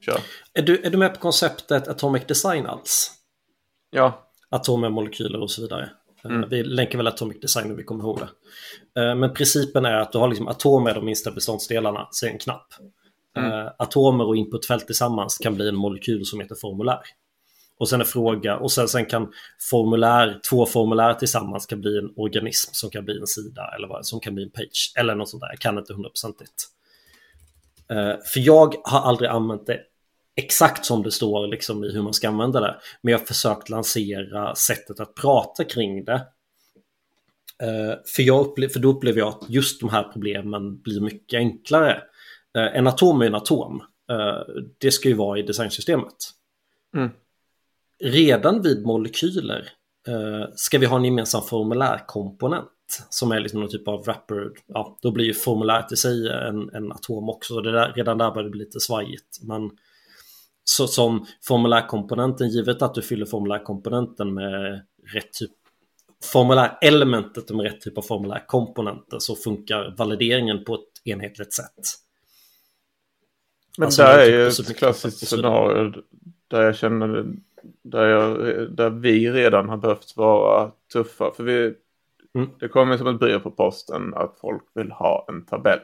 Kör. 0.00 0.20
Är 0.54 0.62
du, 0.62 0.82
är 0.82 0.90
du 0.90 0.98
med 0.98 1.14
på 1.14 1.20
konceptet 1.20 1.88
Atomic 1.88 2.26
Design 2.26 2.66
alls? 2.66 3.12
Ja. 3.90 4.30
Atomer, 4.50 4.90
molekyler 4.90 5.40
och 5.40 5.50
så 5.50 5.62
vidare. 5.62 5.90
Eh, 6.24 6.30
mm. 6.30 6.48
Vi 6.48 6.62
länkar 6.62 6.98
väl 6.98 7.06
Atomic 7.06 7.40
Design 7.40 7.70
om 7.70 7.76
vi 7.76 7.84
kommer 7.84 8.04
ihåg 8.04 8.18
det. 8.18 8.28
Eh, 9.00 9.14
men 9.14 9.34
principen 9.34 9.84
är 9.84 9.94
att 9.94 10.12
du 10.12 10.18
har 10.18 10.28
liksom 10.28 10.48
atomer, 10.48 10.94
de 10.94 11.04
minsta 11.04 11.30
beståndsdelarna, 11.30 12.08
så 12.10 12.26
en 12.26 12.38
knapp. 12.38 12.66
Mm. 13.36 13.52
Eh, 13.52 13.72
atomer 13.78 14.24
och 14.24 14.36
inputfält 14.36 14.86
tillsammans 14.86 15.38
kan 15.38 15.54
bli 15.54 15.68
en 15.68 15.76
molekyl 15.76 16.26
som 16.26 16.40
heter 16.40 16.54
formulär. 16.54 17.00
Och 17.78 17.88
sen 17.88 18.00
en 18.00 18.06
fråga 18.06 18.56
och 18.56 18.72
sen, 18.72 18.88
sen 18.88 19.06
kan 19.06 19.32
formulär, 19.70 20.40
två 20.50 20.66
formulär 20.66 21.14
tillsammans 21.14 21.66
kan 21.66 21.80
bli 21.80 21.98
en 21.98 22.12
organism 22.16 22.70
som 22.72 22.90
kan 22.90 23.04
bli 23.04 23.18
en 23.18 23.26
sida 23.26 23.70
eller 23.76 23.88
vad, 23.88 24.06
som 24.06 24.20
kan 24.20 24.34
bli 24.34 24.44
en 24.44 24.50
page 24.50 24.92
eller 24.96 25.14
något 25.14 25.28
sånt 25.28 25.40
där. 25.40 25.48
Jag 25.48 25.58
kan 25.58 25.78
inte 25.78 25.92
hundraprocentigt. 25.92 26.68
Uh, 27.92 28.14
för 28.32 28.40
jag 28.40 28.74
har 28.84 29.00
aldrig 29.00 29.30
använt 29.30 29.66
det 29.66 29.80
exakt 30.36 30.84
som 30.84 31.02
det 31.02 31.10
står 31.10 31.46
liksom 31.46 31.84
i 31.84 31.92
hur 31.92 32.02
man 32.02 32.14
ska 32.14 32.28
använda 32.28 32.60
det. 32.60 32.80
Men 33.00 33.12
jag 33.12 33.18
har 33.18 33.26
försökt 33.26 33.68
lansera 33.68 34.54
sättet 34.54 35.00
att 35.00 35.14
prata 35.14 35.64
kring 35.64 36.04
det. 36.04 36.26
Uh, 37.62 37.94
för, 38.06 38.22
jag 38.22 38.46
upplever, 38.46 38.72
för 38.72 38.80
då 38.80 38.88
upplever 38.88 39.18
jag 39.18 39.28
att 39.28 39.50
just 39.50 39.80
de 39.80 39.88
här 39.88 40.02
problemen 40.02 40.80
blir 40.80 41.00
mycket 41.00 41.38
enklare. 41.38 42.02
Uh, 42.58 42.76
en 42.76 42.86
atom 42.86 43.22
är 43.22 43.26
en 43.26 43.34
atom. 43.34 43.82
det 44.78 44.90
ska 44.90 45.08
ju 45.08 45.14
vara 45.14 45.38
i 45.38 45.42
designsystemet. 45.42 46.14
Mm 46.94 47.10
redan 48.00 48.62
vid 48.62 48.86
molekyler 48.86 49.68
eh, 50.08 50.48
ska 50.56 50.78
vi 50.78 50.86
ha 50.86 50.96
en 50.96 51.04
gemensam 51.04 51.42
formulärkomponent 51.42 52.68
som 53.10 53.32
är 53.32 53.40
liksom 53.40 53.60
någon 53.60 53.70
typ 53.70 53.88
av 53.88 54.04
wrapper, 54.04 54.50
ja, 54.66 54.98
då 55.02 55.10
blir 55.10 55.24
ju 55.24 55.34
formuläret 55.34 55.92
i 55.92 55.96
sig 55.96 56.28
en, 56.28 56.70
en 56.74 56.92
atom 56.92 57.28
också. 57.28 57.60
Det 57.60 57.72
där, 57.72 57.92
redan 57.96 58.18
där 58.18 58.30
börjar 58.30 58.44
det 58.44 58.50
bli 58.50 58.64
lite 58.64 58.80
svajigt. 58.80 59.38
Men 59.42 59.70
så 60.64 60.86
som 60.86 61.26
formulärkomponenten, 61.42 62.48
givet 62.48 62.82
att 62.82 62.94
du 62.94 63.02
fyller 63.02 63.26
formulärkomponenten 63.26 64.34
med 64.34 64.82
rätt 65.14 65.32
typ 65.32 65.50
formulärelementet 66.32 67.50
med 67.50 67.64
rätt 67.64 67.80
typ 67.80 67.98
av 67.98 68.02
formulärkomponenter 68.02 69.18
så 69.18 69.36
funkar 69.36 69.94
valideringen 69.98 70.64
på 70.64 70.74
ett 70.74 70.80
enhetligt 71.04 71.52
sätt. 71.52 71.84
Men 73.78 73.86
Alltså, 73.86 74.02
det 74.02 74.08
är 74.08 74.18
är 74.18 74.44
ju 74.44 74.50
typ 74.50 74.70
ett 74.70 74.76
klassiskt 74.76 75.28
scenario 75.28 76.02
där 76.48 76.62
jag 76.62 76.76
känner 76.76 77.26
där, 77.82 78.04
jag, 78.06 78.36
där 78.76 78.90
vi 78.90 79.30
redan 79.30 79.68
har 79.68 79.76
behövt 79.76 80.16
vara 80.16 80.70
tuffa. 80.92 81.30
För 81.36 81.44
vi, 81.44 81.74
Mm. 82.34 82.50
det 82.60 82.68
kommer 82.68 82.96
som 82.96 83.06
ett 83.06 83.20
brev 83.20 83.38
på 83.38 83.50
posten 83.50 84.14
att 84.14 84.38
folk 84.40 84.62
vill 84.74 84.90
ha 84.92 85.26
en 85.28 85.46
tabell. 85.46 85.78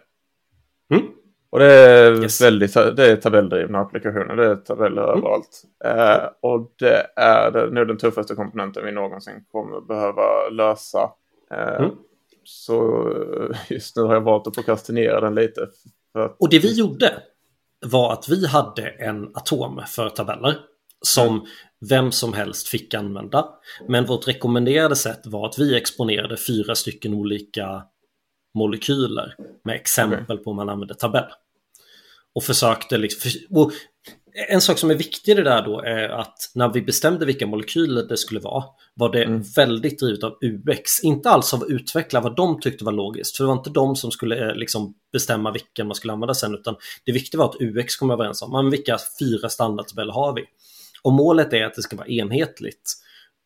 Mm. 0.94 1.06
Och 1.50 1.58
det 1.58 1.72
är 1.72 2.22
Yes. 2.22 2.40
väldigt, 2.40 2.74
det 2.74 3.10
är 3.10 3.16
tabeldrivna 3.16 3.78
applikationer, 3.80 4.36
det 4.36 4.46
är 4.46 4.56
tabeller 4.56 5.02
Mm. 5.02 5.18
överallt. 5.18 5.62
Eh, 5.84 6.28
och 6.40 6.72
det 6.78 7.06
är 7.16 7.50
det, 7.50 7.70
nu 7.70 7.84
den 7.84 7.98
tuffaste 7.98 8.34
komponenten 8.34 8.84
vi 8.84 8.92
någonsin 8.92 9.44
kommer 9.52 9.80
behöva 9.80 10.48
lösa. 10.50 11.10
Eh, 11.50 11.74
Mm. 11.84 11.90
Så 12.44 13.08
just 13.68 13.96
nu 13.96 14.02
har 14.02 14.14
jag 14.14 14.20
valt 14.20 14.46
att 14.46 14.54
prokrastinera 14.54 15.20
den 15.20 15.34
lite. 15.34 15.62
Att, 16.18 16.36
Och 16.38 16.48
det 16.50 16.58
vi 16.58 16.78
gjorde 16.78 17.22
var 17.86 18.12
att 18.12 18.28
vi 18.28 18.46
hade 18.46 18.88
en 18.88 19.24
atom 19.34 19.82
för 19.86 20.08
tabeller 20.08 20.54
som 21.00 21.46
vem 21.88 22.12
som 22.12 22.32
helst 22.32 22.68
fick 22.68 22.94
använda. 22.94 23.48
Men 23.88 24.06
vårt 24.06 24.28
rekommenderade 24.28 24.96
sätt 24.96 25.20
var 25.24 25.46
att 25.48 25.58
vi 25.58 25.76
exponerade 25.76 26.36
fyra 26.36 26.74
stycken 26.74 27.14
olika 27.14 27.82
molekyler 28.54 29.34
med 29.64 29.74
exempel 29.74 30.38
på 30.38 30.50
hur 30.50 30.56
man 30.56 30.68
använder 30.68 30.94
tabell. 30.94 31.24
Och 32.34 32.44
försökte 32.44 32.98
liksom... 32.98 33.30
Och 33.50 33.72
en 34.48 34.60
sak 34.60 34.78
som 34.78 34.90
är 34.90 34.94
viktig 34.94 35.32
i 35.32 35.34
det 35.34 35.42
där 35.42 35.62
då 35.62 35.80
är 35.80 36.08
att 36.08 36.50
när 36.54 36.68
vi 36.68 36.82
bestämde 36.82 37.26
vilka 37.26 37.46
molekyler 37.46 38.02
det 38.02 38.16
skulle 38.16 38.40
vara 38.40 38.64
var 38.94 39.12
det 39.12 39.24
Mm. 39.24 39.42
väldigt 39.56 39.98
drivet 39.98 40.24
av 40.24 40.38
UX. 40.42 41.04
Inte 41.04 41.30
alls 41.30 41.54
av 41.54 41.70
utveckla 41.70 42.20
vad 42.20 42.36
de 42.36 42.60
tyckte 42.60 42.84
var 42.84 42.92
logiskt. 42.92 43.36
För 43.36 43.44
det 43.44 43.48
var 43.48 43.56
inte 43.56 43.70
de 43.70 43.96
som 43.96 44.10
skulle 44.10 44.48
eh, 44.48 44.54
liksom 44.54 44.94
bestämma 45.12 45.52
vilken 45.52 45.86
man 45.86 45.94
skulle 45.94 46.12
använda 46.12 46.34
sen. 46.34 46.54
Utan 46.54 46.76
det 47.04 47.12
viktiga 47.12 47.38
var 47.38 47.48
att 47.48 47.60
UX 47.60 47.96
kom 47.96 48.10
överens 48.10 48.42
om 48.42 48.52
men 48.52 48.70
vilka 48.70 48.98
fyra 49.18 49.48
standardtabeller 49.48 50.12
har 50.12 50.34
vi. 50.34 50.44
Om 51.04 51.14
målet 51.14 51.52
är 51.52 51.64
att 51.64 51.74
det 51.74 51.82
ska 51.82 51.96
vara 51.96 52.06
enhetligt 52.08 52.92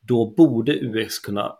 då 0.01 0.27
borde 0.37 0.73
UX 0.73 1.19
kunna 1.19 1.53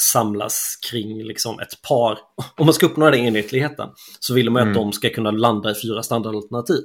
samlas 0.00 0.78
kring 0.90 1.22
liksom 1.24 1.60
ett 1.60 1.82
par. 1.88 2.18
Om 2.56 2.66
man 2.66 2.74
ska 2.74 2.86
uppnå 2.86 3.10
den 3.10 3.20
enhetligheten 3.20 3.88
så 4.20 4.34
vill 4.34 4.50
man 4.50 4.62
ju 4.62 4.70
att 4.70 4.76
Mm. 4.76 4.86
de 4.88 4.92
ska 4.92 5.10
kunna 5.10 5.30
landa 5.30 5.70
i 5.70 5.74
fyra 5.74 6.02
standardalternativ. 6.02 6.84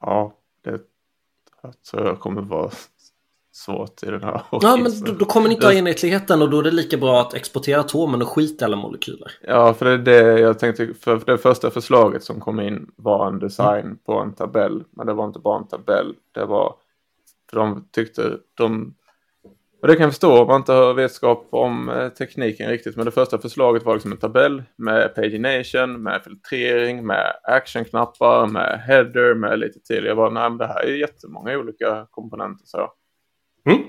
Ja, 0.00 0.34
det 0.64 0.80
tror 1.90 2.06
jag 2.06 2.20
kommer 2.20 2.42
vara 2.42 2.70
svårt 3.52 4.02
i 4.02 4.06
den 4.06 4.22
här 4.22 4.42
Ja, 4.50 4.76
men 4.76 5.04
då, 5.04 5.12
då 5.12 5.24
kommer 5.24 5.48
ni 5.48 5.54
inte 5.54 5.66
ha 5.66 5.72
enhetligheten 5.72 6.42
och 6.42 6.50
då 6.50 6.58
är 6.58 6.62
det 6.62 6.70
lika 6.70 6.96
bra 6.96 7.20
att 7.20 7.34
exportera 7.34 7.80
atomen 7.80 8.22
och 8.22 8.28
skita 8.28 8.64
alla 8.64 8.76
molekyler. 8.76 9.32
Ja, 9.42 9.74
för 9.74 9.84
det 9.84 9.92
är 9.92 9.98
det 10.24 10.40
jag 10.40 10.58
tänkte. 10.58 10.94
För 11.00 11.22
det 11.26 11.38
första 11.38 11.70
förslaget 11.70 12.24
som 12.24 12.40
kom 12.40 12.60
in 12.60 12.90
var 12.96 13.28
en 13.28 13.38
design 13.38 13.98
på 14.06 14.12
en 14.12 14.32
tabell. 14.34 14.84
Men 14.90 15.06
det 15.06 15.12
var 15.12 15.26
inte 15.26 15.38
bara 15.38 15.58
en 15.58 15.66
tabell. 15.68 16.14
Det 16.32 16.44
var, 16.44 16.74
för 17.50 17.56
de 17.56 17.88
tyckte, 17.92 18.36
de, 18.54 18.94
och 19.82 19.88
det 19.88 19.94
kan 19.94 20.02
jag 20.02 20.12
förstå 20.12 20.40
om 20.42 20.46
man 20.46 20.56
inte 20.60 20.72
har 20.72 20.94
vetskap 20.94 21.48
om 21.50 21.88
eh, 21.88 22.08
tekniken 22.08 22.70
riktigt. 22.70 22.96
Men 22.96 23.04
det 23.04 23.10
första 23.10 23.38
förslaget 23.38 23.84
var 23.84 23.94
liksom 23.94 24.12
en 24.12 24.18
tabell 24.18 24.62
med 24.76 25.14
pagination, 25.14 26.02
med 26.02 26.20
filtrering, 26.24 27.06
med 27.06 27.32
actionknappar, 27.42 28.46
med 28.46 28.80
header, 28.86 29.34
med 29.34 29.58
lite 29.58 29.80
till. 29.80 30.04
Jag 30.04 30.16
bara, 30.16 30.30
nej 30.30 30.50
men 30.50 30.58
det 30.58 30.66
här 30.66 30.82
är 30.84 30.94
jättemånga 30.94 31.58
olika 31.58 32.06
komponenter. 32.10 32.64
Så. 32.66 32.92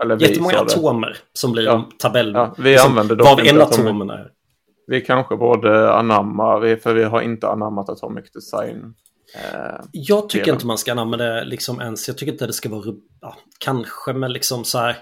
Eller 0.02 0.16
vi 0.16 0.26
Jättemånga 0.28 0.58
atomer 0.60 1.18
som 1.34 1.52
blir 1.52 1.64
Ja. 1.66 1.74
en 1.92 1.98
tabell. 1.98 2.32
Ja, 2.34 2.56
vi 2.58 2.70
liksom, 2.72 2.90
använder 2.92 3.16
dock 3.16 3.28
Vad 3.28 3.40
en 3.40 3.46
atomic- 3.62 3.62
atom 3.86 4.10
är. 4.10 4.32
Vi 4.88 5.02
kanske 5.02 5.36
borde 5.38 5.94
anamma, 5.94 6.60
för 6.84 6.94
vi 6.94 7.04
har 7.04 7.22
inte 7.22 7.48
anammat 7.48 7.90
atomic 7.90 8.32
design. 8.32 8.94
Eh, 9.36 9.82
Jag 9.92 10.30
tycker 10.30 10.46
delen. 10.46 10.56
inte 10.56 10.68
man 10.68 10.78
ska 10.78 10.92
använda 10.92 11.18
det 11.18 11.46
liksom 11.46 11.82
ens. 11.82 12.08
Jag 12.08 12.18
tycker 12.18 12.32
inte 12.32 12.48
det 12.48 12.54
ska 12.54 12.70
vara, 12.70 12.94
ja, 13.22 13.38
kanske, 13.60 14.14
men 14.14 14.34
liksom 14.34 14.64
så 14.66 14.78
här. 14.78 14.98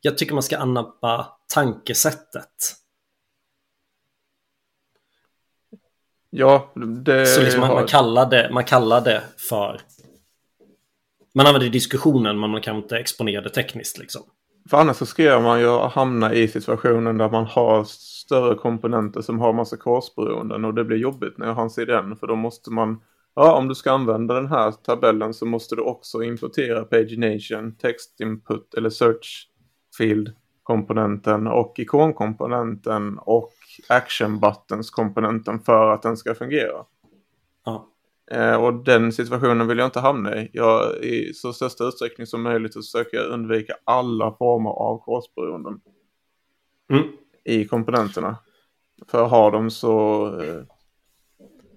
Jag 0.00 0.18
tycker 0.18 0.34
man 0.34 0.42
ska 0.42 0.58
anamma 0.58 1.26
tankesättet. 1.54 2.76
ja, 6.30 6.72
det 7.04 7.26
Så 7.26 7.40
liksom 7.42 7.60
man, 7.60 7.74
man, 7.74 7.86
kallar 7.86 8.30
det, 8.30 8.50
man 8.52 8.64
kallar 8.64 9.00
det 9.00 9.22
för... 9.48 9.80
Man 11.34 11.46
använder 11.46 11.68
diskussionen 11.68 12.40
men 12.40 12.50
man 12.50 12.60
kan 12.60 12.76
inte 12.76 12.98
exponera 12.98 13.40
det 13.42 13.50
tekniskt 13.50 13.98
liksom. 13.98 14.22
För 14.70 14.76
annars 14.76 14.96
så 14.96 15.06
ska 15.06 15.40
man 15.40 15.60
ju 15.60 15.78
hamna 15.78 16.34
i 16.34 16.48
situationen 16.48 17.18
där 17.18 17.30
man 17.30 17.46
har 17.46 17.84
större 17.84 18.54
komponenter 18.54 19.22
som 19.22 19.38
har 19.38 19.52
massa 19.52 19.76
korsberoenden 19.76 20.64
och 20.64 20.74
det 20.74 20.84
blir 20.84 20.96
jobbigt 20.96 21.38
när 21.38 21.46
jag 21.46 21.54
har 21.54 21.62
en 21.62 21.70
CDN 21.70 22.16
för 22.16 22.26
då 22.26 22.36
måste 22.36 22.70
man 22.70 23.00
Ja, 23.38 23.56
om 23.56 23.68
du 23.68 23.74
ska 23.74 23.92
använda 23.92 24.34
den 24.34 24.46
här 24.46 24.72
tabellen 24.72 25.34
så 25.34 25.46
måste 25.46 25.76
du 25.76 25.82
också 25.82 26.22
importera 26.22 26.84
pagination, 26.84 27.76
text 27.76 28.20
input 28.20 28.74
eller 28.74 28.90
search 28.90 29.48
field 29.98 30.32
komponenten 30.62 31.46
och 31.46 31.78
ikonkomponenten 31.78 33.18
och 33.18 33.52
action 33.88 34.40
buttons 34.40 34.90
komponenten 34.90 35.60
för 35.60 35.90
att 35.90 36.02
den 36.02 36.16
ska 36.16 36.34
fungera. 36.34 36.84
Ja. 37.64 37.88
Eh, 38.30 38.64
och 38.64 38.84
den 38.84 39.12
situationen 39.12 39.68
vill 39.68 39.78
jag 39.78 39.86
inte 39.86 40.00
hamna 40.00 40.36
i. 40.36 40.50
Jag 40.52 40.96
i 40.96 41.32
så 41.34 41.52
största 41.52 41.84
utsträckning 41.84 42.26
som 42.26 42.42
möjligt 42.42 42.74
så 42.74 42.80
försöker 42.82 43.16
jag 43.16 43.26
undvika 43.26 43.74
alla 43.84 44.36
former 44.38 44.70
av 44.70 44.98
korsberoenden 44.98 45.80
Mm. 46.90 47.04
i 47.44 47.64
komponenterna. 47.64 48.36
För 49.08 49.24
att 49.24 49.30
ha 49.30 49.50
dem 49.50 49.70
så 49.70 50.26
eh, 50.40 50.62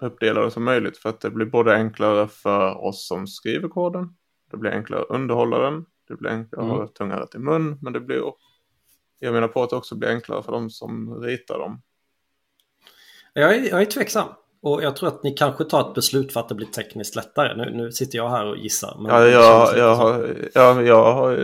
uppdelade 0.02 0.52
som 0.52 0.64
möjligt. 0.64 0.98
För 0.98 1.10
att 1.10 1.22
det 1.22 1.30
blir 1.30 1.46
både 1.46 1.74
enklare 1.76 2.28
för 2.28 2.86
oss 2.86 3.08
som 3.08 3.28
skriver 3.28 3.70
koden. 3.70 4.16
Det 4.52 4.58
blir 4.58 4.72
enklare 4.72 5.02
att 5.02 5.10
underhålla 5.10 5.58
den. 5.60 5.86
Det 6.08 6.16
blir 6.16 6.30
enklare 6.30 6.62
att 6.62 6.70
Mm. 6.70 6.80
ha 6.80 6.88
tunga 6.88 7.20
rätt 7.20 7.36
i 7.36 7.40
mun. 7.40 7.78
Men 7.82 7.94
det 7.94 8.00
blir 8.00 8.22
jag 9.20 9.34
menar 9.34 9.48
på 9.48 9.64
att 9.64 9.70
det 9.70 9.76
också 9.76 9.96
blir 9.96 10.10
enklare 10.10 10.44
för 10.44 10.52
de 10.52 10.70
som 10.70 11.22
ritar 11.24 11.60
dem. 11.60 11.82
Jag 13.34 13.56
är, 13.56 13.70
jag 13.70 13.82
är 13.82 13.86
tveksam. 13.86 14.28
Och 14.62 14.84
jag 14.84 14.96
tror 14.96 15.08
att 15.10 15.24
ni 15.24 15.32
kanske 15.32 15.64
tar 15.64 15.90
ett 15.90 15.96
beslut 15.96 16.34
för 16.34 16.40
att 16.40 16.50
det 16.50 16.56
blir 16.56 16.68
tekniskt 16.68 17.16
lättare. 17.16 17.58
Nu, 17.58 17.78
nu 17.78 17.92
sitter 17.92 18.18
jag 18.18 18.30
här 18.30 18.46
och 18.46 18.58
gissar. 18.58 18.98
Ja, 19.08 19.26
jag, 19.26 19.78
jag, 19.78 19.96
har, 19.96 20.36
ja, 20.54 20.82
jag 20.82 21.14
har 21.14 21.36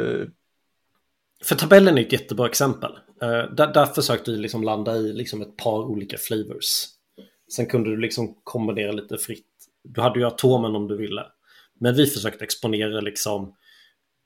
För 1.44 1.56
tabellen 1.56 1.98
är 1.98 2.02
ett 2.02 2.14
jättebra 2.14 2.48
exempel. 2.48 2.92
Eh, 3.22 3.54
där, 3.56 3.74
där 3.74 3.86
försökte 3.86 4.32
vi 4.32 4.38
liksom 4.38 4.64
landa 4.64 4.96
i 4.96 5.14
liksom 5.14 5.42
ett 5.42 5.58
par 5.58 5.84
olika 5.84 6.18
flavors. 6.18 6.86
Sen 7.52 7.66
kunde 7.66 7.90
du 7.90 7.98
liksom 7.98 8.38
kombinera 8.44 8.92
lite 8.92 9.18
fritt. 9.18 9.48
Du 9.84 10.02
hade 10.02 10.20
ju 10.20 10.26
atomen 10.26 10.76
om 10.76 10.88
du 10.88 10.98
ville. 10.98 11.26
Men 11.80 11.96
vi 11.96 12.08
försökte 12.08 12.44
exponera 12.44 13.02
liksom 13.02 13.56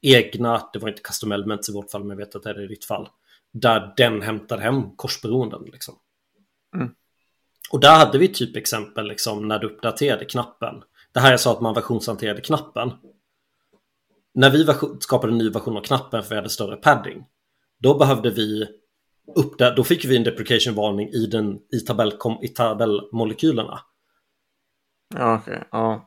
egna, 0.02 0.70
det 0.74 0.80
var 0.80 0.90
inte 0.90 1.02
custom 1.02 1.32
elements 1.32 1.70
i 1.70 1.74
vårt 1.74 1.92
fall, 1.92 2.04
men 2.04 2.10
jag 2.10 2.26
vet 2.26 2.36
att 2.36 2.44
det 2.44 2.50
är 2.50 2.54
det 2.54 2.64
i 2.64 2.68
ditt 2.68 2.86
fall. 2.86 3.10
Där 3.52 3.94
den 3.98 4.22
hämtade 4.22 4.62
hem 4.62 4.96
korsberoenden 4.96 5.64
liksom. 5.66 5.96
Mm. 6.76 6.90
Och 7.72 7.80
där 7.80 7.98
hade 7.98 8.18
vi 8.18 8.28
typ 8.28 8.56
exempel 8.56 9.08
liksom 9.08 9.48
när 9.48 9.60
du 9.60 9.68
uppdaterade 9.68 10.26
knappen. 10.26 10.84
Det 11.12 11.20
här 11.20 11.32
jag 11.32 11.40
sa 11.40 11.52
att 11.52 11.62
man 11.62 11.74
versionshanterade 11.74 12.42
knappen. 12.42 12.92
När 14.34 14.50
vi 14.50 14.66
skapade 15.00 15.34
en 15.34 15.38
ny 15.38 15.50
version 15.50 15.78
av 15.78 15.82
knappen 15.82 16.24
för 16.24 16.30
vi 16.30 16.36
hade 16.36 16.50
större 16.50 16.76
padding. 16.76 17.26
Då 17.80 17.98
behövde 17.98 18.30
vi 18.30 18.68
upp 19.36 19.58
där, 19.58 19.76
då 19.76 19.84
fick 19.84 20.06
vi 20.06 20.18
en 20.18 20.24
deprecation-varning 20.24 21.10
i, 21.10 21.26
den, 21.26 21.60
i, 21.74 21.80
tabellkom, 21.80 22.38
i 22.44 22.48
tabellmolekylerna. 22.48 23.80
ja 25.16 25.36
okej, 25.42 25.64
ja. 25.72 26.06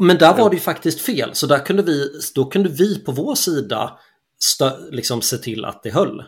Men 0.00 0.18
där 0.18 0.36
var 0.36 0.50
det 0.50 0.56
ju 0.56 0.60
faktiskt 0.60 1.00
fel, 1.00 1.30
så 1.34 1.46
där 1.46 1.58
kunde 1.58 1.82
vi, 1.82 2.08
då 2.34 2.44
kunde 2.44 2.68
vi 2.68 2.98
på 3.04 3.12
vår 3.12 3.34
sida 3.34 3.98
stö, 4.38 4.70
liksom 4.90 5.20
se 5.22 5.36
till 5.36 5.64
att 5.64 5.82
det 5.82 5.90
höll. 5.90 6.24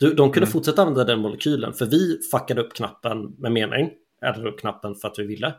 De 0.00 0.16
kunde 0.16 0.38
Mm. 0.38 0.50
fortsätta 0.50 0.82
använda 0.82 1.04
den 1.04 1.18
molekylen, 1.18 1.72
för 1.72 1.86
vi 1.86 2.18
fuckade 2.32 2.60
upp 2.60 2.74
knappen 2.74 3.34
med 3.38 3.52
mening, 3.52 3.90
addade 4.22 4.48
upp 4.48 4.60
knappen 4.60 4.94
för 4.94 5.08
att 5.08 5.18
vi 5.18 5.26
ville. 5.26 5.54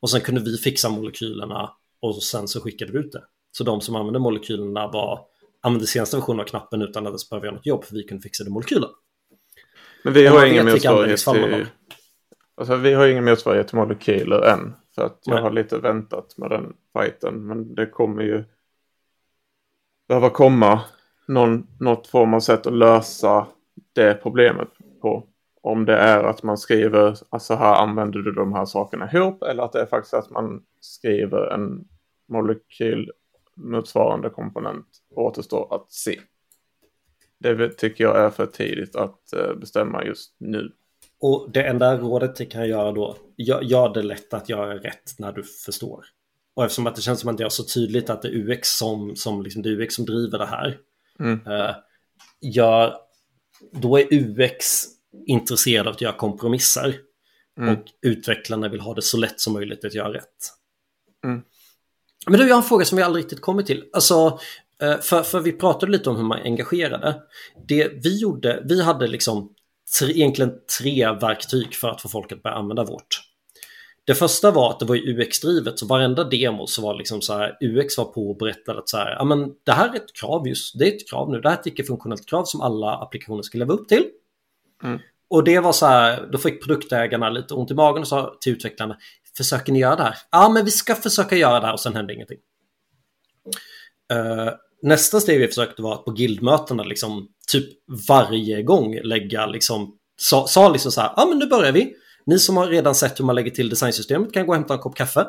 Och 0.00 0.10
sen 0.10 0.20
kunde 0.20 0.40
vi 0.40 0.56
fixa 0.56 0.88
molekylerna 0.88 1.70
och 2.00 2.22
sen 2.22 2.48
så 2.48 2.60
skickade 2.60 2.92
vi 2.92 2.98
ut 2.98 3.12
det. 3.12 3.22
Så 3.52 3.64
de 3.64 3.80
som 3.80 3.96
använde 3.96 4.18
molekylerna 4.18 4.86
var, 4.86 5.20
använde 5.62 5.86
senaste 5.86 6.16
versionen 6.16 6.40
av 6.40 6.44
knappen 6.44 6.82
utan 6.82 7.06
att 7.06 7.10
ens 7.10 7.30
behöva 7.30 7.46
göra 7.46 7.56
något 7.56 7.66
jobb, 7.66 7.84
för 7.84 7.94
vi 7.94 8.02
kunde 8.02 8.22
fixa 8.22 8.44
det 8.44 8.50
molekylen. 8.50 8.90
Men 10.06 10.14
vi 10.14 10.26
har 10.26 10.46
ingen 10.46 10.66
motsvarighet 10.66 11.18
till... 11.18 11.66
Alltså, 12.56 12.76
vi 12.76 12.94
har 12.94 13.06
ingen 13.06 13.24
motsvarighet 13.24 13.68
till 13.68 13.76
molekyler 13.76 14.42
än. 14.42 14.74
För 14.94 15.02
att 15.02 15.20
jag 15.24 15.34
Nej. 15.34 15.42
har 15.42 15.50
lite 15.50 15.78
väntat 15.78 16.38
med 16.38 16.50
den 16.50 16.72
fighten. 16.98 17.46
Men 17.46 17.74
det 17.74 17.86
kommer 17.86 18.22
ju 18.22 18.44
behöva 20.08 20.30
komma 20.30 20.80
någon, 21.28 21.66
något 21.80 22.06
form 22.06 22.34
av 22.34 22.40
sätt 22.40 22.66
att 22.66 22.72
lösa 22.72 23.46
det 23.92 24.14
problemet 24.14 24.68
på. 25.00 25.26
Om 25.62 25.84
det 25.84 25.96
är 25.96 26.24
att 26.24 26.42
man 26.42 26.58
skriver, 26.58 27.16
alltså 27.30 27.54
här 27.54 27.74
använder 27.74 28.18
du 28.18 28.32
de 28.32 28.52
här 28.52 28.64
sakerna 28.64 29.10
ihop 29.12 29.42
eller 29.42 29.62
att 29.62 29.72
det 29.72 29.80
är 29.80 29.86
faktiskt 29.86 30.14
att 30.14 30.30
man 30.30 30.62
skriver 30.80 31.54
en 31.54 31.84
molekyl 32.28 33.12
motsvarande 33.54 34.30
komponent 34.30 34.86
återstår 35.10 35.74
att 35.74 35.92
se. 35.92 36.20
Det 37.38 37.68
tycker 37.68 38.04
jag 38.04 38.18
är 38.18 38.30
för 38.30 38.46
tidigt 38.46 38.96
att 38.96 39.32
eh, 39.32 39.54
bestämma 39.54 40.04
just 40.04 40.34
nu. 40.38 40.72
Och 41.20 41.50
det 41.52 41.62
enda 41.62 41.98
rådet 41.98 42.40
jag 42.40 42.50
kan 42.50 42.68
göra 42.68 42.92
då, 42.92 43.16
gör 43.36 43.94
det 43.94 44.02
lätt 44.02 44.34
att 44.34 44.48
göra 44.48 44.74
rätt 44.74 45.18
när 45.18 45.32
du 45.32 45.42
förstår. 45.42 46.04
Och 46.54 46.64
eftersom 46.64 46.86
att 46.86 46.96
det 46.96 47.02
känns 47.02 47.20
som 47.20 47.34
att 47.34 47.40
är 47.40 47.48
så 47.48 47.64
tydligt 47.64 48.10
att 48.10 48.22
det 48.22 48.28
är 48.28 48.50
UX 48.50 48.68
som, 48.68 49.16
som, 49.16 49.42
liksom, 49.42 49.62
det 49.62 49.68
är 49.68 49.80
UX 49.80 49.94
som 49.94 50.04
driver 50.04 50.38
det 50.38 50.46
här. 50.46 50.78
Mm. 51.18 51.46
Uh, 51.46 51.76
gör, 52.40 52.94
då 53.72 53.98
är 53.98 54.14
UX 54.14 54.84
intresserad 55.26 55.86
av 55.86 55.94
att 55.94 56.00
göra 56.00 56.12
kompromisser. 56.12 56.96
Mm. 57.58 57.74
Och 57.74 57.84
utvecklarna 58.02 58.68
vill 58.68 58.80
ha 58.80 58.94
det 58.94 59.02
så 59.02 59.16
lätt 59.16 59.40
som 59.40 59.52
möjligt 59.52 59.84
att 59.84 59.94
göra 59.94 60.12
rätt. 60.12 60.52
Mm. 61.24 61.42
Men 62.26 62.40
du, 62.40 62.46
jag 62.46 62.54
har 62.54 62.62
en 62.62 62.68
fråga 62.68 62.84
som 62.84 62.96
vi 62.96 63.02
aldrig 63.02 63.24
riktigt 63.24 63.40
kommit 63.40 63.66
till. 63.66 63.84
Alltså, 63.92 64.14
eh, 64.24 64.38
för, 64.80 65.22
för 65.22 65.40
vi 65.40 65.52
pratade 65.52 65.92
lite 65.92 66.10
om 66.10 66.16
hur 66.16 66.24
man 66.24 66.42
engagerade. 66.42 67.22
Det 67.68 67.88
vi 68.04 68.20
gjorde, 68.20 68.62
vi 68.64 68.82
hade 68.82 69.06
liksom 69.06 69.54
tre, 69.98 70.10
egentligen 70.10 70.52
tre 70.78 71.12
verktyg 71.12 71.74
för 71.74 71.88
att 71.88 72.02
få 72.02 72.08
folk 72.08 72.32
att 72.32 72.42
börja 72.42 72.56
använda 72.56 72.84
vårt. 72.84 73.20
Det 74.04 74.14
första 74.14 74.50
var 74.50 74.70
att 74.70 74.80
det 74.80 74.86
var 74.86 74.96
UX-drivet, 74.96 75.78
så 75.78 75.86
varenda 75.86 76.24
demo 76.24 76.66
så 76.66 76.82
var 76.82 76.94
liksom 76.94 77.22
så 77.22 77.32
här, 77.32 77.58
UX 77.60 77.98
var 77.98 78.04
på 78.04 78.30
och 78.30 78.36
berättade 78.36 78.78
att 78.78 78.88
så 78.88 78.96
här, 78.96 79.10
ja 79.18 79.24
men 79.24 79.54
det 79.64 79.72
här 79.72 79.88
är 79.88 79.96
ett 79.96 80.12
krav 80.20 80.48
just, 80.48 80.78
det 80.78 80.88
är 80.88 80.96
ett 80.96 81.10
krav 81.10 81.30
nu, 81.30 81.40
det 81.40 81.48
här 81.48 81.56
är 81.56 81.60
ett 81.60 81.66
icke-funktionellt 81.66 82.26
krav 82.26 82.44
som 82.44 82.60
alla 82.60 82.96
applikationer 82.96 83.42
ska 83.42 83.58
leva 83.58 83.74
upp 83.74 83.88
till. 83.88 84.04
Mm. 84.82 84.98
Och 85.28 85.44
det 85.44 85.60
var 85.60 85.72
så 85.72 85.86
här, 85.86 86.28
då 86.32 86.38
fick 86.38 86.64
produktägarna 86.64 87.30
lite 87.30 87.54
ont 87.54 87.70
i 87.70 87.74
magen 87.74 88.00
och 88.00 88.08
sa 88.08 88.36
till 88.40 88.52
utvecklarna, 88.52 88.96
försöker 89.36 89.72
ni 89.72 89.78
göra 89.78 89.96
det 89.96 90.02
här? 90.02 90.16
Ja, 90.30 90.48
men 90.48 90.64
vi 90.64 90.70
ska 90.70 90.94
försöka 90.94 91.36
göra 91.36 91.60
det 91.60 91.66
här 91.66 91.72
och 91.72 91.80
sen 91.80 91.94
hände 91.94 92.14
ingenting. 92.14 92.38
Uh, 94.12 94.50
nästa 94.82 95.20
steg 95.20 95.40
vi 95.40 95.48
försökte 95.48 95.82
var 95.82 95.94
att 95.94 96.04
på 96.04 96.10
guildmötena 96.10 96.82
liksom 96.82 97.28
typ 97.48 97.68
varje 98.08 98.62
gång 98.62 99.00
lägga 99.02 99.46
liksom 99.46 99.98
sa, 100.16 100.46
sa 100.46 100.68
liksom 100.68 100.92
så 100.92 101.00
här, 101.00 101.12
ja 101.16 101.26
men 101.26 101.38
nu 101.38 101.46
börjar 101.46 101.72
vi. 101.72 101.94
Ni 102.26 102.38
som 102.38 102.56
har 102.56 102.66
redan 102.66 102.94
sett 102.94 103.20
hur 103.20 103.24
man 103.24 103.34
lägger 103.34 103.50
till 103.50 103.68
designsystemet 103.68 104.32
kan 104.32 104.46
gå 104.46 104.52
och 104.52 104.56
hämta 104.56 104.74
en 104.74 104.80
kopp 104.80 104.96
kaffe. 104.96 105.26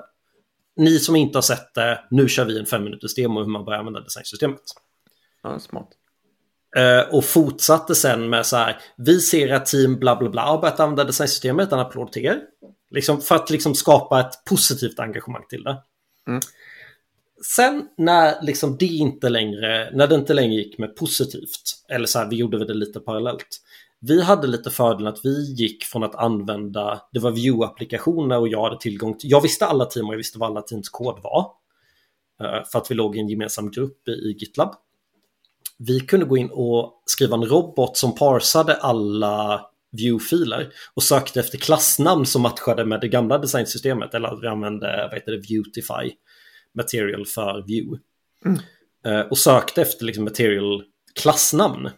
Ni 0.76 1.00
som 1.00 1.16
inte 1.16 1.38
har 1.38 1.42
sett 1.42 1.74
det, 1.74 2.04
nu 2.10 2.30
kör 2.30 2.46
vi 2.46 2.60
en 2.60 2.66
fem 2.66 2.84
minuters 2.84 3.16
demo 3.16 3.40
hur 3.40 3.48
man 3.48 3.66
börjar 3.66 3.80
använda 3.80 4.00
designsystemet. 4.00 4.62
Ja, 5.44 5.60
smart. 5.60 5.90
Uh, 6.78 7.16
och 7.16 7.26
fortsatte 7.26 7.96
sen 7.96 8.30
med 8.30 8.46
så 8.46 8.58
här, 8.58 8.78
vi 8.98 9.20
ser 9.20 9.54
att 9.54 9.66
team 9.66 10.00
bla 10.00 10.16
bla 10.16 10.30
bla 10.30 10.42
har 10.42 10.62
börjat 10.62 10.80
använda 10.80 11.04
designsystemet, 11.04 11.72
en 11.72 11.80
applåd 11.80 12.12
till 12.12 12.26
er. 12.26 12.42
Liksom 12.92 13.22
för 13.22 13.36
att 13.36 13.50
liksom 13.50 13.76
skapa 13.76 14.20
ett 14.20 14.46
positivt 14.46 15.00
engagemang 15.00 15.44
till 15.50 15.64
det. 15.64 15.78
Mm. 16.28 16.42
Sen 17.46 17.88
när 17.98 18.42
liksom 18.42 18.78
det 18.78 18.86
inte 18.86 19.30
längre, 19.30 19.92
när 19.94 20.08
det 20.08 20.16
inte 20.16 20.34
längre 20.34 20.54
gick 20.54 20.78
med 20.78 20.96
positivt, 20.96 21.86
eller 21.90 22.06
så 22.06 22.20
här, 22.20 22.30
vi 22.30 22.36
gjorde 22.36 22.66
det 22.66 22.74
lite 22.74 23.00
parallellt. 23.00 23.48
Vi 24.00 24.22
hade 24.22 24.48
lite 24.48 24.70
fördelen 24.70 25.14
att 25.14 25.26
vi 25.26 25.54
gick 25.54 25.84
från 25.84 26.04
att 26.04 26.16
använda, 26.16 27.02
det 27.12 27.20
var 27.20 27.32
view-applikationer 27.32 28.38
och 28.38 28.48
jag 28.48 28.64
hade 28.64 28.80
tillgång 28.80 29.18
till, 29.18 29.32
jag 29.32 29.42
visste 29.42 29.66
alla 29.66 29.86
team 29.86 30.08
och 30.08 30.14
jag 30.14 30.18
visste 30.18 30.40
vad 30.40 30.50
alla 30.50 30.62
teams 30.62 30.90
kod 30.90 31.20
var. 31.24 31.52
Eh, 32.42 32.66
för 32.72 32.80
att 32.80 32.92
vi 32.92 32.96
låg 32.96 33.16
i 33.16 33.20
en 33.20 33.30
gemensam 33.30 33.72
grupp 33.72 34.08
i 34.08 34.36
GitLab. 34.40 34.76
Vi 35.78 36.00
kunde 36.00 36.26
gå 36.26 36.38
in 36.38 36.50
och 36.52 37.04
skriva 37.06 37.36
en 37.36 37.46
robot 37.46 37.98
som 37.98 38.16
parsade 38.16 38.76
alla 38.76 39.66
view-filer 39.92 40.70
och 40.94 41.04
sökte 41.04 41.40
efter 41.40 41.58
klassnamn 41.58 42.26
som 42.26 42.42
matchade 42.42 42.86
med 42.86 43.02
det 43.02 43.08
gamla 43.08 43.38
designsystemet 43.38 44.14
eller 44.14 44.42
vi 44.42 44.48
använde 44.48 45.08
vad 45.12 45.14
heter 45.14 45.32
det, 45.32 45.38
Viewtify 45.38 46.16
material 46.78 47.26
för 47.26 47.64
view. 47.68 48.04
Mm. 48.46 48.60
Uh, 49.08 49.28
och 49.28 49.38
sökte 49.38 49.82
efter 49.82 50.06
liksom, 50.06 50.24
material 50.24 50.84
klassnamn. 51.16 51.90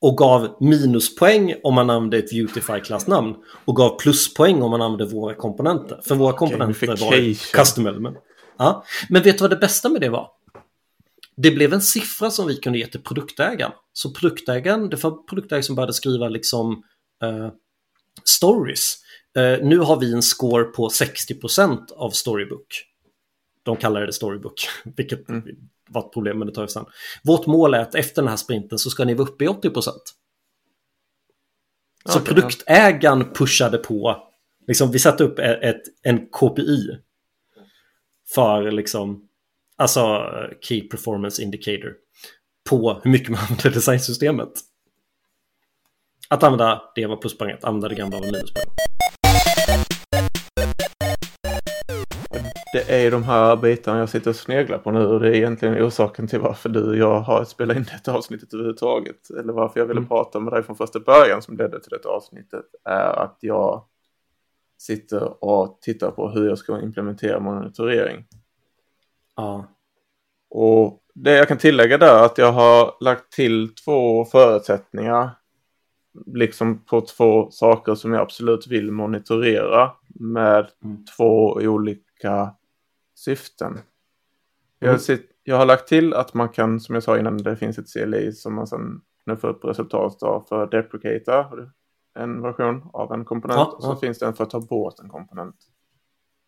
Och 0.00 0.16
gav 0.16 0.56
minuspoäng 0.60 1.54
om 1.62 1.74
man 1.74 1.90
använde 1.90 2.18
ett 2.18 2.32
Viewtify-klassnamn. 2.32 3.34
Och 3.64 3.76
gav 3.76 3.98
pluspoäng 3.98 4.62
om 4.62 4.70
man 4.70 4.82
använde 4.82 5.14
våra 5.14 5.34
komponenter. 5.34 6.00
För 6.04 6.14
våra 6.14 6.32
komponenter 6.32 6.86
var 6.86 7.52
custom 7.52 7.86
element. 7.86 8.16
Ja. 8.58 8.84
Men 9.08 9.22
vet 9.22 9.38
du 9.38 9.42
vad 9.42 9.50
det 9.50 9.56
bästa 9.56 9.88
med 9.88 10.00
det 10.00 10.08
var? 10.08 10.30
Det 11.36 11.50
blev 11.50 11.72
en 11.72 11.82
siffra 11.82 12.30
som 12.30 12.46
vi 12.46 12.56
kunde 12.56 12.78
ge 12.78 12.86
till 12.86 13.02
produktägaren. 13.02 13.72
Så 13.92 14.14
produktägaren, 14.14 14.88
det 14.88 15.02
var 15.04 15.26
produktägare 15.26 15.62
som 15.62 15.74
började 15.74 15.92
skriva 15.92 16.28
liksom 16.28 16.82
uh, 17.24 17.50
stories. 18.24 18.96
Uh, 19.38 19.66
nu 19.66 19.78
har 19.78 20.00
vi 20.00 20.12
en 20.12 20.22
score 20.22 20.64
på 20.64 20.88
60% 20.88 21.92
av 21.92 22.10
Storybook. 22.10 22.66
De 23.66 23.76
kallar 23.76 24.06
det 24.06 24.12
Storybook, 24.12 24.68
vilket 24.96 25.28
mm. 25.28 25.44
var 25.88 26.00
ett 26.00 26.12
problem, 26.12 26.38
men 26.38 26.48
det 26.48 26.54
tar 26.54 26.62
vi 26.62 26.68
sen. 26.68 26.84
Vårt 27.24 27.46
mål 27.46 27.74
är 27.74 27.80
att 27.80 27.94
efter 27.94 28.22
den 28.22 28.28
här 28.28 28.36
sprinten 28.36 28.78
så 28.78 28.90
ska 28.90 29.04
ni 29.04 29.14
vara 29.14 29.28
uppe 29.28 29.44
i 29.44 29.48
80%. 29.48 29.90
Så 32.04 32.20
okay, 32.20 32.34
produktägaren 32.34 33.32
pushade 33.32 33.78
på, 33.78 34.26
liksom, 34.66 34.90
vi 34.90 34.98
satte 34.98 35.24
upp 35.24 35.38
ett, 35.38 35.82
en 36.02 36.26
KPI 36.26 36.98
för 38.34 38.70
liksom, 38.70 39.28
alltså 39.76 40.24
Key 40.60 40.88
Performance 40.88 41.42
Indicator 41.42 41.94
på 42.70 43.00
hur 43.04 43.10
mycket 43.10 43.28
man 43.28 43.40
använder 43.50 43.70
designsystemet. 43.70 44.52
Att 46.28 46.42
använda 46.42 46.82
det 46.94 47.06
var 47.06 47.16
pluspoäng, 47.16 47.52
att 47.52 47.64
använda 47.64 47.88
det 47.88 47.94
gamla 47.94 48.18
var 48.18 48.26
minuspoäng. 48.26 48.66
Det 52.72 52.90
är 52.90 53.10
de 53.10 53.22
här 53.22 53.56
bitarna 53.56 53.98
jag 53.98 54.08
sitter 54.08 54.30
och 54.30 54.36
sneglar 54.36 54.78
på 54.78 54.90
nu 54.90 55.06
och 55.06 55.20
det 55.20 55.28
är 55.28 55.34
egentligen 55.34 55.84
orsaken 55.84 56.26
till 56.26 56.40
varför 56.40 56.68
du 56.68 56.88
och 56.88 56.96
jag 56.96 57.20
har 57.20 57.44
spelat 57.44 57.76
in 57.76 57.84
detta 57.92 58.12
avsnittet 58.12 58.54
överhuvudtaget. 58.54 59.30
Eller 59.30 59.52
varför 59.52 59.80
jag 59.80 59.86
ville 59.86 59.98
mm. 59.98 60.08
prata 60.08 60.40
med 60.40 60.52
dig 60.52 60.62
från 60.62 60.76
första 60.76 61.00
början 61.00 61.42
som 61.42 61.56
ledde 61.56 61.80
till 61.80 61.90
detta 61.90 62.08
avsnittet 62.08 62.64
är 62.84 63.22
att 63.22 63.38
jag 63.40 63.84
sitter 64.78 65.44
och 65.44 65.78
tittar 65.80 66.10
på 66.10 66.28
hur 66.28 66.48
jag 66.48 66.58
ska 66.58 66.80
implementera 66.80 67.40
monitorering. 67.40 68.24
Ja. 69.36 69.64
Och 70.50 71.02
det 71.14 71.36
jag 71.36 71.48
kan 71.48 71.58
tillägga 71.58 71.98
där 71.98 72.18
är 72.18 72.24
att 72.24 72.38
jag 72.38 72.52
har 72.52 72.94
lagt 73.00 73.32
till 73.32 73.74
två 73.74 74.24
förutsättningar. 74.24 75.30
Liksom 76.26 76.84
på 76.84 77.00
två 77.00 77.50
saker 77.50 77.94
som 77.94 78.12
jag 78.12 78.22
absolut 78.22 78.66
vill 78.66 78.92
monitorera 78.92 79.90
med 80.08 80.66
mm. 80.84 81.04
två 81.16 81.52
olika 81.52 82.05
syften. 83.14 83.72
Mm. 83.72 83.82
Jag, 84.78 85.00
sitt, 85.00 85.30
jag, 85.42 85.56
har 85.56 85.66
lagt 85.66 85.88
till 85.88 86.14
att 86.14 86.34
man 86.34 86.48
kan, 86.48 86.80
som 86.80 86.94
jag 86.94 87.04
sa 87.04 87.18
innan, 87.18 87.36
det 87.36 87.56
finns 87.56 87.78
ett 87.78 87.92
CLI 87.92 88.32
som 88.32 88.54
man 88.54 88.66
sen 88.66 89.00
knuffar 89.24 89.48
upp 89.48 89.64
resultat 89.64 90.22
av 90.22 90.46
för 90.48 90.62
att 90.62 90.70
deprecata 90.70 91.46
en 92.14 92.42
version 92.42 92.90
av 92.92 93.12
en 93.12 93.24
komponent. 93.24 93.58
Ja, 93.58 93.74
och 93.76 93.82
så 93.82 93.90
ja. 93.90 93.96
finns 93.96 94.18
det 94.18 94.26
en 94.26 94.34
för 94.34 94.44
att 94.44 94.50
ta 94.50 94.60
bort 94.60 94.98
en 94.98 95.08
komponent. 95.08 95.56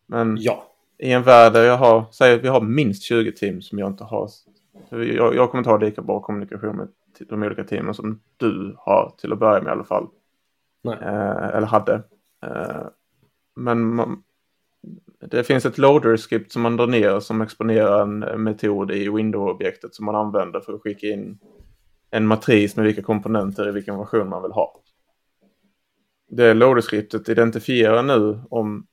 Men 0.05 0.37
ja. 0.39 0.63
i 0.97 1.11
en 1.11 1.23
värld 1.23 1.53
där 1.53 1.63
jag 1.63 1.77
har, 1.77 2.05
säg 2.11 2.35
att 2.35 2.41
vi 2.41 2.47
har 2.47 2.61
minst 2.61 3.03
20 3.03 3.31
team 3.31 3.61
som 3.61 3.79
jag 3.79 3.87
inte 3.87 4.03
har. 4.03 4.29
Jag, 4.89 5.35
jag 5.35 5.51
kommer 5.51 5.59
inte 5.59 5.69
ha 5.69 5.77
lika 5.77 6.01
bra 6.01 6.19
kommunikation 6.19 6.77
med 6.77 6.87
de 7.29 7.43
olika 7.43 7.63
teamen 7.63 7.93
som 7.93 8.19
du 8.37 8.75
har 8.77 9.13
till 9.17 9.33
att 9.33 9.39
börja 9.39 9.61
med 9.61 9.69
i 9.69 9.71
alla 9.71 9.83
fall. 9.83 10.07
Eh, 10.87 11.47
eller 11.55 11.67
hade. 11.67 11.93
Eh, 12.45 12.87
men 13.55 13.95
man, 13.95 14.23
det 15.19 15.43
finns 15.43 15.65
ett 15.65 15.77
loader-script 15.77 16.51
som 16.51 16.61
man 16.61 16.77
drar 16.77 16.87
ner 16.87 17.19
som 17.19 17.41
exponerar 17.41 18.01
en 18.01 18.43
metod 18.43 18.91
i 18.91 19.09
window-objektet 19.09 19.95
som 19.95 20.05
man 20.05 20.15
använder 20.15 20.59
för 20.59 20.73
att 20.73 20.81
skicka 20.81 21.07
in 21.07 21.39
en 22.11 22.27
matris 22.27 22.75
med 22.75 22.85
vilka 22.85 23.01
komponenter 23.01 23.69
i 23.69 23.71
vilken 23.71 23.97
version 23.97 24.29
man 24.29 24.41
vill 24.41 24.51
ha. 24.51 24.81
Det 26.29 26.53
loader-scriptet 26.53 27.29
identifierar 27.29 28.03
nu 28.03 28.41
om, 28.49 28.87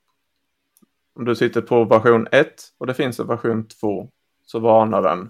om 1.14 1.24
du 1.24 1.34
sitter 1.34 1.60
på 1.60 1.84
version 1.84 2.26
1 2.32 2.54
och 2.78 2.86
det 2.86 2.94
finns 2.94 3.20
en 3.20 3.26
version 3.26 3.68
2 3.68 4.10
så 4.44 4.58
varnar 4.58 5.02
den 5.02 5.28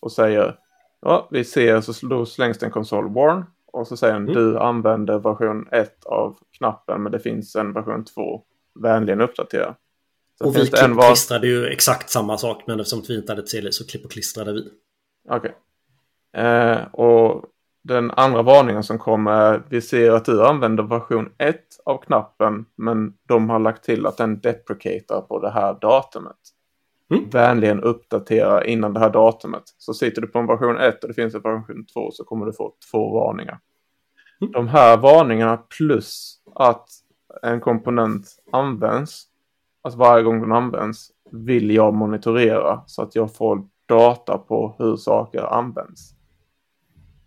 och 0.00 0.12
säger 0.12 0.58
ja, 1.00 1.28
vi 1.30 1.44
ser 1.44 1.80
så 1.80 2.06
då 2.06 2.26
slängs 2.26 2.58
det 2.58 2.66
en 2.66 2.72
konsol 2.72 3.14
warn 3.14 3.44
och 3.72 3.88
så 3.88 3.96
säger 3.96 4.14
den 4.14 4.22
mm. 4.22 4.34
du 4.34 4.58
använder 4.58 5.18
version 5.18 5.68
1 5.72 6.04
av 6.04 6.38
knappen 6.58 7.02
men 7.02 7.12
det 7.12 7.20
finns 7.20 7.56
en 7.56 7.72
version 7.72 8.04
2 8.04 8.42
vänligen 8.82 9.20
uppdatera. 9.20 9.74
Så 10.38 10.46
och 10.46 10.56
vi 10.56 10.66
klipp 10.66 10.96
och 10.96 11.04
klistrade 11.04 11.46
ju 11.46 11.66
exakt 11.66 12.10
samma 12.10 12.38
sak, 12.38 12.62
men 12.66 12.80
eftersom 12.80 13.02
vi 13.08 13.16
inte 13.16 13.32
hade 13.32 13.42
CLI 13.42 13.72
så 13.72 13.86
klipp 13.86 14.04
och 14.04 14.10
klistrade 14.10 14.52
vi. 14.52 14.68
Okej. 15.28 15.54
Okay. 16.32 16.44
Eh, 16.44 16.86
och 16.92 17.44
den 17.82 18.10
andra 18.10 18.42
varningen 18.42 18.82
som 18.82 18.98
kommer 18.98 19.32
är, 19.32 19.62
vi 19.68 19.80
ser 19.80 20.10
att 20.10 20.24
du 20.24 20.46
använder 20.46 20.82
version 20.82 21.30
1 21.38 21.60
av 21.84 21.98
knappen, 21.98 22.66
men 22.76 23.14
de 23.28 23.50
har 23.50 23.58
lagt 23.58 23.84
till 23.84 24.06
att 24.06 24.16
den 24.16 24.40
deprecatar 24.40 25.20
på 25.20 25.40
det 25.40 25.50
här 25.50 25.78
datumet. 25.80 26.36
Mm. 27.10 27.30
vänligen 27.30 27.82
uppdatera 27.82 28.64
innan 28.64 28.92
det 28.92 29.00
här 29.00 29.10
datumet. 29.10 29.62
Så 29.78 29.94
sitter 29.94 30.20
du 30.22 30.28
på 30.28 30.38
en 30.38 30.46
version 30.46 30.76
1 30.76 31.02
och 31.02 31.08
det 31.08 31.14
finns 31.14 31.34
en 31.34 31.42
version 31.42 31.86
2 31.86 32.10
så 32.10 32.24
kommer 32.24 32.46
du 32.46 32.52
få 32.52 32.74
två 32.90 33.14
varningar. 33.14 33.58
Mm. 34.40 34.52
De 34.52 34.68
här 34.68 34.96
varningarna 34.96 35.56
plus 35.56 36.40
att 36.54 36.88
en 37.42 37.60
komponent 37.60 38.26
används, 38.52 39.24
alltså 39.86 39.98
varje 39.98 40.24
gång 40.24 40.40
den 40.40 40.52
används, 40.52 41.10
vill 41.30 41.70
jag 41.70 41.94
monitorera 41.94 42.82
så 42.86 43.02
att 43.02 43.14
jag 43.14 43.34
får 43.34 43.66
data 43.88 44.38
på 44.38 44.74
hur 44.78 44.96
saker 44.96 45.42
används. 45.42 46.12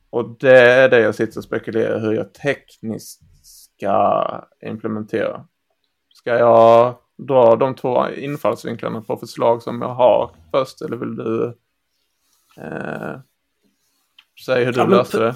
Och 0.10 0.30
det 0.40 0.60
är 0.60 0.90
det 0.90 1.00
jag 1.00 1.16
sitter 1.16 1.38
och 1.38 1.44
spekulerar 1.44 2.00
hur 2.00 2.14
jag 2.14 2.34
tekniskt 2.34 3.22
ska 3.44 4.26
implementera. 4.62 5.46
Ska 6.14 6.38
jag 6.38 6.96
dra 7.18 7.56
de 7.56 7.76
två 7.76 8.10
infallsvinklarna 8.10 9.02
på 9.02 9.18
förslag 9.18 9.64
som 9.64 9.82
jag 9.82 9.94
har 9.96 10.32
först 10.52 10.82
eller 10.82 10.98
vill 10.98 11.16
du 11.16 11.58
eh, 12.58 13.20
säga 14.46 14.66
hur 14.66 14.74
du 14.74 14.80
Ja, 14.80 14.86
löser 14.86 15.20
det? 15.24 15.36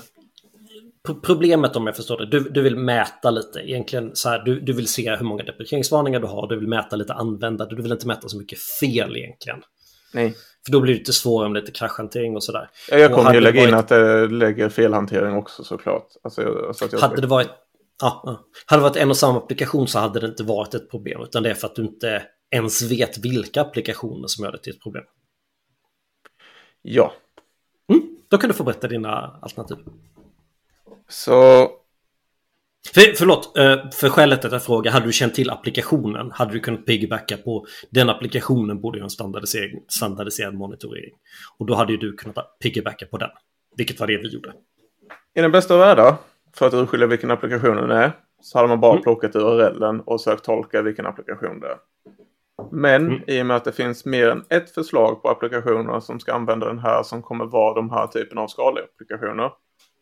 Pro- 1.06 1.20
Problemet 1.22 1.76
om 1.76 1.88
jag 1.88 1.96
förstår 1.96 2.18
det, 2.18 2.26
du, 2.26 2.40
du 2.40 2.62
vill 2.62 2.76
mäta 2.76 3.32
lite 3.32 3.60
egentligen 3.60 4.16
så 4.16 4.30
här, 4.30 4.40
du, 4.40 4.60
du 4.60 4.74
vill 4.74 4.88
se 4.88 5.16
hur 5.16 5.26
många 5.26 5.44
depreceringsvarningar 5.44 6.20
du 6.20 6.28
har, 6.28 6.48
du 6.48 6.60
vill 6.60 6.68
mäta 6.68 6.96
lite 6.96 7.14
användare, 7.14 7.70
du 7.76 7.82
vill 7.82 7.92
inte 7.92 8.08
mäta 8.08 8.30
så 8.30 8.38
mycket 8.38 8.60
fel 8.60 9.18
egentligen. 9.18 9.64
Nej, 10.14 10.36
För 10.66 10.72
då 10.72 10.80
blir 10.80 10.94
det 10.94 11.00
lite 11.00 11.14
svårare 11.14 11.50
med 11.50 11.62
lite 11.62 11.72
krashantering 11.72 12.36
och 12.36 12.44
sådär. 12.44 12.70
Ja, 12.90 12.98
jag 12.98 13.12
kommer 13.14 13.34
ju 13.34 13.40
lägga 13.40 13.62
in 13.64 13.72
varit- 13.72 13.80
att 13.84 13.88
det 13.90 14.28
lägger 14.28 14.70
felhantering 14.70 15.36
också 15.36 15.64
såklart. 15.64 16.08
Alltså, 16.24 16.72
så 16.74 16.86
att 16.86 16.92
jag 16.92 17.00
Hade 17.00 17.22
det 17.22 17.28
varit 17.28 17.50
ja, 18.02 18.22
ja. 18.26 18.44
hade 18.66 18.80
det 18.82 18.84
varit 18.90 18.96
en 18.98 19.10
och 19.10 19.18
samma 19.18 19.38
applikation 19.38 19.88
så 19.88 20.00
hade 20.00 20.20
det 20.20 20.28
inte 20.28 20.44
varit 20.44 20.74
ett 20.74 20.92
problem, 20.92 21.22
utan 21.22 21.44
det 21.44 21.50
är 21.50 21.54
för 21.54 21.68
att 21.68 21.76
du 21.76 21.82
inte 21.82 22.24
ens 22.52 22.82
vet 22.92 23.18
vilka 23.18 23.62
applikationer 23.62 24.28
som 24.28 24.44
gör 24.46 24.52
det 24.52 24.58
till 24.58 24.74
ett 24.74 24.82
problem. 24.84 25.04
Ja, 26.82 27.14
Mm, 27.90 28.18
då 28.28 28.38
kan 28.38 28.48
du 28.48 28.54
få 28.54 28.64
berätta 28.64 28.88
dina 28.88 29.40
alternativ. 29.42 29.78
Så 31.08 31.70
För, 32.94 33.02
förlåt, 33.18 33.58
eh, 33.58 33.90
för 33.92 34.10
skälet 34.10 34.42
till 34.42 34.48
att 34.48 34.54
jag 34.54 34.64
frågar, 34.64 34.92
hade 34.92 35.06
du 35.06 35.12
känt 35.12 35.34
till 35.36 35.50
applikationen, 35.50 36.32
hade 36.32 36.54
du 36.54 36.60
kunnat 36.60 36.86
piggybacka 36.86 37.38
på 37.38 37.66
den 37.90 38.10
applikationen 38.10 38.82
borde 38.82 38.98
ju 38.98 39.02
ha 39.02 39.06
en 39.06 39.10
standardisering, 39.10 39.84
standardiserad 39.88 40.54
monitorering. 40.54 41.14
Och 41.58 41.66
då 41.66 41.76
hade 41.76 41.92
ju 41.92 41.98
du 41.98 42.14
kunnat 42.14 42.60
piggybacka 42.64 43.06
på 43.06 43.18
den, 43.18 43.30
vilket 43.78 44.00
var 44.00 44.08
det 44.08 44.18
vi 44.18 44.28
gjorde. 44.34 44.54
i 45.36 45.42
den 45.42 45.52
bästa 45.52 45.74
av 45.74 45.80
världar, 45.80 46.16
för 46.56 46.68
att 46.68 46.74
urskilja 46.74 47.08
vilken 47.08 47.32
applikation 47.32 47.88
det 47.88 47.96
är, 47.96 48.12
så 48.42 48.58
hade 48.58 48.68
man 48.70 48.80
bara 48.80 48.92
Mm. 48.92 49.04
plockat 49.04 49.36
URLen 49.36 50.00
och 50.02 50.22
sökt 50.22 50.44
tolka 50.44 50.82
vilken 50.82 51.06
applikation 51.06 51.60
det 51.60 51.68
är. 51.68 51.78
Men 52.72 53.08
Mm. 53.08 53.22
i 53.28 53.42
och 53.42 53.46
med 53.46 53.58
att 53.58 53.66
det 53.66 53.72
finns 53.72 54.06
mer 54.06 54.30
än 54.30 54.44
ett 54.50 54.72
förslag 54.72 55.22
på 55.22 55.30
applikationer 55.30 56.00
som 56.00 56.20
ska 56.20 56.34
använda 56.34 56.68
den 56.68 56.80
här 56.80 57.04
som 57.04 57.22
kommer 57.22 57.46
vara 57.46 57.74
de 57.76 57.90
här 57.90 58.08
typen 58.08 58.38
av 58.38 58.48
skaliga 58.48 58.84
applikationer 58.84 59.52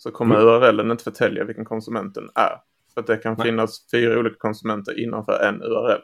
så 0.03 0.11
kommer 0.11 0.35
Mm. 0.35 0.47
URLen 0.47 0.91
inte 0.91 1.03
förtälja 1.03 1.43
vilken 1.43 1.65
konsumenten 1.65 2.29
är. 2.35 2.57
För 2.93 3.01
att 3.01 3.07
det 3.07 3.17
kan 3.17 3.35
Nej. 3.37 3.45
finnas 3.47 3.87
fyra 3.91 4.19
olika 4.19 4.35
konsumenter 4.39 4.99
innanför 4.99 5.43
en 5.43 5.61
URL. 5.61 6.01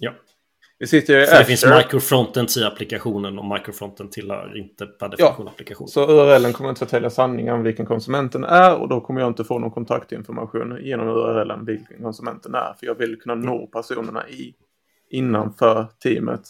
Ja. 0.00 0.12
Vi 0.78 0.86
sitter 0.86 1.16
ju 1.16 1.22
i 1.22 1.26
För 1.26 1.38
det 1.38 1.44
finns 1.44 1.64
Azure. 1.64 1.78
microfronten 1.78 2.46
till 2.46 2.64
applikationen 2.66 3.38
och 3.38 3.44
microfronten 3.44 4.10
tillhör 4.10 4.56
inte 4.56 4.86
per 4.86 5.08
definition 5.08 5.48
applikation. 5.48 5.88
Så 5.88 6.10
URLen 6.10 6.52
kommer 6.52 6.70
inte 6.70 6.78
förtälja 6.78 7.10
sanningen 7.10 7.54
om 7.54 7.62
vilken 7.62 7.86
konsumenten 7.86 8.44
är 8.44 8.76
och 8.80 8.88
då 8.88 9.00
kommer 9.00 9.20
jag 9.20 9.30
inte 9.30 9.44
få 9.44 9.58
någon 9.58 9.70
kontaktinformation 9.70 10.78
genom 10.80 11.08
URLen 11.08 11.64
vilken 11.64 12.02
konsumenten 12.02 12.54
är. 12.54 12.74
För 12.80 12.86
jag 12.86 12.94
vill 12.94 13.20
kunna 13.20 13.34
nå 13.34 13.66
personerna 13.66 14.28
i 14.28 14.54
innanför 15.10 15.86
teamet 16.02 16.42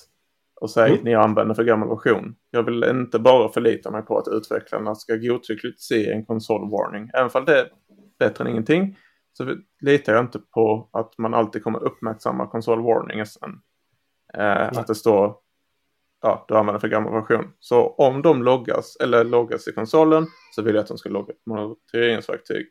och 0.61 0.71
säga 0.71 0.87
Mm. 0.87 0.99
att 0.99 1.05
ni 1.05 1.15
använder 1.15 1.55
för 1.55 1.65
gammal 1.65 1.89
version. 1.89 2.35
Jag 2.51 2.63
vill 2.63 2.85
inte 2.85 3.19
bara 3.19 3.49
förlita 3.49 3.91
mig 3.91 4.03
på 4.03 4.19
att 4.19 4.29
utvecklarna 4.29 4.95
ska 4.95 5.17
godtyckligt 5.17 5.81
se 5.81 6.13
en 6.13 6.25
console 6.27 6.71
warning. 6.71 7.11
Även 7.15 7.31
om 7.35 7.45
det 7.45 7.61
är 7.61 7.69
bättre 8.19 8.45
än 8.45 8.51
ingenting 8.51 8.97
så 9.33 9.57
litar 9.81 10.15
jag 10.15 10.25
inte 10.25 10.39
på 10.39 10.89
att 10.93 11.19
man 11.19 11.35
alltid 11.35 11.63
kommer 11.65 11.83
uppmärksamma 11.83 12.47
console 12.47 12.83
warningen 12.83 13.27
sen. 13.27 13.51
Eh, 14.35 14.69
att 14.79 14.87
det 14.87 14.95
står 14.95 15.37
ja, 16.23 16.45
du 16.49 16.57
använder 16.57 16.81
för 16.81 16.89
gammal 16.89 17.13
version. 17.13 17.45
Så 17.59 17.89
om 17.89 18.23
de 18.23 18.43
loggas 18.43 18.97
eller 18.97 19.25
loggas 19.25 19.69
i 19.69 19.73
konsolen 19.73 20.27
så 20.55 20.63
vill 20.63 20.75
jag 20.75 20.83
att 20.83 20.89
de 20.89 20.99
ska 20.99 21.09
logga 21.09 21.33
ett 21.33 21.47
monitoreringsverktyg. 21.47 22.67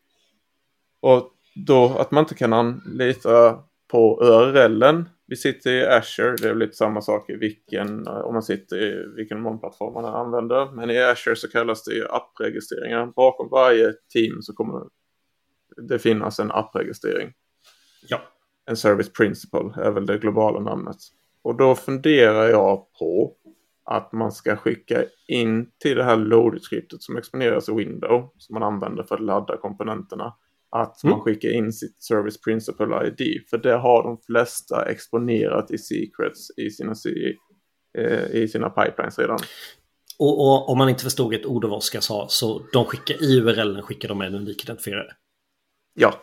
Och 1.01 1.31
då 1.67 1.97
att 1.97 2.11
man 2.11 2.23
inte 2.23 2.35
kan 2.35 2.53
anlita 2.53 3.59
på 3.91 4.19
URLen. 4.23 5.09
Vi 5.29 5.35
sitter 5.35 5.71
i 5.71 5.85
Azure, 5.85 6.35
det 6.35 6.43
är 6.43 6.49
väl 6.49 6.57
lite 6.57 6.75
samma 6.75 7.01
sak 7.01 7.29
i 7.29 7.35
vilken, 7.35 8.07
om 8.07 8.33
man 8.33 8.43
sitter 8.43 8.77
i 8.77 9.15
vilken 9.15 9.41
molnplattform 9.41 9.93
man 9.93 10.05
använder. 10.05 10.71
Men 10.71 10.89
i 10.89 11.03
Azure 11.03 11.35
så 11.35 11.47
kallas 11.47 11.83
det 11.83 11.93
ju 11.93 12.07
appregistreringar. 12.09 13.05
Bakom 13.05 13.49
varje 13.49 13.93
team 14.13 14.41
så 14.41 14.53
kommer 14.53 14.81
det 15.77 15.99
finnas 15.99 16.39
en 16.39 16.51
appregistrering. 16.51 17.33
Ja. 18.07 18.21
En 18.65 18.77
service 18.77 19.13
principle 19.13 19.73
är 19.75 19.91
väl 19.91 20.05
det 20.05 20.17
globala 20.17 20.59
namnet. 20.59 20.97
Och 21.41 21.57
då 21.57 21.75
funderar 21.75 22.47
jag 22.49 22.93
på 22.99 23.35
att 23.85 24.11
man 24.11 24.31
ska 24.31 24.55
skicka 24.55 25.03
in 25.27 25.71
till 25.77 25.97
det 25.97 26.03
här 26.03 26.17
load-skriptet 26.17 27.01
som 27.01 27.17
exponeras 27.17 27.69
i 27.69 27.73
Windows 27.73 28.31
som 28.37 28.53
man 28.53 28.63
använder 28.63 29.03
för 29.03 29.15
att 29.15 29.21
ladda 29.21 29.57
komponenterna. 29.57 30.33
Att 30.69 31.03
man 31.03 31.13
Mm. 31.13 31.23
skickar 31.23 31.49
in 31.49 31.73
sitt 31.73 32.03
Service 32.03 32.41
Principle 32.41 33.07
ID. 33.07 33.41
För 33.49 33.57
det 33.57 33.77
har 33.77 34.03
de 34.03 34.17
flesta 34.25 34.85
exponerat 34.89 35.71
i 35.71 35.77
secrets 35.77 36.57
i 36.57 36.69
sina, 36.69 36.93
eh, 37.97 38.25
i 38.31 38.47
sina 38.47 38.69
pipelines 38.69 39.19
redan. 39.19 39.37
Och, 40.19 40.39
och 40.47 40.69
om 40.69 40.77
man 40.77 40.89
inte 40.89 41.03
förstod 41.03 41.33
ett 41.33 41.45
ord 41.45 41.63
av 41.63 41.69
vad 41.69 41.77
Oskar 41.77 41.99
sa, 41.99 42.27
så 42.29 42.61
de 42.73 42.85
skickar 42.85 43.23
i 43.23 43.37
URLen 43.39 43.81
skickar 43.81 44.07
de 44.09 44.21
en 44.21 44.35
unik 44.35 44.63
identifierare. 44.63 45.11
Ja. 45.93 46.13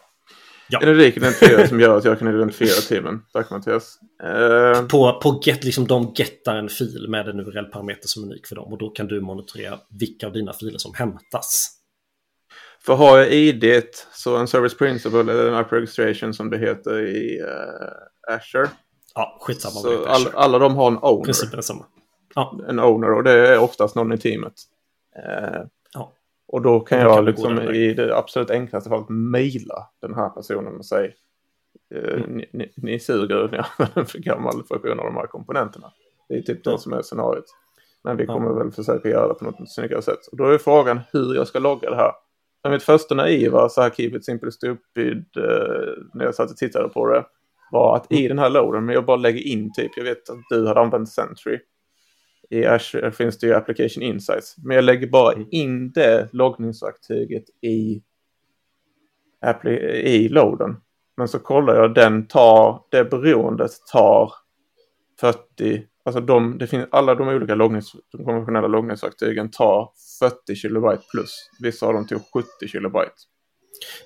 Ja. 0.69 0.81
En 0.83 0.89
unik 0.89 1.17
identifierare 1.17 1.69
som 1.69 1.81
gör 1.81 1.99
att 1.99 2.05
jag 2.05 2.19
kan 2.19 2.29
identifiera 2.29 2.81
teamen. 2.89 3.23
Tack 3.33 3.51
Mattias. 3.51 3.99
Eh, 4.23 4.87
På, 4.87 5.21
på 5.23 5.41
get, 5.45 5.65
liksom 5.65 5.87
de 5.87 6.13
gettar 6.17 6.57
en 6.57 6.69
fil 6.69 7.07
med 7.09 7.29
en 7.29 7.41
URL-parameter 7.41 8.09
som 8.09 8.23
är 8.23 8.27
unik 8.27 8.47
för 8.47 8.55
dem 8.57 8.73
och 8.73 8.79
då 8.79 8.91
kan 8.91 9.07
du 9.07 9.21
monitorera 9.21 9.79
vilka 10.01 10.27
av 10.27 10.33
dina 10.33 10.53
filer 10.53 10.79
som 10.79 10.95
hämtas. 10.95 11.71
För 12.87 12.95
har 12.95 13.19
jag 13.19 13.33
ID 13.33 13.83
så 14.13 14.37
en 14.37 14.49
Service 14.49 14.77
Principle 14.79 15.21
eller 15.21 15.49
en 15.49 15.55
App 15.55 15.73
Registration 15.73 16.35
som 16.35 16.51
det 16.51 16.59
heter 16.59 17.07
i 17.07 17.41
eh, 17.41 18.35
Azure. 18.35 18.69
Ja, 19.15 19.39
skitsamma. 19.41 19.73
Så 19.75 20.05
all, 20.07 20.27
alla 20.35 20.59
de 20.59 20.77
har 20.77 20.87
en 20.91 20.99
owner. 21.03 21.25
Principen 21.25 21.59
är 21.59 21.63
samma. 21.63 21.85
Ja, 22.35 22.61
En 22.69 22.81
owner 22.81 23.13
och 23.13 23.25
det 23.25 23.49
är 23.49 23.59
oftast 23.59 23.95
någon 23.95 24.13
i 24.13 24.19
teamet. 24.19 24.53
Eh, 25.17 25.63
Ja. 25.95 26.13
Och 26.49 26.63
då 26.63 26.81
kan 26.81 26.99
Då 27.01 27.05
kan 27.05 27.15
jag 27.17 27.25
gå 27.25 27.31
liksom 27.31 27.59
i 27.75 27.95
det 27.95 28.17
absolut 28.17 28.51
enklaste 28.51 28.91
fallet 28.91 29.09
mejla 29.09 29.89
den 30.01 30.15
här 30.15 30.29
personen 30.29 30.77
och 30.77 30.87
säga 30.87 31.11
eh, 31.95 32.15
Mm. 32.15 32.43
ni, 32.53 32.73
ni, 32.77 33.01
suger, 33.01 33.49
ni 33.53 33.59
använder 33.79 34.05
för 34.05 34.19
gammal 34.19 34.63
version 34.71 34.99
av 35.01 35.05
de 35.07 35.15
här 35.17 35.27
komponenterna. 35.27 35.93
Det 36.29 36.35
är 36.35 36.43
typ 36.43 36.61
Ja. 36.65 36.73
det 36.73 36.79
som 36.79 36.93
är 36.93 37.03
scenariot. 37.03 37.45
Men 38.05 38.17
vi 38.17 38.27
kommer 38.27 38.53
väl 38.55 38.73
försöka 38.73 39.09
göra 39.09 39.29
det 39.29 39.35
på 39.35 39.45
något 39.45 39.71
snyggare 39.73 40.03
sätt. 40.03 40.27
Och 40.31 40.37
då 40.37 40.45
är 40.45 40.59
frågan 40.59 41.01
hur 41.13 41.35
jag 41.35 41.47
ska 41.49 41.59
logga 41.59 41.91
det 41.91 41.97
här. 41.97 42.13
Men 42.65 42.73
mitt 42.73 42.83
första 42.83 43.15
naiva, 43.15 43.69
så 43.69 43.83
här 43.83 43.91
keep 43.91 44.09
it 44.17 44.25
simple 44.25 44.51
stupid, 44.53 45.25
eh, 45.37 45.93
när 46.15 46.25
jag 46.25 46.35
satt 46.35 46.51
och 46.51 46.57
tittade 46.57 46.89
på 46.89 47.07
det, 47.07 47.25
var 47.73 47.97
att 47.97 48.11
Mm. 48.13 48.25
i 48.25 48.29
den 48.29 48.39
här 48.39 48.51
loaden, 48.51 48.85
men 48.85 48.95
jag 48.95 49.05
bara 49.07 49.17
lägger 49.17 49.41
in 49.47 49.73
typ, 49.73 49.91
jag 49.97 50.05
vet 50.05 50.31
att 50.31 50.39
du 50.51 50.67
hade 50.67 50.81
använt 50.81 51.09
Sentry. 51.09 51.59
I 52.51 52.65
Azure 52.67 53.11
finns 53.13 53.39
det 53.39 53.47
ju 53.47 53.55
Application 53.55 54.03
Insights. 54.03 54.55
Men 54.65 54.75
jag 54.77 54.85
lägger 54.85 55.07
bara 55.07 55.33
Mm. 55.33 55.49
in 55.51 55.93
det 55.93 56.29
loggningsverktyget 56.33 57.45
i, 57.63 58.03
i 60.05 60.29
loaden. 60.29 60.77
Men 61.17 61.29
så 61.29 61.39
kollar 61.39 61.75
jag, 61.75 61.95
den 61.95 62.27
tar, 62.27 62.83
det 62.91 63.05
beroendet 63.05 63.71
tar 63.93 64.33
40, 65.21 65.87
alltså 66.05 66.21
de, 66.21 66.59
det 66.59 66.67
finns, 66.67 66.87
alla 66.91 67.15
de 67.15 67.29
olika 67.29 67.55
loggnings, 67.55 67.93
de 68.13 68.25
konventionella 68.25 68.67
loggningsverktygen 68.69 69.51
tar 69.51 69.89
40 70.47 70.55
kilobyte 70.55 71.03
plus. 71.11 71.49
Vissa 71.61 71.87
av 71.87 71.95
dem 71.95 72.07
tog 72.07 72.21
70 72.35 72.69
kilobyte. 72.69 73.13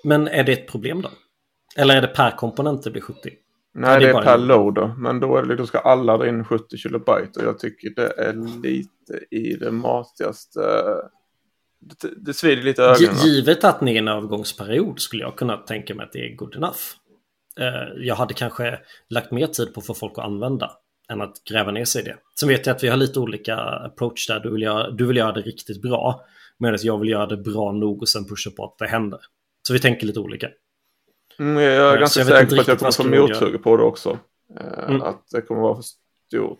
Men 0.04 0.28
är 0.28 0.44
det 0.44 0.52
ett 0.52 0.68
problem 0.68 1.02
då? 1.02 1.08
Eller 1.76 1.96
är 1.96 2.00
det 2.02 2.08
per 2.08 2.30
komponent 2.30 2.82
det 2.82 2.90
blir 2.90 3.02
70? 3.02 3.20
Nej, 3.74 3.90
Ja, 3.92 3.98
det 3.98 3.98
det 3.98 4.04
är 4.04 4.08
är 4.08 4.12
bara 4.12 4.24
per 4.24 4.38
loader. 4.38 4.94
Men 4.98 5.20
då, 5.20 5.36
är 5.36 5.42
det, 5.42 5.56
då 5.56 5.66
ska 5.66 5.78
alla 5.78 6.16
dra 6.16 6.28
in 6.28 6.44
70 6.44 6.76
kilobyte 6.76 7.40
och 7.40 7.44
jag 7.44 7.58
tycker 7.58 7.90
det 7.96 8.12
är 8.18 8.60
lite 8.62 9.24
i 9.30 9.56
det 9.56 9.70
matigaste. 9.70 10.60
Det, 11.80 12.08
det 12.16 12.34
svider 12.34 12.62
lite 12.62 12.82
i 12.82 12.84
ögonen. 12.84 13.14
Givet 13.24 13.64
att 13.64 13.80
ni 13.80 13.94
är 13.94 13.98
en 13.98 14.08
övergångsperiod 14.08 15.00
skulle 15.00 15.22
jag 15.22 15.36
kunna 15.36 15.56
tänka 15.56 15.94
mig 15.94 16.04
att 16.06 16.12
det 16.12 16.18
är 16.18 16.36
good 16.36 16.56
enough. 16.56 16.78
Eh, 17.60 18.02
Jag 18.06 18.14
hade 18.14 18.34
kanske 18.34 18.78
lagt 19.10 19.30
mer 19.30 19.46
tid 19.46 19.74
på 19.74 19.80
att 19.80 19.86
få 19.86 19.94
folk 19.94 20.18
att 20.18 20.24
använda 20.24 20.70
än 21.12 21.20
att 21.20 21.44
gräva 21.44 21.70
ner 21.70 21.84
sig 21.84 22.02
i 22.02 22.04
det. 22.04 22.16
Sen 22.40 22.48
vet 22.48 22.66
jag 22.66 22.76
att 22.76 22.84
vi 22.84 22.88
har 22.88 22.96
lite 22.96 23.20
olika 23.20 23.56
approach 23.56 24.26
där. 24.26 24.40
Du 24.40 24.50
vill 24.50 24.62
göra, 24.62 24.90
du 24.90 25.06
vill 25.06 25.16
göra 25.16 25.32
det 25.32 25.40
riktigt 25.40 25.82
bra 25.82 26.24
medan 26.58 26.78
jag 26.82 26.98
vill 26.98 27.08
göra 27.08 27.26
det 27.26 27.36
bra 27.36 27.72
nog 27.72 28.02
och 28.02 28.08
sen 28.08 28.24
pusha 28.24 28.50
på 28.50 28.64
att 28.64 28.78
det 28.78 28.86
händer. 28.86 29.20
Så 29.66 29.72
vi 29.72 29.78
tänker 29.78 30.06
lite 30.06 30.20
olika. 30.20 30.48
Mm, 31.38 31.62
jag 31.62 31.72
är 31.72 31.92
så 31.92 32.00
ganska 32.00 32.20
jag 32.20 32.28
säker 32.28 32.56
på 32.56 32.60
att 32.60 32.68
jag 32.68 32.78
kommer 32.78 32.92
få 32.92 33.04
mothugg 33.04 33.62
på 33.62 33.76
det 33.76 33.82
också. 33.82 34.18
Eh, 34.60 34.88
Mm. 34.88 35.02
Att 35.02 35.28
det 35.30 35.42
kommer 35.42 35.60
vara 35.60 35.76
för 35.76 35.82
stort. 35.82 36.58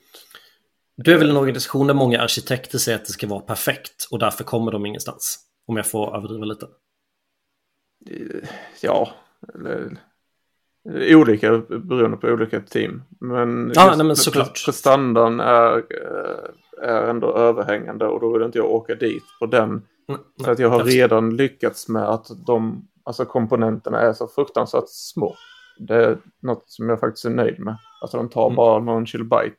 Du 0.96 1.12
är 1.12 1.18
väl 1.18 1.30
en 1.30 1.36
organisation 1.36 1.86
där 1.86 1.94
många 1.94 2.20
arkitekter 2.20 2.78
säger 2.78 2.98
att 2.98 3.04
det 3.04 3.12
ska 3.12 3.26
vara 3.26 3.40
perfekt 3.40 4.08
och 4.10 4.18
därför 4.18 4.44
kommer 4.44 4.72
de 4.72 4.86
ingenstans. 4.86 5.38
Om 5.66 5.76
jag 5.76 5.86
får 5.86 6.16
överdriva 6.16 6.44
lite. 6.44 6.66
Ja, 8.80 9.10
eller, 9.54 9.96
olika 10.94 11.58
beroende 11.68 12.16
på 12.16 12.26
olika 12.26 12.60
team. 12.60 13.02
Men, 13.20 13.72
ja, 13.74 13.94
nej, 13.96 14.06
men 14.06 14.16
såklart. 14.16 14.64
prestandan 14.66 15.40
är, 15.40 15.76
eh, 15.76 16.88
är 16.88 17.10
ändå 17.10 17.34
överhängande 17.34 18.06
och 18.06 18.20
då 18.20 18.32
vill 18.32 18.42
inte 18.42 18.58
jag 18.58 18.70
åka 18.70 18.94
dit 18.94 19.24
på 19.40 19.46
den. 19.46 19.82
Nej, 20.08 20.18
för 20.44 20.52
att 20.52 20.58
jag 20.58 20.68
har 20.68 20.84
redan 20.84 21.36
lyckats 21.36 21.88
med 21.88 22.08
att 22.08 22.26
de 22.46 22.88
alltså 23.04 23.24
komponenterna 23.24 24.00
är 24.00 24.12
så 24.12 24.28
fruktansvärt 24.28 24.88
små. 24.88 25.34
Det 25.78 25.94
är 25.94 26.18
något 26.42 26.64
som 26.66 26.88
jag 26.88 27.00
faktiskt 27.00 27.24
är 27.24 27.30
nöjd 27.30 27.60
med. 27.60 27.76
Alltså 28.00 28.16
de 28.16 28.28
tar 28.28 28.46
mm. 28.46 28.56
bara 28.56 28.78
någon 28.78 29.06
kilobyte. 29.06 29.56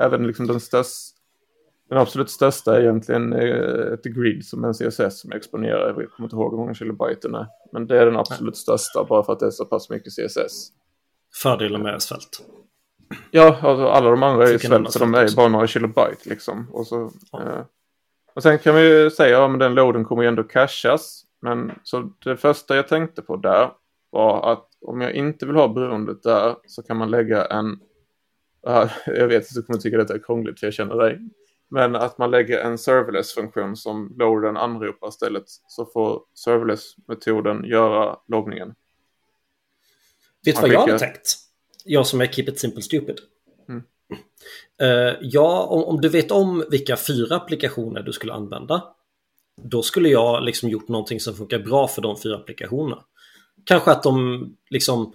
Även 0.00 0.26
liksom 0.26 0.46
den 0.46 0.60
största, 0.60 1.16
den 1.92 2.00
absolut 2.00 2.30
största 2.30 2.76
är 2.76 2.80
egentligen 2.80 3.32
eh, 3.32 3.92
ett 3.92 4.04
grid 4.04 4.46
som 4.46 4.64
en 4.64 4.72
CSS 4.72 5.20
som 5.20 5.32
exponerar. 5.32 5.86
Jag 5.86 6.10
kommer 6.10 6.26
inte 6.26 6.36
ihåg 6.36 6.52
hur 6.52 6.58
många 6.58 6.74
kilobyte 6.74 7.28
den 7.28 7.34
är. 7.34 7.46
Men 7.72 7.86
det 7.86 7.98
är 7.98 8.06
den 8.06 8.16
absolut 8.16 8.56
största 8.56 9.04
bara 9.04 9.24
för 9.24 9.32
att 9.32 9.40
det 9.40 9.46
är 9.46 9.50
så 9.50 9.64
pass 9.64 9.90
mycket 9.90 10.12
CSS. 10.12 10.68
Fördelen 11.42 11.82
med 11.82 12.02
svält. 12.02 12.44
Ja, 13.30 13.58
alltså 13.62 13.86
alla 13.86 14.10
de 14.10 14.22
andra 14.22 14.48
är 14.48 14.58
svält 14.58 14.92
så 14.92 14.98
de 14.98 15.14
är 15.14 15.36
bara 15.36 15.48
några 15.48 15.66
kilobyte 15.66 16.28
liksom. 16.28 16.66
Och, 16.72 16.86
så, 16.86 17.10
ja. 17.32 17.40
eh, 17.42 17.64
och 18.34 18.42
sen 18.42 18.58
kan 18.58 18.74
vi 18.74 18.82
ju 18.82 19.10
säga 19.10 19.44
att 19.44 19.50
ja, 19.52 19.56
den 19.56 19.74
loaden 19.74 20.04
kommer 20.04 20.22
ju 20.22 20.28
ändå 20.28 20.42
cachas. 20.42 21.24
Men 21.42 21.72
så 21.82 22.12
det 22.24 22.36
första 22.36 22.76
jag 22.76 22.88
tänkte 22.88 23.22
på 23.22 23.36
där 23.36 23.70
var 24.10 24.52
att 24.52 24.68
om 24.80 25.00
jag 25.00 25.12
inte 25.12 25.46
vill 25.46 25.56
ha 25.56 25.68
beroendet 25.68 26.22
där 26.22 26.56
så 26.66 26.82
kan 26.82 26.96
man 26.96 27.10
lägga 27.10 27.44
en, 27.44 27.80
jag 29.06 29.28
vet 29.28 29.42
att 29.42 29.54
du 29.54 29.62
kommer 29.62 29.78
tycka 29.78 29.96
detta 29.96 30.14
är 30.14 30.18
krångligt 30.18 30.60
för 30.60 30.66
jag 30.66 30.74
känner 30.74 30.96
dig, 30.96 31.18
men 31.72 31.96
att 31.96 32.18
man 32.18 32.30
lägger 32.30 32.58
en 32.58 32.78
serverless-funktion 32.78 33.76
som 33.76 34.14
loaden 34.18 34.56
anropar 34.56 35.08
istället 35.08 35.44
så 35.46 35.86
får 35.86 36.22
serverless-metoden 36.34 37.64
göra 37.64 38.16
loggningen. 38.28 38.74
Vet 40.44 40.56
du 40.56 40.60
vad 40.60 40.70
jag 40.70 40.80
hade 40.80 40.98
tänkt? 40.98 41.36
Jag 41.84 42.06
som 42.06 42.20
är 42.20 42.26
keep 42.26 42.44
it 42.44 42.60
simple 42.60 42.82
stupid. 42.82 43.18
Mm. 43.68 43.82
Uh, 44.82 45.16
ja, 45.20 45.66
om, 45.66 45.84
om, 45.84 46.00
du 46.00 46.08
vet 46.08 46.30
om 46.30 46.64
vilka 46.70 46.96
fyra 46.96 47.36
applikationer 47.36 48.02
du 48.02 48.12
skulle 48.12 48.32
använda 48.32 48.82
då 49.62 49.82
skulle 49.82 50.08
jag 50.08 50.42
liksom 50.42 50.68
gjort 50.68 50.88
någonting 50.88 51.20
som 51.20 51.34
funkar 51.34 51.58
bra 51.58 51.88
för 51.88 52.02
de 52.02 52.20
fyra 52.22 52.36
applikationerna. 52.36 53.04
Kanske 53.64 53.90
att 53.90 54.02
de 54.02 54.56
liksom 54.70 55.12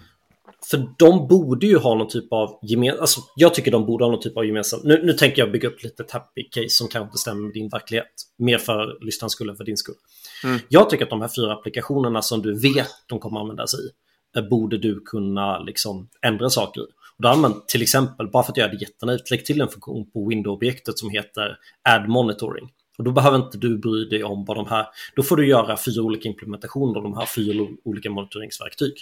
för 0.69 0.89
de 0.97 1.27
borde 1.27 1.67
ju 1.67 1.77
ha 1.77 1.95
någon 1.95 2.07
typ 2.07 2.33
av 2.33 2.59
gemensam, 2.61 3.01
alltså 3.01 3.21
jag 3.35 3.53
tycker 3.53 3.71
de 3.71 3.85
borde 3.85 4.03
ha 4.03 4.11
någon 4.11 4.21
typ 4.21 4.37
av 4.37 4.45
gemensam, 4.45 4.79
nu, 4.83 5.01
nu 5.03 5.13
tänker 5.13 5.41
jag 5.41 5.51
bygga 5.51 5.67
upp 5.67 5.83
lite 5.83 6.05
happy 6.11 6.43
case 6.43 6.69
som 6.69 6.87
kanske 6.87 7.05
inte 7.05 7.17
stämmer 7.17 7.41
med 7.41 7.53
din 7.53 7.69
verklighet. 7.69 8.13
Mer 8.37 8.57
för 8.57 9.05
lyssnarens 9.05 9.33
skull 9.33 9.49
än 9.49 9.57
för 9.57 9.63
din 9.63 9.77
skull. 9.77 9.95
Mm. 10.43 10.59
Jag 10.69 10.89
tycker 10.89 11.03
att 11.03 11.09
de 11.09 11.21
här 11.21 11.31
fyra 11.35 11.53
applikationerna 11.53 12.21
som 12.21 12.41
du 12.41 12.59
vet 12.59 12.89
de 13.07 13.19
kommer 13.19 13.39
användas 13.39 13.73
i, 13.73 13.89
eh, 14.37 14.49
borde 14.49 14.77
du 14.77 14.99
kunna 15.05 15.59
liksom 15.59 16.09
ändra 16.25 16.49
saker 16.49 16.81
i. 16.81 16.85
Och 17.17 17.23
då 17.23 17.35
man 17.35 17.61
till 17.67 17.81
exempel, 17.81 18.27
bara 18.27 18.43
för 18.43 18.51
att 18.51 18.57
göra 18.57 18.71
det 18.71 18.81
jättenöjt, 18.81 19.31
lägg 19.31 19.45
till 19.45 19.61
en 19.61 19.67
funktion 19.67 20.11
på 20.11 20.29
window-objektet 20.29 20.99
som 20.99 21.09
heter 21.09 21.57
add 21.89 22.09
monitoring. 22.09 22.69
Och 22.97 23.03
då 23.03 23.11
behöver 23.11 23.37
inte 23.37 23.57
du 23.57 23.77
bry 23.77 24.05
dig 24.05 24.23
om 24.23 24.45
vad 24.45 24.57
de 24.57 24.67
här, 24.67 24.85
då 25.15 25.23
får 25.23 25.37
du 25.37 25.47
göra 25.47 25.77
fyra 25.77 26.01
olika 26.03 26.29
implementationer 26.29 26.97
av 26.97 27.03
de 27.03 27.17
här 27.17 27.25
fyra 27.25 27.67
olika 27.83 28.09
monitoreringsverktyg. 28.09 28.93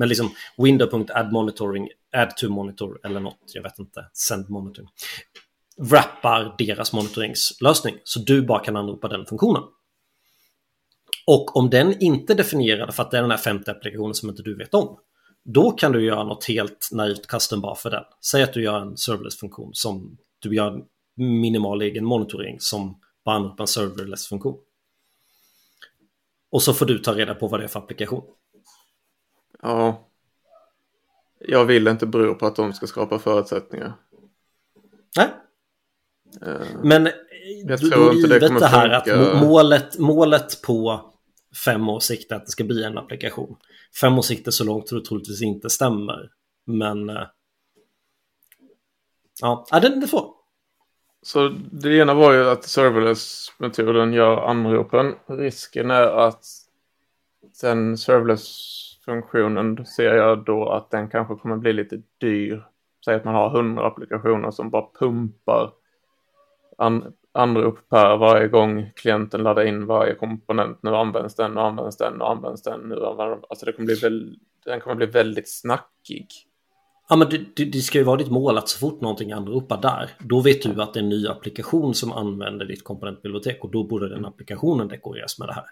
Men 0.00 0.08
liksom 0.08 0.30
window.add 0.56 1.32
monitoring, 1.32 1.88
add 2.12 2.36
to 2.36 2.48
monitor 2.48 3.00
eller 3.04 3.20
något, 3.20 3.38
jag 3.54 3.62
vet 3.62 3.78
inte, 3.78 4.06
send 4.12 4.50
monitoring. 4.50 4.88
Wrappar 5.76 6.54
deras 6.58 6.92
monitoringslösning 6.92 7.94
så 8.04 8.20
du 8.20 8.42
bara 8.42 8.64
kan 8.64 8.76
anropa 8.76 9.08
den 9.08 9.26
funktionen. 9.26 9.62
Och 11.26 11.56
om 11.56 11.70
den 11.70 12.02
inte 12.02 12.32
är 12.32 12.36
definierad 12.36 12.94
för 12.94 13.02
att 13.02 13.10
det 13.10 13.18
är 13.18 13.22
den 13.22 13.30
här 13.30 13.38
femte 13.38 13.70
applikationen 13.70 14.14
som 14.14 14.30
inte 14.30 14.42
du 14.42 14.56
vet 14.56 14.74
om, 14.74 14.98
då 15.44 15.70
kan 15.70 15.92
du 15.92 16.04
göra 16.04 16.24
något 16.24 16.44
helt 16.44 16.88
naivt 16.92 17.26
custom 17.26 17.60
bara 17.60 17.74
för 17.74 17.90
den. 17.90 18.04
Säg 18.30 18.42
att 18.42 18.52
du 18.52 18.62
gör 18.62 18.80
en 18.80 18.96
serverless-funktion 18.96 19.70
som 19.74 20.18
du 20.38 20.54
gör 20.54 20.82
minimal 21.16 21.82
egen 21.82 22.04
monitoring 22.04 22.56
som 22.60 23.00
bara 23.24 23.36
anropar 23.36 23.64
en 23.64 23.68
serverless-funktion. 23.68 24.58
Och 26.50 26.62
så 26.62 26.74
får 26.74 26.86
du 26.86 26.98
ta 26.98 27.14
reda 27.14 27.34
på 27.34 27.48
vad 27.48 27.60
det 27.60 27.64
är 27.64 27.68
för 27.68 27.80
applikation. 27.80 28.22
Ja. 29.62 30.06
Jag 31.38 31.64
vill 31.64 31.88
inte 31.88 32.06
bero 32.06 32.34
på 32.34 32.46
att 32.46 32.56
de 32.56 32.72
ska 32.72 32.86
skapa 32.86 33.18
förutsättningar. 33.18 33.92
Nej. 35.16 35.28
Uh, 36.46 36.66
Men 36.82 37.10
jag 37.66 37.80
då, 37.80 37.88
tror 37.88 38.14
inte 38.14 38.28
det 38.28 38.46
kommer 38.46 38.60
det 38.60 38.66
här 38.66 39.00
funka. 39.00 39.30
att 39.30 39.42
målet, 39.42 39.98
målet 39.98 40.62
på 40.62 41.10
fem 41.64 41.88
års 41.88 42.02
sikt 42.02 42.32
är 42.32 42.36
att 42.36 42.46
det 42.46 42.52
ska 42.52 42.64
bli 42.64 42.84
en 42.84 42.98
applikation. 42.98 43.56
Fem 44.00 44.18
års 44.18 44.24
sikt 44.24 44.46
är 44.46 44.50
så 44.50 44.64
långt 44.64 44.86
tror 44.86 45.00
det 45.00 45.06
troligtvis 45.06 45.42
inte 45.42 45.70
stämmer. 45.70 46.30
Men 46.66 47.10
uh, 47.10 47.26
ja, 49.40 49.66
det, 49.70 50.00
det 50.00 50.06
får. 50.06 50.34
Så 51.22 51.48
det 51.72 51.96
ena 51.96 52.14
var 52.14 52.32
ju 52.32 52.50
att 52.50 52.64
serverless-metoden 52.64 54.12
gör 54.12 54.36
anropen. 54.36 55.14
Risken 55.26 55.90
är 55.90 56.06
att 56.06 56.44
den 57.60 57.98
funktionen 59.10 59.86
ser 59.86 60.14
jag 60.14 60.44
då 60.44 60.68
att 60.68 60.90
den 60.90 61.08
kanske 61.08 61.34
kommer 61.34 61.56
bli 61.56 61.72
lite 61.72 62.02
dyr. 62.18 62.62
Säg 63.04 63.14
att 63.14 63.24
man 63.24 63.34
har 63.34 63.50
hundra 63.50 63.86
applikationer 63.86 64.50
som 64.50 64.70
bara 64.70 64.86
pumpar 64.98 65.72
an 66.78 67.12
anrop 67.32 67.88
per 67.88 68.16
varje 68.16 68.48
gång 68.48 68.90
klienten 68.96 69.42
laddar 69.42 69.64
in 69.64 69.86
varje 69.86 70.14
komponent. 70.14 70.78
Nu 70.82 70.90
används 70.96 71.34
den 71.34 71.54
nu 71.54 71.60
används 71.60 71.96
den 71.96 72.12
nu 72.12 72.24
används 72.24 72.62
den. 72.62 72.80
Nu 72.80 73.04
används, 73.06 73.46
alltså 73.48 73.66
det 73.66 73.72
kommer 73.72 73.86
bli 73.86 73.94
väl, 73.94 74.36
den 74.64 74.80
kommer 74.80 74.96
bli 74.96 75.06
väldigt 75.06 75.50
snackig. 75.50 76.26
Ja, 77.08 77.16
men 77.16 77.28
det, 77.28 77.64
det, 77.64 77.78
ska 77.78 77.98
ju 77.98 78.04
vara 78.04 78.16
ditt 78.16 78.30
mål 78.30 78.58
att 78.58 78.68
så 78.68 78.78
fort 78.78 79.00
någonting 79.00 79.32
anropar 79.32 79.80
där, 79.82 80.10
då 80.18 80.40
vet 80.40 80.62
du 80.62 80.82
att 80.82 80.94
det 80.94 81.00
är 81.00 81.02
en 81.02 81.08
ny 81.08 81.26
applikation 81.26 81.94
som 81.94 82.12
använder 82.12 82.66
ditt 82.66 82.84
komponentbibliotek 82.84 83.64
och 83.64 83.70
då 83.70 83.84
borde 83.84 84.08
den 84.08 84.26
applikationen 84.26 84.88
dekoreras 84.88 85.38
med 85.38 85.48
det 85.48 85.54
här. 85.54 85.64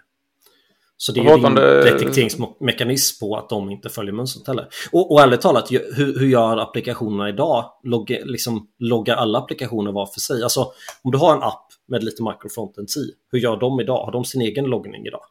Så 1.01 1.11
det 1.11 1.19
är 1.19 1.37
ju 1.37 1.45
en 1.45 1.55
detekteringsmekanism 1.55 3.25
på 3.25 3.35
att 3.35 3.49
de 3.49 3.69
inte 3.69 3.89
följer 3.89 4.13
mönstret 4.13 4.47
heller. 4.47 4.67
Och, 4.91 5.11
och 5.11 5.21
ärligt 5.21 5.41
talat, 5.41 5.71
hur, 5.71 6.19
hur 6.19 6.27
gör 6.27 6.57
applikationerna 6.57 7.29
idag? 7.29 7.71
Logga, 7.83 8.17
liksom, 8.25 8.67
loggar 8.79 9.15
alla 9.15 9.39
applikationer 9.39 9.91
var 9.91 10.05
för 10.05 10.19
sig? 10.19 10.43
Alltså, 10.43 10.71
om 11.01 11.11
du 11.11 11.17
har 11.17 11.35
en 11.35 11.43
app 11.43 11.65
med 11.87 12.03
lite 12.03 12.23
microfrontends 12.23 12.97
i, 12.97 13.11
hur 13.31 13.39
gör 13.39 13.57
de 13.57 13.79
idag? 13.79 14.05
Har 14.05 14.11
de 14.11 14.25
sin 14.25 14.41
egen 14.41 14.65
loggning 14.65 15.05
idag? 15.05 15.21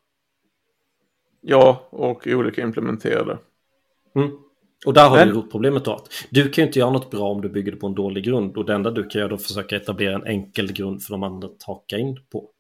Ja, 1.41 1.89
och 1.91 2.27
olika 2.27 2.63
implementerade. 2.63 3.39
Mm. 4.17 4.31
Och 4.87 4.95
där 4.95 5.09
har 5.09 5.17
Men... 5.17 5.29
du 5.29 5.43
problemet 5.43 5.85
då 5.85 5.95
att 5.95 6.09
du 6.31 6.51
kan 6.51 6.63
ju 6.63 6.67
inte 6.67 6.79
göra 6.79 6.91
något 6.91 7.11
bra 7.11 7.31
om 7.31 7.41
du 7.41 7.49
bygger 7.49 7.73
det 7.73 7.79
på 7.79 7.87
en 7.87 7.95
dålig 7.95 8.25
grund 8.25 8.57
och 8.57 8.65
det 8.65 8.75
enda 8.75 8.91
du 8.91 9.07
kan 9.09 9.21
göra 9.21 9.31
är 9.31 9.35
att 9.35 9.43
försöka 9.43 9.77
etablera 9.77 10.15
en 10.15 10.27
enkel 10.27 10.73
grund 10.73 11.03
för 11.03 11.13
de 11.13 11.23
andra 11.23 11.49
att 11.49 11.63
haka 11.63 11.99
in 11.99 12.21
på. 12.33 12.51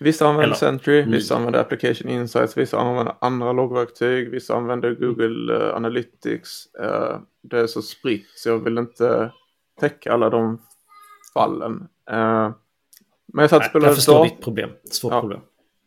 Vissa 0.00 0.26
använder 0.26 0.44
Eller, 0.44 0.54
Sentry, 0.54 1.02
vissa 1.02 1.36
använder 1.36 1.60
Application 1.60 2.10
Insights, 2.10 2.56
vissa 2.56 2.78
använder 2.78 3.14
andra 3.20 3.52
loggverktyg, 3.52 4.30
vissa 4.30 4.54
använder 4.54 4.94
Google 4.94 5.54
uh, 5.54 5.76
Analytics. 5.76 6.68
Uh, 6.80 7.18
det 7.42 7.58
är 7.58 7.66
så 7.66 7.82
spritt 7.82 8.26
så 8.34 8.48
jag 8.48 8.58
vill 8.58 8.78
inte 8.78 9.32
täcka 9.80 10.12
alla 10.12 10.30
de 10.30 10.62
fallen. 11.34 11.88
Uh, 12.10 12.50
men 13.26 13.42
jag 13.42 13.50
satt 13.50 13.58
och 13.58 13.64
spelade... 13.64 13.86
Jag 13.86 13.94
förstår 13.94 14.24
ditt 14.24 14.40
problem. 14.40 14.70
Svårt 14.90 15.12
ja. 15.12 15.20
problem. 15.20 15.40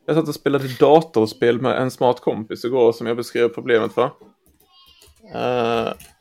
Jag 0.05 0.15
satt 0.15 0.27
och 0.27 0.35
spelade 0.35 0.67
datorspel 0.79 1.61
med 1.61 1.81
en 1.81 1.91
smart 1.91 2.19
kompis 2.19 2.65
igår 2.65 2.91
som 2.91 3.07
jag 3.07 3.17
beskrev 3.17 3.49
problemet 3.49 3.93
för. 3.93 4.09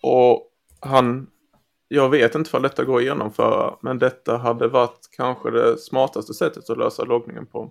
Och 0.02 0.52
han, 0.80 1.26
jag 1.88 2.08
vet 2.08 2.34
inte 2.34 2.50
vad 2.52 2.62
detta 2.62 2.84
går 2.84 2.98
att 2.98 3.04
genomföra, 3.04 3.76
men 3.80 3.98
detta 3.98 4.36
hade 4.36 4.68
varit 4.68 5.08
kanske 5.16 5.50
det 5.50 5.78
smartaste 5.78 6.34
sättet 6.34 6.70
att 6.70 6.78
lösa 6.78 7.04
loggningen 7.04 7.46
på. 7.46 7.70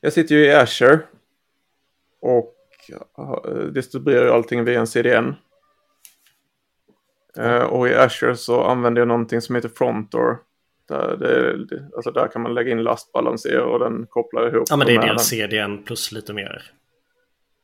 Jag 0.00 0.12
sitter 0.12 0.34
ju 0.34 0.44
i 0.44 0.52
Azure 0.52 1.00
och 2.20 2.54
uh, 3.18 3.66
distribuerar 3.66 4.34
allting 4.34 4.64
via 4.64 4.80
en 4.80 4.86
CDN. 4.86 5.34
Uh, 7.38 7.62
och 7.62 7.88
i 7.88 7.94
Azure 7.94 8.36
så 8.36 8.64
använder 8.64 9.00
jag 9.00 9.08
någonting 9.08 9.40
som 9.40 9.54
heter 9.54 9.68
Frontdoor. 9.68 10.38
Där, 10.88 11.16
det, 11.16 11.88
alltså 11.96 12.10
där 12.10 12.28
kan 12.28 12.42
man 12.42 12.54
lägga 12.54 12.70
in 12.70 12.82
lastbalanser 12.82 13.60
och 13.60 13.78
den 13.78 14.06
kopplar 14.06 14.48
ihop. 14.48 14.66
Ja 14.70 14.76
men 14.76 14.86
det 14.86 14.94
är 14.94 15.00
deras 15.00 15.26
CDN 15.26 15.82
plus 15.84 16.12
lite 16.12 16.32
mer. 16.32 16.62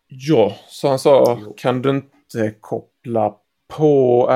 Ja, 0.06 0.56
så 0.68 0.88
han 0.88 0.98
sa 0.98 1.38
jo. 1.40 1.54
kan 1.56 1.82
du 1.82 1.90
inte 1.90 2.54
koppla 2.60 3.34
på 3.68 4.26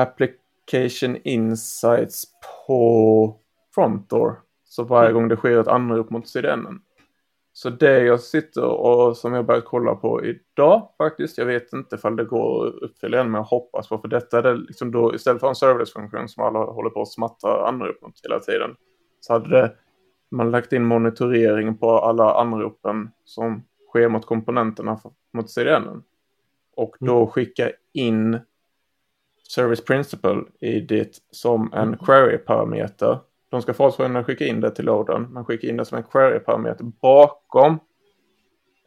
Application 0.65 1.17
Insights 1.23 2.25
på 2.67 3.39
Frontdoor. 3.75 4.39
Så 4.63 4.83
varje 4.83 5.09
mm. 5.09 5.21
gång 5.21 5.27
det 5.27 5.35
sker 5.35 5.59
ett 5.59 5.67
anrop 5.67 6.09
mot 6.09 6.27
CDN. 6.27 6.79
Så 7.53 7.69
det 7.69 8.03
jag 8.03 8.19
sitter 8.19 8.63
och 8.65 9.17
som 9.17 9.33
jag 9.33 9.45
börjat 9.45 9.65
kolla 9.65 9.95
på 9.95 10.25
idag 10.25 10.89
faktiskt, 10.97 11.37
jag 11.37 11.45
vet 11.45 11.73
inte 11.73 11.95
ifall 11.95 12.15
det 12.15 12.25
går 12.25 12.67
att 12.67 12.73
uppfylla 12.73 13.19
än, 13.19 13.31
men 13.31 13.39
jag 13.39 13.45
hoppas 13.45 13.89
på, 13.89 13.97
för 13.97 14.07
detta 14.07 14.39
är 14.39 14.55
liksom 14.55 14.91
då 14.91 15.15
istället 15.15 15.39
för 15.39 15.47
en 15.47 15.55
serverless-funktion 15.55 16.29
som 16.29 16.43
alla 16.43 16.59
håller 16.59 16.89
på 16.89 17.01
att 17.01 17.11
smatta 17.11 17.67
anrop 17.67 18.01
mot 18.01 18.19
hela 18.23 18.39
tiden, 18.39 18.75
så 19.19 19.33
hade 19.33 19.49
det, 19.49 19.73
man 20.31 20.51
lagt 20.51 20.73
in 20.73 20.85
monitorering 20.85 21.77
på 21.77 21.91
alla 21.91 22.41
anropen 22.41 23.09
som 23.25 23.63
sker 23.89 24.09
mot 24.09 24.25
komponenterna 24.25 24.99
mot 25.33 25.49
CDN. 25.49 26.03
Och 26.75 26.95
då 26.99 27.17
mm. 27.17 27.27
skicka 27.27 27.71
in 27.93 28.39
Service 29.49 29.85
Principle 29.85 30.43
i 30.59 30.79
det 30.79 31.19
som 31.31 31.73
en 31.73 31.97
query-parameter 31.97 33.19
de 33.55 33.61
ska 33.61 33.73
fortfarande 33.73 34.23
skicka 34.23 34.45
in 34.45 34.61
det 34.61 34.71
till 34.71 34.85
loaden, 34.85 35.27
men 35.33 35.45
skicka 35.45 35.67
in 35.67 35.77
det 35.77 35.85
som 35.85 35.97
en 35.97 36.03
query-parameter 36.03 36.83
bakom 37.01 37.79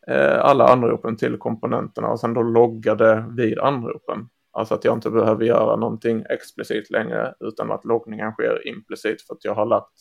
eh, 0.07 0.39
alla 0.39 0.69
anropen 0.69 1.17
till 1.17 1.37
komponenterna 1.37 2.09
och 2.09 2.21
sen 2.21 2.35
då 2.35 2.43
logga 2.43 2.95
det 2.95 3.25
vid 3.37 3.59
anropen. 3.59 4.29
Alltså 4.53 4.75
att 4.75 4.85
jag 4.85 4.97
inte 4.97 5.11
behöver 5.11 5.45
göra 5.45 5.77
någonting 5.77 6.25
explicit 6.31 6.91
längre 6.91 7.35
utan 7.41 7.73
att 7.73 7.85
loggningen 7.85 8.33
sker 8.33 8.69
implicit 8.69 9.23
för 9.23 9.35
att 9.35 9.45
jag 9.45 9.55
har 9.55 9.67
lagt 9.67 9.95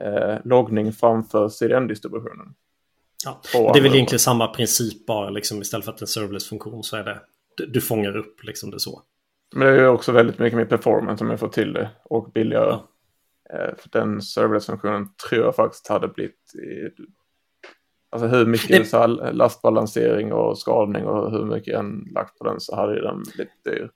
eh, 0.00 0.36
loggning 0.44 0.92
framför 0.92 1.48
CDN-distributionen. 1.48 2.54
Ja, 3.24 3.40
det 3.72 3.78
är 3.78 3.82
väl 3.82 3.94
egentligen 3.94 4.18
samma 4.18 4.46
princip 4.46 5.06
bara 5.06 5.30
liksom 5.30 5.62
istället 5.62 5.84
för 5.84 5.92
att 5.92 6.00
en 6.00 6.06
serverless-funktion 6.06 6.82
så 6.82 6.96
är 6.96 7.04
det 7.04 7.20
du 7.68 7.80
fångar 7.80 8.16
upp 8.16 8.44
liksom 8.44 8.70
det 8.70 8.80
så. 8.80 9.02
Men 9.54 9.66
det 9.66 9.82
är 9.82 9.88
också 9.88 10.12
väldigt 10.12 10.38
mycket 10.38 10.56
mer 10.56 10.64
performance 10.64 11.24
om 11.24 11.30
jag 11.30 11.40
får 11.40 11.48
till 11.48 11.72
det 11.72 11.90
och 12.04 12.32
billigare. 12.32 12.70
Ja. 12.70 12.88
Eh, 13.54 13.76
för 13.76 13.90
den 13.90 14.22
serverless-funktionen 14.22 15.08
tror 15.28 15.44
jag 15.44 15.56
faktiskt 15.56 15.88
hade 15.88 16.08
blivit 16.08 16.52
Alltså 18.10 18.26
hur 18.28 18.46
mycket 18.46 18.90
det... 18.90 19.32
lastbalansering 19.32 20.32
och 20.32 20.58
skalning 20.58 21.06
och 21.06 21.30
hur 21.30 21.44
mycket 21.44 21.74
en 21.74 22.08
lagt 22.14 22.38
på 22.38 22.44
den 22.44 22.60
så 22.60 22.76
hade 22.76 23.02
den 23.02 23.22
blivit 23.22 23.64
dyr. 23.64 23.90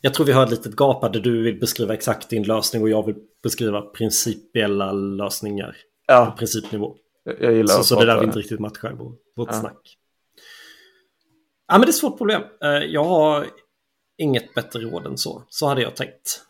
Jag 0.00 0.14
tror 0.14 0.26
vi 0.26 0.32
har 0.32 0.42
ett 0.42 0.50
litet 0.50 0.76
gap 0.76 1.12
där 1.12 1.20
du 1.20 1.42
vill 1.42 1.60
beskriva 1.60 1.94
exakt 1.94 2.30
din 2.30 2.42
lösning 2.42 2.82
och 2.82 2.88
jag 2.88 3.06
vill 3.06 3.16
beskriva 3.42 3.80
principiella 3.80 4.92
lösningar 4.92 5.76
ja. 6.06 6.26
på 6.26 6.38
principnivå. 6.38 6.96
Jag 7.24 7.52
gillar 7.52 7.74
så, 7.74 7.84
så 7.84 8.00
det 8.00 8.06
där 8.06 8.18
vi 8.18 8.24
inte 8.24 8.38
riktigt 8.38 8.60
matchar 8.60 8.92
vårt 8.92 9.18
ja. 9.36 9.52
snack. 9.52 9.98
Ja 11.68 11.74
men 11.74 11.80
det 11.80 11.86
är 11.86 11.88
ett 11.88 11.94
svårt 11.94 12.18
problem. 12.18 12.42
Eh, 12.64 12.70
jag 12.70 13.04
har 13.04 13.46
inget 14.22 14.54
bättre 14.54 14.80
råd 14.80 15.06
än 15.06 15.18
så. 15.18 15.42
Så 15.48 15.66
hade 15.66 15.82
jag 15.82 15.96
tänkt. 15.96 16.40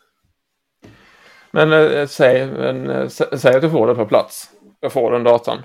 Men 1.51 1.73
eh, 1.73 2.07
säg, 2.07 2.47
men, 2.47 2.89
eh, 2.89 3.07
säg 3.07 3.55
att 3.55 3.61
du 3.61 3.69
får 3.69 3.87
det 3.87 3.95
på 3.95 4.05
plats. 4.05 4.49
Jag 4.79 4.91
får 4.91 5.11
den 5.11 5.23
datan. 5.23 5.57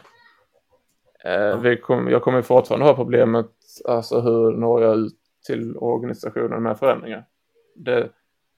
Eh, 1.25 1.61
vi 1.61 1.77
kom, 1.77 2.09
jag 2.09 2.23
kommer 2.23 2.43
fortfarande 2.43 2.87
ha 2.87 2.95
problemet, 2.95 3.51
alltså 3.85 4.21
hur 4.21 4.53
når 4.53 4.83
jag 4.83 4.97
ut 4.97 5.19
till 5.47 5.77
organisationen 5.77 6.63
med 6.63 6.79
förändringar. 6.79 7.25
Det, 7.75 8.11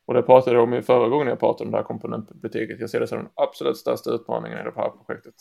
och 0.06 0.14
det 0.14 0.22
pratade 0.22 0.56
jag 0.56 0.62
om 0.62 0.74
i 0.74 0.82
förra 0.82 1.08
gången 1.08 1.28
jag 1.28 1.40
pratade 1.40 1.64
om 1.64 1.70
det 1.70 1.76
här 1.76 1.84
komponentbiblioteket. 1.84 2.80
Jag 2.80 2.90
ser 2.90 3.00
det 3.00 3.06
som 3.06 3.18
den 3.18 3.28
absolut 3.34 3.76
största 3.76 4.10
utmaningen 4.10 4.58
i 4.58 4.62
det 4.62 4.72
här 4.76 4.90
projektet. 4.90 5.34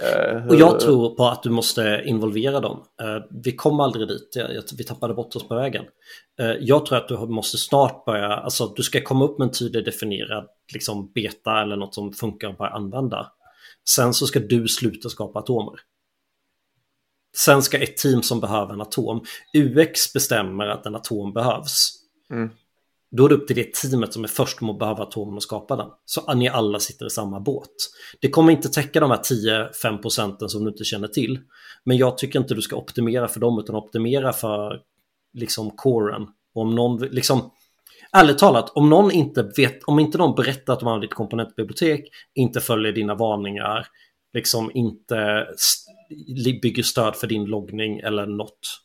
Eh, 0.00 0.46
och 0.46 0.54
jag 0.54 0.80
tror 0.80 1.14
på 1.14 1.26
att 1.26 1.42
du 1.42 1.50
måste 1.50 2.02
involvera 2.04 2.60
dem. 2.60 2.84
Eh, 3.02 3.24
vi 3.44 3.52
kom 3.52 3.80
aldrig 3.80 4.08
dit, 4.08 4.36
vi 4.78 4.84
tappade 4.84 5.14
bort 5.14 5.36
oss 5.36 5.48
på 5.48 5.54
vägen. 5.54 5.84
Eh, 6.40 6.52
jag 6.60 6.86
tror 6.86 6.98
att 6.98 7.08
du 7.08 7.16
måste 7.16 7.58
snart 7.58 8.04
börja, 8.04 8.28
alltså 8.28 8.66
du 8.66 8.82
ska 8.82 9.00
komma 9.00 9.24
upp 9.24 9.38
med 9.38 9.46
en 9.46 9.52
tydligt 9.52 9.84
definierad 9.84 10.48
liksom 10.72 11.12
beta 11.12 11.62
eller 11.62 11.76
något 11.76 11.94
som 11.94 12.12
funkar 12.12 12.48
att 12.48 12.58
börja 12.58 12.70
använda. 12.70 13.32
Sen 13.88 14.14
så 14.14 14.26
ska 14.26 14.40
du 14.40 14.68
sluta 14.68 15.08
skapa 15.08 15.38
atomer. 15.38 15.74
Sen 17.36 17.62
ska 17.62 17.78
ett 17.78 17.96
team 17.96 18.22
som 18.22 18.40
behöver 18.40 18.72
en 18.72 18.80
atom, 18.80 19.24
UX 19.56 20.12
bestämmer 20.12 20.66
att 20.66 20.86
en 20.86 20.94
atom 20.94 21.32
behövs. 21.32 21.92
Mm. 22.30 22.50
Då 23.16 23.24
är 23.24 23.28
det 23.28 23.34
upp 23.34 23.46
till 23.46 23.56
det 23.56 23.74
teamet 23.74 24.12
som 24.12 24.24
är 24.24 24.28
först 24.28 24.60
med 24.60 24.70
att 24.70 24.78
behöva 24.78 25.02
atomen 25.02 25.34
och 25.34 25.42
skapa 25.42 25.76
den. 25.76 25.88
Så 26.04 26.20
att 26.20 26.36
ni 26.36 26.48
alla 26.48 26.78
sitter 26.78 27.06
i 27.06 27.10
samma 27.10 27.40
båt. 27.40 27.70
Det 28.20 28.28
kommer 28.28 28.52
inte 28.52 28.68
täcka 28.68 29.00
de 29.00 29.10
här 29.10 29.18
10-5 29.18 30.02
procenten 30.02 30.48
som 30.48 30.64
du 30.64 30.70
inte 30.70 30.84
känner 30.84 31.08
till. 31.08 31.40
Men 31.84 31.96
jag 31.96 32.18
tycker 32.18 32.38
inte 32.38 32.54
du 32.54 32.62
ska 32.62 32.76
optimera 32.76 33.28
för 33.28 33.40
dem 33.40 33.58
utan 33.58 33.76
optimera 33.76 34.32
för 34.32 34.80
liksom 35.32 35.70
coren. 35.70 36.22
Och 36.54 36.62
om 36.62 36.74
någon, 36.74 36.98
liksom, 36.98 37.50
ärligt 38.12 38.38
talat, 38.38 38.70
om 38.70 38.90
någon 38.90 39.10
inte 39.10 39.52
vet, 39.56 39.84
om 39.84 39.98
inte 39.98 40.18
någon 40.18 40.34
berättar 40.34 40.72
att 40.72 40.80
de 40.80 40.86
har 40.86 41.00
ditt 41.00 41.14
komponentbibliotek, 41.14 42.08
inte 42.34 42.60
följer 42.60 42.92
dina 42.92 43.14
varningar, 43.14 43.86
liksom 44.34 44.70
inte 44.74 45.46
bygger 46.62 46.82
stöd 46.82 47.16
för 47.16 47.26
din 47.26 47.44
loggning 47.44 47.98
eller 47.98 48.26
något. 48.26 48.80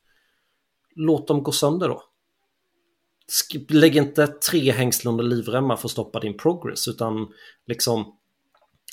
Låt 0.96 1.28
dem 1.28 1.44
gå 1.44 1.52
sönder 1.52 1.88
då 1.90 2.04
lägg 3.70 3.96
inte 3.96 4.28
tre 4.28 4.72
hängslande 4.72 5.24
livremmar 5.24 5.76
för 5.76 5.88
att 5.88 5.92
stoppa 5.92 6.20
din 6.20 6.38
progress 6.38 6.88
utan 6.88 7.28
liksom 7.68 8.18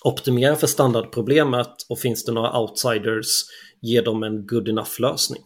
optimera 0.04 0.56
för 0.56 0.66
standardproblemet 0.66 1.86
och 1.88 1.98
finns 1.98 2.24
det 2.24 2.32
några 2.32 2.60
outsiders 2.60 3.44
ge 3.80 4.00
dem 4.00 4.22
en 4.22 4.46
good 4.46 4.68
enough 4.68 5.00
lösning. 5.00 5.42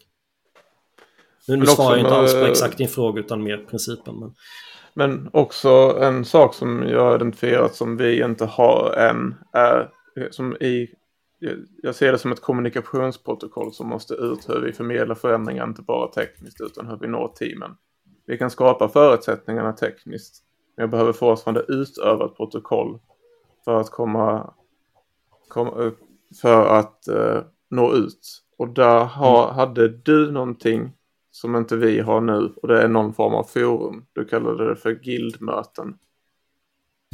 Nu, 1.48 1.56
nu 1.56 1.66
svarar 1.66 1.90
jag 1.90 1.98
inte 1.98 2.14
alls 2.14 2.32
på 2.32 2.46
exakt 2.46 2.78
din 2.78 2.88
fråga 2.88 3.20
utan 3.20 3.42
mer 3.42 3.58
principen. 3.58 4.14
Men... 4.20 4.34
men 4.94 5.30
också 5.32 5.98
en 6.02 6.24
sak 6.24 6.54
som 6.54 6.82
jag 6.82 7.00
har 7.00 7.14
identifierat 7.14 7.74
som 7.74 7.96
vi 7.96 8.22
inte 8.22 8.44
har 8.44 8.92
än 8.92 9.34
är 9.52 9.90
som 10.30 10.56
i 10.56 10.88
jag 11.82 11.94
ser 11.94 12.12
det 12.12 12.18
som 12.18 12.32
ett 12.32 12.40
kommunikationsprotokoll 12.40 13.72
som 13.72 13.88
måste 13.88 14.14
ut 14.14 14.48
hur 14.48 14.60
vi 14.60 14.72
förmedlar 14.72 15.14
förändringar, 15.14 15.64
inte 15.64 15.82
bara 15.82 16.08
tekniskt 16.08 16.60
utan 16.60 16.86
hur 16.86 16.98
vi 17.00 17.08
når 17.08 17.28
teamen. 17.28 17.70
Vi 18.28 18.38
kan 18.38 18.50
skapa 18.50 18.88
förutsättningarna 18.88 19.72
tekniskt. 19.72 20.42
Men 20.76 20.82
jag 20.82 20.90
behöver 20.90 21.12
fortfarande 21.12 21.64
utöva 21.68 22.24
ett 22.26 22.36
protokoll 22.36 22.98
för 23.64 23.80
att 23.80 23.90
komma, 23.90 24.54
komma 25.48 25.92
för 26.40 26.66
att 26.66 27.04
uh, 27.10 27.42
nå 27.70 27.94
ut. 27.94 28.42
Och 28.58 28.68
där 28.68 29.04
ha, 29.04 29.44
mm. 29.44 29.56
hade 29.56 29.88
du 29.88 30.32
någonting 30.32 30.92
som 31.30 31.56
inte 31.56 31.76
vi 31.76 32.00
har 32.00 32.20
nu 32.20 32.54
och 32.62 32.68
det 32.68 32.82
är 32.82 32.88
någon 32.88 33.14
form 33.14 33.34
av 33.34 33.44
forum. 33.44 34.06
Du 34.12 34.24
kallade 34.24 34.68
det 34.68 34.76
för 34.76 34.92
guildmöten. 34.92 35.98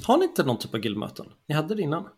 Har 0.07 0.19
ni 0.19 0.25
inte 0.25 0.45
någon 0.45 0.59
typ 0.59 0.75
av 0.75 0.81
guildmöten? 0.81 1.27
Ni 1.49 1.55
hade 1.55 1.75
det 1.75 1.83
innan? 1.83 2.09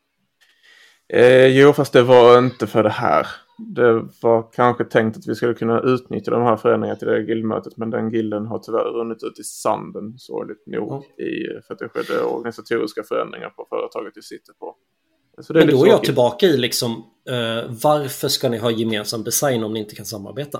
Eh, 1.09 1.47
jo, 1.47 1.73
fast 1.73 1.93
det 1.93 2.03
var 2.03 2.39
inte 2.39 2.67
för 2.67 2.83
det 2.83 2.91
här 2.91 3.27
det 3.59 4.09
var 4.23 4.53
kanske 4.53 4.85
tänkt 4.85 5.17
att 5.17 5.27
vi 5.27 5.35
skulle 5.35 5.55
kunna 5.55 5.81
utnyttja 5.81 6.31
de 6.31 6.43
här 6.43 6.57
förändringarna 6.57 6.99
till 6.99 7.09
det 7.09 7.23
guildmötet 7.23 7.77
men 7.77 7.91
den 7.91 8.11
gilden 8.11 8.47
har 8.47 8.59
tyvärr 8.59 8.85
runnit 8.85 9.23
ut 9.23 9.39
i 9.39 9.45
sanden 9.45 10.19
sorgligt 10.19 10.67
nog 10.67 10.93
mm. 10.93 11.03
i, 11.03 11.63
för 11.67 11.75
att 11.75 11.79
det 11.79 11.89
skedde 11.89 12.23
organisatoriska 12.23 13.03
förändringar 13.03 13.49
på 13.49 13.67
företaget 13.71 14.13
vi 14.17 14.23
sitter 14.23 14.53
på. 14.53 14.77
men 15.49 15.67
då 15.67 15.85
är 15.85 15.89
jag 15.89 16.05
tillbaka 16.05 16.47
i 16.47 16.57
liksom 16.57 16.93
uh, 17.31 17.77
varför 17.83 18.29
ska 18.29 18.49
ni 18.49 18.59
ha 18.59 18.71
gemensam 18.71 19.25
design 19.25 19.65
om 19.65 19.73
ni 19.73 19.81
inte 19.81 19.95
kan 19.95 20.07
samarbeta? 20.07 20.59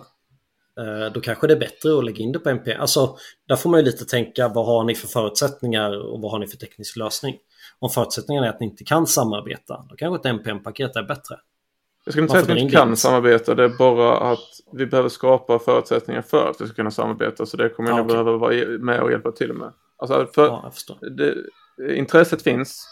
Uh, 0.81 1.13
då 1.13 1.21
kanske 1.21 1.47
det 1.47 1.55
är 1.55 1.61
bättre 1.61 1.99
att 1.99 2.05
lägga 2.05 2.19
in 2.19 2.33
det 2.33 2.39
på 2.39 2.51
MP. 2.51 2.75
Alltså, 2.75 3.17
där 3.49 3.57
får 3.57 3.71
man 3.71 3.81
ju 3.81 3.87
lite 3.87 4.05
tänka 4.05 4.49
vad 4.49 4.67
har 4.67 4.85
ni 4.85 4.95
för 4.95 5.09
förutsättningar 5.09 6.13
och 6.13 6.21
vad 6.21 6.31
har 6.31 6.39
ni 6.39 6.47
för 6.47 6.57
teknisk 6.57 6.97
lösning? 6.97 7.37
Om 7.79 7.91
förutsättningarna 7.91 8.47
är 8.47 8.51
att 8.51 8.61
ni 8.61 8.67
inte 8.67 8.85
kan 8.85 9.07
samarbeta, 9.07 9.87
då 9.91 9.97
kanske 9.97 10.29
ett 10.29 10.35
NPM-paket 10.35 10.97
är 10.97 11.03
bättre. 11.03 11.37
Jag 12.07 12.13
skulle 12.13 12.23
inte 12.23 12.33
säga 12.33 12.43
att 12.43 12.51
vi 12.51 12.61
inte 12.61 12.77
kan 12.77 12.97
samarbeta. 12.97 13.55
Det 13.55 13.65
är 13.65 13.79
bara 13.79 14.19
att 14.33 14.49
vi 14.73 14.87
behöver 14.87 15.09
skapa 15.09 15.59
förutsättningar 15.59 16.23
för 16.23 16.51
att 16.51 16.61
vi 16.61 16.67
ska 16.67 16.75
kunna 16.75 16.91
samarbeta. 16.91 17.47
Så 17.47 17.57
det 17.57 17.69
kommer 17.69 17.91
jag 17.91 18.01
okay. 18.01 18.13
behöva 18.13 18.37
vara 18.37 18.79
med 18.79 19.01
och 19.01 19.11
hjälpa 19.11 19.33
till 19.33 19.53
med. 19.53 19.73
Alltså 19.99 20.27
för 20.35 20.47
ja, 20.47 20.73
det, 21.17 21.35
intresset 21.97 22.43
finns. 22.43 22.89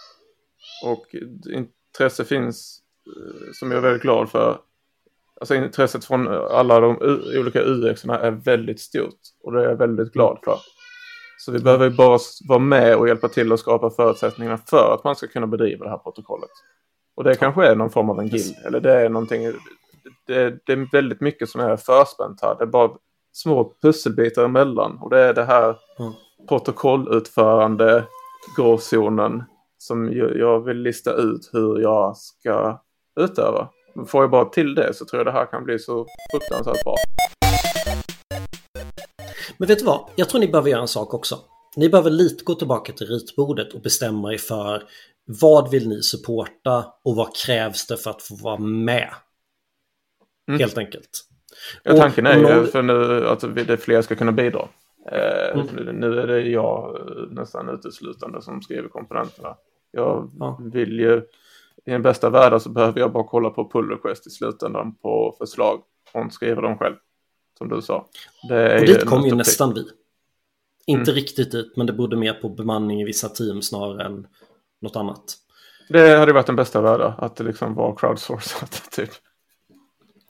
Och 0.84 1.06
intresse 1.54 2.24
finns 2.24 2.80
eh, 3.06 3.52
som 3.52 3.70
jag 3.70 3.78
är 3.78 3.82
väldigt 3.82 4.02
glad 4.02 4.30
för. 4.30 4.58
Alltså 5.40 5.54
intresset 5.54 6.04
från 6.04 6.28
alla 6.28 6.80
de 6.80 6.96
olika 7.38 7.62
UX 7.62 8.04
är 8.04 8.30
väldigt 8.30 8.80
stort. 8.80 9.20
Och 9.42 9.52
det 9.52 9.60
är 9.64 9.68
jag 9.68 9.76
väldigt 9.76 10.12
glad 10.12 10.38
för. 10.44 10.58
Så 11.38 11.52
vi 11.52 11.58
behöver 11.58 11.90
bara 11.90 12.18
vara 12.48 12.58
med 12.58 12.96
och 12.96 13.08
hjälpa 13.08 13.28
till 13.28 13.52
att 13.52 13.60
skapa 13.60 13.90
förutsättningar 13.90 14.60
för 14.66 14.94
att 14.94 15.04
man 15.04 15.16
ska 15.16 15.26
kunna 15.26 15.46
bedriva 15.46 15.84
det 15.84 15.90
här 15.90 15.98
protokollet. 15.98 16.50
Och 17.16 17.24
det 17.24 17.34
kanske 17.34 17.66
är 17.66 17.76
någon 17.76 17.90
form 17.90 18.10
av 18.10 18.20
en 18.20 18.28
guild. 18.28 18.56
Eller 18.66 18.80
det 18.80 18.92
är 18.92 19.08
någonting. 19.08 19.52
Det, 20.26 20.66
det, 20.66 20.72
är 20.72 20.92
väldigt 20.92 21.20
mycket 21.20 21.48
som 21.48 21.60
är 21.60 21.76
förspänt 21.76 22.42
här. 22.42 22.54
Det 22.58 22.64
är 22.64 22.66
bara 22.66 22.90
små 23.32 23.72
pusselbitar 23.82 24.44
emellan. 24.44 24.98
Och 25.00 25.10
det 25.10 25.20
är 25.20 25.34
det 25.34 25.44
här 25.44 25.76
mm. 25.98 26.12
protokollutförande 26.48 28.04
gråzonen 28.56 29.42
som 29.78 30.12
jag 30.12 30.60
vill 30.60 30.76
lista 30.76 31.12
ut 31.12 31.50
hur 31.52 31.80
jag 31.80 32.16
ska 32.16 32.80
utöva. 33.20 33.68
Får 34.06 34.22
jag 34.22 34.30
bara 34.30 34.44
till 34.44 34.74
det 34.74 34.94
så 34.94 35.04
tror 35.04 35.18
jag 35.20 35.26
det 35.26 35.38
här 35.38 35.46
kan 35.46 35.64
bli 35.64 35.78
så 35.78 36.06
fruktansvärt 36.32 36.84
bra. 36.84 36.94
Men 39.58 39.68
vet 39.68 39.78
du 39.78 39.84
vad? 39.84 40.00
Jag 40.16 40.28
tror 40.28 40.40
ni 40.40 40.48
behöver 40.48 40.70
göra 40.70 40.80
en 40.80 40.88
sak 40.88 41.14
också. 41.14 41.38
Ni 41.76 41.88
behöver 41.88 42.10
lite 42.10 42.44
gå 42.44 42.54
tillbaka 42.54 42.92
till 42.92 43.06
ritbordet 43.06 43.74
och 43.74 43.80
bestämma 43.80 44.32
er 44.32 44.38
för 44.38 44.82
vad 45.26 45.70
vill 45.70 45.88
ni 45.88 46.02
supporta 46.02 46.84
och 47.04 47.16
vad 47.16 47.36
krävs 47.36 47.86
det 47.86 47.96
för 47.96 48.10
att 48.10 48.22
få 48.22 48.34
vara 48.36 48.58
med? 48.58 49.10
Mm. 50.48 50.60
Helt 50.60 50.78
enkelt. 50.78 51.10
Ja, 51.82 51.96
tanken 51.96 52.26
är 52.26 52.36
ju 52.60 52.66
för 52.66 52.82
nu 52.82 53.28
att 53.28 53.40
det 53.66 53.76
fler 53.76 54.02
ska 54.02 54.14
kunna 54.14 54.32
bidra. 54.32 54.68
Eh, 55.12 55.54
Mm. 55.60 55.66
nu- 55.76 55.92
Nu 55.92 56.20
är 56.20 56.26
det 56.26 56.40
jag 56.40 56.96
eh, 56.96 57.16
nästan 57.30 57.68
uteslutande 57.68 58.42
som 58.42 58.62
skriver 58.62 58.88
komponenterna. 58.88 59.56
Jag 59.90 60.30
Ja. 60.38 60.60
vill 60.72 61.00
ju, 61.00 61.16
i 61.86 61.90
den 61.90 62.02
bästa 62.02 62.30
världen 62.30 62.60
så 62.60 62.68
behöver 62.68 63.00
jag 63.00 63.12
bara 63.12 63.24
kolla 63.24 63.50
på 63.50 63.70
pull 63.70 63.90
request 63.90 64.26
i 64.26 64.30
slutändan 64.30 64.94
på 64.94 65.34
förslag 65.38 65.82
och 66.12 66.20
inte 66.20 66.34
skriva 66.34 66.60
dem 66.60 66.78
själv. 66.78 66.94
Som 67.58 67.68
du 67.68 67.82
sa. 67.82 68.06
Det 68.48 68.54
är 68.56 68.74
Och 68.74 68.80
ju 68.80 68.94
dit 68.94 69.04
kom 69.06 69.26
ju 69.26 69.34
nästan 69.34 69.74
vi. 69.74 69.84
Inte 70.86 71.10
Mm. 71.10 71.14
riktigt 71.14 71.52
dit, 71.52 71.76
men 71.76 71.86
det 71.86 71.92
berodde 71.92 72.16
mer 72.16 72.32
på 72.32 72.48
bemanning 72.48 73.00
i 73.00 73.04
vissa 73.04 73.28
team 73.28 73.62
snarare 73.62 74.06
än 74.06 74.26
något 74.82 74.96
annat. 74.96 75.24
Det 75.88 76.16
hade 76.16 76.32
varit 76.32 76.46
den 76.46 76.56
bästa 76.56 76.80
världen, 76.80 77.12
att 77.18 77.36
det 77.36 77.44
liksom 77.44 77.74
var 77.74 77.96
crowdsourcat 77.96 78.82
typ. 78.92 79.10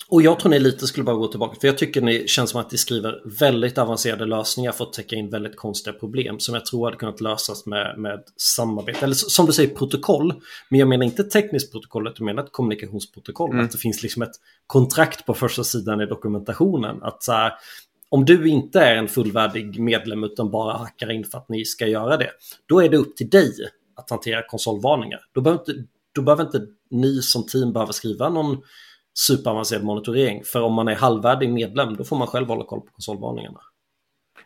Och 0.09 0.23
jag 0.23 0.41
tror 0.41 0.51
ni 0.51 0.59
lite 0.59 0.87
skulle 0.87 1.05
bara 1.05 1.17
gå 1.17 1.27
tillbaka, 1.27 1.61
för 1.61 1.69
jag 1.69 1.79
tycker 1.79 2.01
ni 2.01 2.29
känns 2.29 2.51
som 2.51 2.61
att 2.61 2.73
ni 2.73 2.79
skriver 2.79 3.39
väldigt 3.41 3.79
avancerade 3.79 4.25
lösningar 4.27 4.73
för 4.73 4.85
att 4.85 4.93
täcka 4.93 5.17
in 5.17 5.31
väldigt 5.31 5.57
konstiga 5.57 5.95
problem 5.95 6.41
som 6.41 6.55
jag 6.55 6.67
tror 6.67 6.85
hade 6.87 6.97
kunnat 6.97 7.21
lösas 7.21 7.67
med, 7.67 7.99
med 7.99 8.23
samarbete. 8.37 9.05
Eller 9.05 9.15
som 9.15 9.47
du 9.47 9.53
säger, 9.53 9.75
protokoll. 9.75 10.35
Men 10.69 10.81
jag 10.81 10.89
menar 10.89 11.05
inte 11.05 11.25
tekniskt 11.25 11.73
protokoll, 11.73 12.13
jag 12.17 12.25
menar 12.25 12.43
ett 12.43 12.53
kommunikationsprotokoll. 12.53 13.51
Mm. 13.51 13.65
Att 13.65 13.73
det 13.73 13.79
finns 13.79 14.03
liksom 14.03 14.23
ett 14.23 14.35
kontrakt 14.67 15.27
på 15.27 15.35
första 15.35 15.65
sidan 15.65 16.01
i 16.01 16.07
dokumentationen. 16.07 17.03
Att 17.03 17.23
så 17.23 17.33
här, 17.33 17.53
om 18.15 18.25
du 18.25 18.49
inte 18.49 18.81
är 18.81 18.97
en 18.97 19.09
fullvärdig 19.09 19.81
medlem 19.81 20.25
utan 20.25 20.51
bara 20.51 20.77
hackar 20.77 21.11
in 21.11 21.25
för 21.25 21.39
att 21.39 21.49
ni 21.49 21.65
ska 21.65 21.87
göra 21.87 22.17
det, 22.17 22.31
då 22.67 22.83
är 22.83 22.89
det 22.89 22.97
upp 22.97 23.17
till 23.17 23.31
dig 23.31 23.53
att 23.97 24.11
hantera 24.11 24.43
konsolvarningar. 24.49 25.21
Då 25.33 25.41
behöver 25.41 25.61
inte, 25.61 25.89
då 26.15 26.23
behöver 26.23 26.45
inte 26.45 26.61
ni 26.91 27.23
som 27.23 27.47
team 27.47 27.73
behöva 27.73 27.93
skriva 27.93 28.29
någon 28.29 28.63
superavancerad 29.15 29.85
monitorering. 29.85 30.45
För 30.45 30.63
om 30.63 30.73
man 30.73 30.89
är 30.89 30.95
halvvärdig 30.95 31.53
medlem, 31.53 31.97
då 31.97 32.05
får 32.05 32.17
man 32.17 32.27
själv 32.27 32.49
hålla 32.49 32.65
koll 32.65 32.81
på 32.81 32.93
konsolvarningarna. 32.93 33.61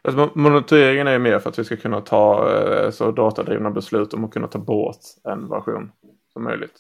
Alltså, 0.03 0.21
mo- 0.21 0.31
monitoreringen 0.35 1.07
är 1.07 1.13
ju 1.13 1.19
mer 1.19 1.39
för 1.39 1.51
att 1.51 1.59
vi 1.59 1.65
ska 1.65 1.77
kunna 1.77 2.01
ta 2.01 2.53
eh, 2.53 2.91
så 2.91 3.11
datadrivna 3.13 3.71
beslut 3.71 4.15
om 4.15 4.25
att 4.25 4.31
kunna 4.31 4.47
ta 4.49 4.59
bort 4.59 5.01
en 5.25 5.49
version 5.49 5.91
som 6.33 6.45
möjligt. 6.45 6.75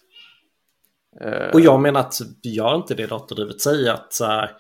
Eh, 1.20 1.50
Och 1.52 1.60
jag 1.60 1.80
menar 1.80 2.00
att 2.00 2.14
gör 2.42 2.76
inte 2.76 2.94
det 2.94 3.06
datadrivet, 3.06 3.60
säg 3.60 3.88
att 3.88 4.12
så 4.12 4.24
här, 4.24 4.50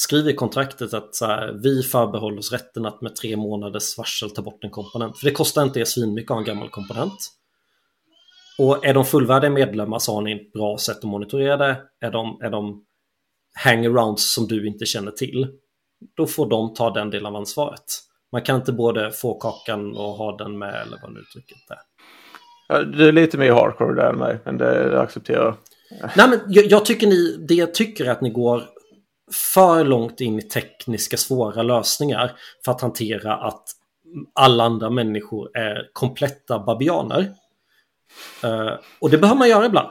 skriv 0.00 0.28
i 0.28 0.34
kontraktet 0.34 0.94
att 0.94 1.14
så 1.14 1.26
här, 1.26 1.52
vi 1.62 1.82
förbehåller 1.82 2.38
oss 2.38 2.52
rätten 2.52 2.86
att 2.86 3.00
med 3.00 3.16
tre 3.16 3.36
månaders 3.36 3.98
varsel 3.98 4.30
ta 4.30 4.42
bort 4.42 4.64
en 4.64 4.70
komponent. 4.70 5.18
För 5.18 5.26
det 5.26 5.32
kostar 5.32 5.62
inte 5.62 5.80
er 5.80 5.84
svinmycket 5.84 6.30
att 6.30 6.34
ha 6.34 6.38
en 6.38 6.44
gammal 6.44 6.70
komponent. 6.70 7.18
Och 8.58 8.86
är 8.86 8.94
de 8.94 9.04
fullvärdiga 9.04 9.50
medlemmar 9.50 9.98
så 9.98 10.14
har 10.14 10.22
ni 10.22 10.32
ett 10.32 10.52
bra 10.52 10.78
sätt 10.78 10.96
att 10.96 11.02
monitorera 11.02 11.56
det. 11.56 11.82
Är 12.00 12.10
de, 12.10 12.38
är 12.42 12.50
de 12.50 12.84
hangarounds 13.64 14.34
som 14.34 14.46
du 14.46 14.66
inte 14.66 14.86
känner 14.86 15.10
till, 15.10 15.46
då 16.16 16.26
får 16.26 16.50
de 16.50 16.74
ta 16.74 16.90
den 16.90 17.10
delen 17.10 17.26
av 17.26 17.36
ansvaret. 17.36 17.84
Man 18.32 18.42
kan 18.42 18.56
inte 18.56 18.72
både 18.72 19.12
få 19.12 19.38
kakan 19.38 19.96
och 19.96 20.12
ha 20.12 20.36
den 20.36 20.58
med, 20.58 20.82
eller 20.82 20.98
vad 21.02 21.12
nu 21.12 21.20
uttrycket 21.20 21.70
är. 21.70 21.78
ja, 22.68 22.82
det 22.82 23.08
är 23.08 23.12
lite 23.12 23.38
mer 23.38 23.52
hardcore 23.52 23.94
där 23.94 24.12
än 24.12 24.18
mig, 24.18 24.38
men 24.44 24.58
det, 24.58 24.90
det 24.90 25.00
accepterar 25.00 25.44
jag. 25.44 25.56
Nej, 26.16 26.28
men 26.28 26.40
jag, 26.48 26.64
jag 26.66 26.84
tycker 26.84 27.06
ni, 27.06 27.36
det 27.48 27.54
jag 27.54 27.74
tycker 27.74 28.04
är 28.04 28.10
att 28.10 28.20
ni 28.20 28.30
går 28.30 28.62
för 29.32 29.84
långt 29.84 30.20
in 30.20 30.38
i 30.38 30.42
tekniska 30.42 31.16
svåra 31.16 31.62
lösningar 31.62 32.32
för 32.64 32.72
att 32.72 32.80
hantera 32.80 33.36
att 33.36 33.64
alla 34.32 34.64
andra 34.64 34.90
människor 34.90 35.56
är 35.56 35.90
kompletta 35.92 36.58
babianer. 36.58 37.34
Eh, 38.44 38.72
och 39.00 39.10
det 39.10 39.18
behöver 39.18 39.38
man 39.38 39.48
göra 39.48 39.66
ibland. 39.66 39.88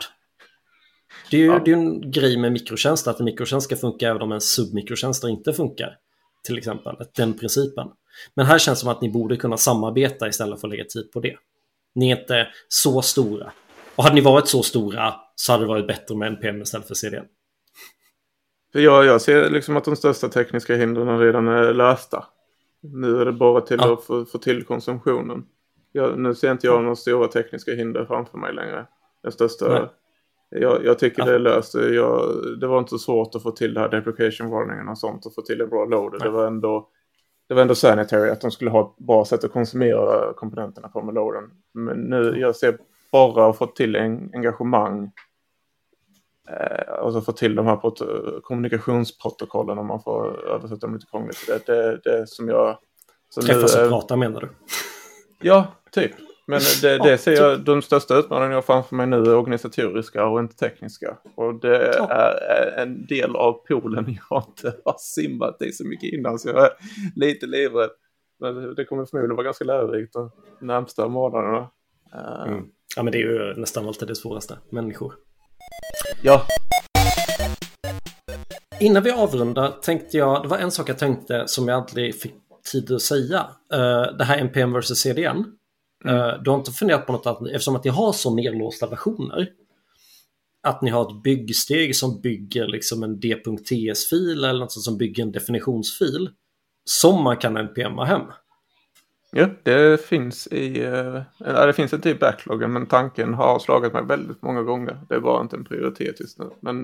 Det 1.31 1.37
är 1.37 1.41
ju 1.41 1.47
Ja. 1.47 1.61
det 1.65 1.71
är 1.71 1.75
en 1.75 2.11
grej 2.11 2.37
med 2.37 2.51
mikrotjänster, 2.51 3.11
att 3.11 3.19
en 3.19 3.25
mikrotjänst 3.25 3.65
ska 3.67 3.75
funka 3.75 4.09
även 4.09 4.21
om 4.21 4.31
en 4.31 4.41
submikrotjänster 4.41 5.27
inte 5.27 5.53
funkar. 5.53 5.97
Till 6.43 6.57
exempel, 6.57 6.95
den 7.15 7.33
principen. 7.33 7.87
Men 8.35 8.45
här 8.45 8.59
känns 8.59 8.79
det 8.79 8.81
som 8.81 8.89
att 8.89 9.01
ni 9.01 9.09
borde 9.09 9.37
kunna 9.37 9.57
samarbeta 9.57 10.27
istället 10.27 10.61
för 10.61 10.67
att 10.67 10.71
lägga 10.71 10.85
tid 10.85 11.11
på 11.11 11.19
det. 11.19 11.37
Ni 11.95 12.11
är 12.11 12.19
inte 12.19 12.47
så 12.67 13.01
stora. 13.01 13.51
Och 13.95 14.03
hade 14.03 14.15
ni 14.15 14.21
varit 14.21 14.47
så 14.47 14.63
stora 14.63 15.13
så 15.35 15.51
hade 15.51 15.63
det 15.63 15.67
varit 15.67 15.87
bättre 15.87 16.15
med 16.15 16.27
NPM 16.27 16.61
istället 16.61 16.87
för 16.87 16.95
CDN. 16.95 17.25
För 18.71 18.79
jag, 18.79 19.05
jag 19.05 19.21
ser 19.21 19.49
liksom 19.49 19.77
att 19.77 19.83
de 19.83 19.95
största 19.95 20.29
tekniska 20.29 20.75
hindren 20.75 21.19
redan 21.19 21.47
är 21.47 21.73
lösta. 21.73 22.25
Nu 22.81 23.21
är 23.21 23.25
det 23.25 23.31
bara 23.31 23.61
till 23.61 23.77
Ja. 23.81 23.93
att 23.93 24.03
få, 24.03 24.25
få 24.25 24.37
till 24.37 24.63
konsumtionen. 24.63 25.45
Jag, 25.91 26.19
nu 26.19 26.35
ser 26.35 26.51
inte 26.51 26.67
jag 26.67 26.81
några 26.83 26.95
stora 26.95 27.27
tekniska 27.27 27.71
hinder 27.71 28.05
framför 28.05 28.37
mig 28.37 28.53
längre. 28.53 28.85
Den 29.23 29.31
största... 29.31 29.89
Jag, 30.49 30.85
jag 30.85 30.99
tycker 30.99 31.21
Ja. 31.21 31.25
det 31.25 31.35
är 31.35 31.39
löst. 31.39 31.75
Jag, 31.75 32.35
det 32.59 32.67
var 32.67 32.79
inte 32.79 32.89
så 32.89 32.97
svårt 32.97 33.35
att 33.35 33.43
få 33.43 33.51
till 33.51 33.73
det 33.73 33.79
här 33.79 33.89
deprecation 33.89 34.49
warningen 34.49 34.87
och 34.89 34.97
sånt 34.97 35.25
och 35.25 35.33
få 35.35 35.41
till 35.41 35.61
en 35.61 35.69
bra 35.69 35.85
loader. 35.85 36.17
Nej. 36.19 36.27
Det 36.27 36.29
var 36.29 36.47
ändå... 36.47 36.89
Det 37.47 37.53
var 37.53 37.61
ändå 37.61 37.75
sanitary 37.75 38.29
att 38.29 38.41
de 38.41 38.51
skulle 38.51 38.71
ha 38.71 38.81
ett 38.81 39.05
bra 39.05 39.25
sätt 39.25 39.43
att 39.43 39.51
konsumera 39.51 40.33
komponenterna 40.33 40.87
på 40.87 41.01
med 41.01 41.15
loadern. 41.15 41.49
Men 41.73 41.97
nu, 41.97 42.33
jag 42.37 42.55
ser 42.55 42.77
bara 43.11 43.47
att 43.49 43.57
få 43.57 43.65
till 43.65 43.95
en 43.95 44.29
engagemang 44.33 45.11
och 47.01 47.13
så 47.13 47.21
få 47.21 47.31
till 47.31 47.55
de 47.55 47.65
här 47.65 47.75
prot- 47.75 48.41
kommunikationsprotokollen 48.43 49.77
om 49.77 49.87
man 49.87 50.01
får 50.03 50.47
översätta 50.49 50.87
dem 50.87 50.93
lite 50.93 51.05
krångligt. 51.11 51.47
Det, 51.47 51.65
det, 51.65 51.99
det 52.03 52.27
som 52.27 52.47
jag... 52.49 52.77
Så 53.29 53.41
Träffas 53.41 53.75
och 53.75 53.81
eh, 53.83 53.89
prata 53.89 54.15
menar 54.15 54.41
du? 54.41 54.49
Ja, 55.41 55.67
typ. 55.91 56.11
Men 56.47 56.59
det, 56.81 56.95
Ja, 56.95 57.03
det 57.03 57.17
ser 57.17 57.31
typ. 57.31 57.39
jag, 57.39 57.59
de 57.59 57.81
största 57.81 58.15
utmaningarna 58.17 58.51
jag 58.51 58.57
har 58.57 58.61
framför 58.61 58.95
mig 58.95 59.07
nu 59.07 59.17
är 59.17 59.35
organisatoriska 59.35 60.25
och 60.25 60.39
inte 60.39 60.55
tekniska. 60.55 61.17
Och 61.35 61.59
det 61.59 61.93
Ja. 61.97 62.07
är 62.09 62.33
är 62.33 62.81
en 62.83 63.05
del 63.05 63.35
av 63.35 63.53
poolen 63.53 64.17
jag 64.29 64.43
inte 64.47 64.77
har 64.85 64.95
simmat 64.99 65.61
i 65.61 65.71
så 65.71 65.87
mycket 65.87 66.13
innan 66.13 66.39
så 66.39 66.49
jag 66.49 66.63
är 66.63 66.69
lite 67.15 67.45
livrädd. 67.45 67.89
Men 68.39 68.75
det 68.75 68.85
kommer 68.85 69.05
förmodligen 69.05 69.35
vara 69.35 69.43
ganska 69.45 69.65
lärorikt 69.65 70.13
de 70.13 70.31
närmsta 70.61 71.07
månaderna. 71.07 71.69
Eh, 72.13 72.47
Mm. 72.47 72.65
Ja, 72.95 73.03
men 73.03 73.11
det 73.11 73.17
är 73.17 73.21
ju 73.21 73.53
nästan 73.59 73.87
alltid 73.87 74.07
det 74.07 74.15
svåraste. 74.15 74.57
Människor. 74.69 75.13
Ja, 76.21 76.45
Innan 78.79 79.03
vi 79.03 79.11
avrundar 79.11 79.71
tänkte 79.71 80.17
jag, 80.17 80.43
det 80.43 80.47
var 80.47 80.57
en 80.57 80.71
sak 80.71 80.89
jag 80.89 80.99
tänkte 80.99 81.43
som 81.47 81.67
jag 81.67 81.77
aldrig 81.81 82.21
fick 82.21 82.33
tid 82.71 82.91
att 82.91 83.01
säga. 83.01 83.47
Eh, 83.73 84.17
det 84.17 84.23
här 84.23 84.37
NPM 84.37 84.73
vs 84.73 84.99
CDN. 84.99 85.45
Eh, 86.05 86.41
du 86.43 86.49
har 86.49 86.57
inte 86.57 86.71
funderat 86.71 87.05
på 87.05 87.11
något 87.11 87.25
annat, 87.25 87.41
eftersom 87.41 87.75
att 87.75 87.83
ni 87.83 87.89
har 87.89 88.13
så 88.13 88.35
nerlåsta 88.35 88.87
versioner. 88.87 89.49
Att 90.63 90.81
ni 90.81 90.89
har 90.89 91.01
ett 91.01 91.23
byggsteg 91.23 91.95
som 91.95 92.21
bygger 92.21 92.67
liksom 92.67 93.03
en 93.03 93.19
d.ts-fil 93.19 94.43
eller 94.43 94.59
något 94.59 94.71
som 94.71 94.97
bygger 94.97 95.23
en 95.23 95.31
definitionsfil. 95.31 96.29
Som 96.85 97.23
man 97.23 97.37
kan 97.37 97.57
NPMa 97.57 98.05
hem. 98.05 98.21
Ja, 99.31 99.47
det 99.63 100.05
finns 100.05 100.47
i... 100.47 100.81
Ja, 101.37 101.65
det 101.65 101.73
finns 101.73 101.93
inte 101.93 102.09
i 102.09 102.15
backloggen 102.15 102.73
men 102.73 102.85
tanken 102.85 103.33
har 103.33 103.59
slagit 103.59 103.93
mig 103.93 104.03
väldigt 104.05 104.41
många 104.41 104.61
gånger. 104.63 104.99
Det 105.09 105.15
är 105.15 105.19
bara 105.19 105.41
inte 105.41 105.55
en 105.55 105.65
prioritet 105.65 106.19
just 106.19 106.39
nu. 106.39 106.49
Men 106.59 106.83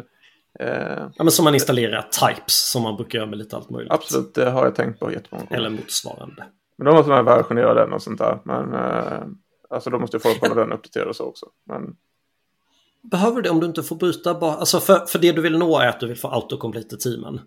eh, 0.60 1.08
Ja, 1.16 1.24
men 1.24 1.32
som 1.32 1.46
man 1.46 1.54
installerar 1.54 2.02
types 2.02 2.72
som 2.72 2.84
man 2.84 2.96
brukar 2.96 3.20
göra 3.20 3.30
med 3.30 3.38
lite 3.40 3.56
allt 3.56 3.70
möjligt. 3.70 3.92
absolut, 3.92 4.34
det 4.34 4.50
har 4.50 4.66
jag 4.66 4.76
tänkt 4.76 5.00
på 5.00 5.12
jättemånga 5.12 5.46
gånger. 5.46 5.58
Eller 5.58 5.70
motsvarande. 5.70 6.46
Men 6.78 6.86
då 6.86 6.94
måste 6.94 7.10
man 7.10 7.26
versionera 7.26 7.74
den 7.74 7.94
och 7.94 8.02
sånt 8.02 8.20
där. 8.20 8.40
Men 8.44 8.74
eh, 8.74 9.24
alltså 9.70 9.90
då 9.90 10.00
måste 10.00 10.20
folk 10.20 10.42
hålla 10.42 10.56
den 10.56 10.72
uppdaterad 10.72 11.08
och 11.08 11.16
så 11.16 11.26
också. 11.26 11.46
Men 11.68 11.96
Behöver 13.12 13.42
det 13.42 13.50
om 13.50 13.60
du 13.60 13.66
inte 13.66 13.84
får 13.84 13.96
byta 13.96 14.34
bara, 14.34 14.56
alltså 14.56 14.80
för, 14.80 15.06
för 15.06 15.20
det 15.20 15.32
du 15.32 15.42
vill 15.42 15.58
nå 15.58 15.80
är 15.80 15.88
att 15.88 16.00
du 16.00 16.08
vill 16.08 16.18
få 16.18 16.28
autocomplete 16.28 16.96
i 16.96 16.98
teamen. 16.98 17.40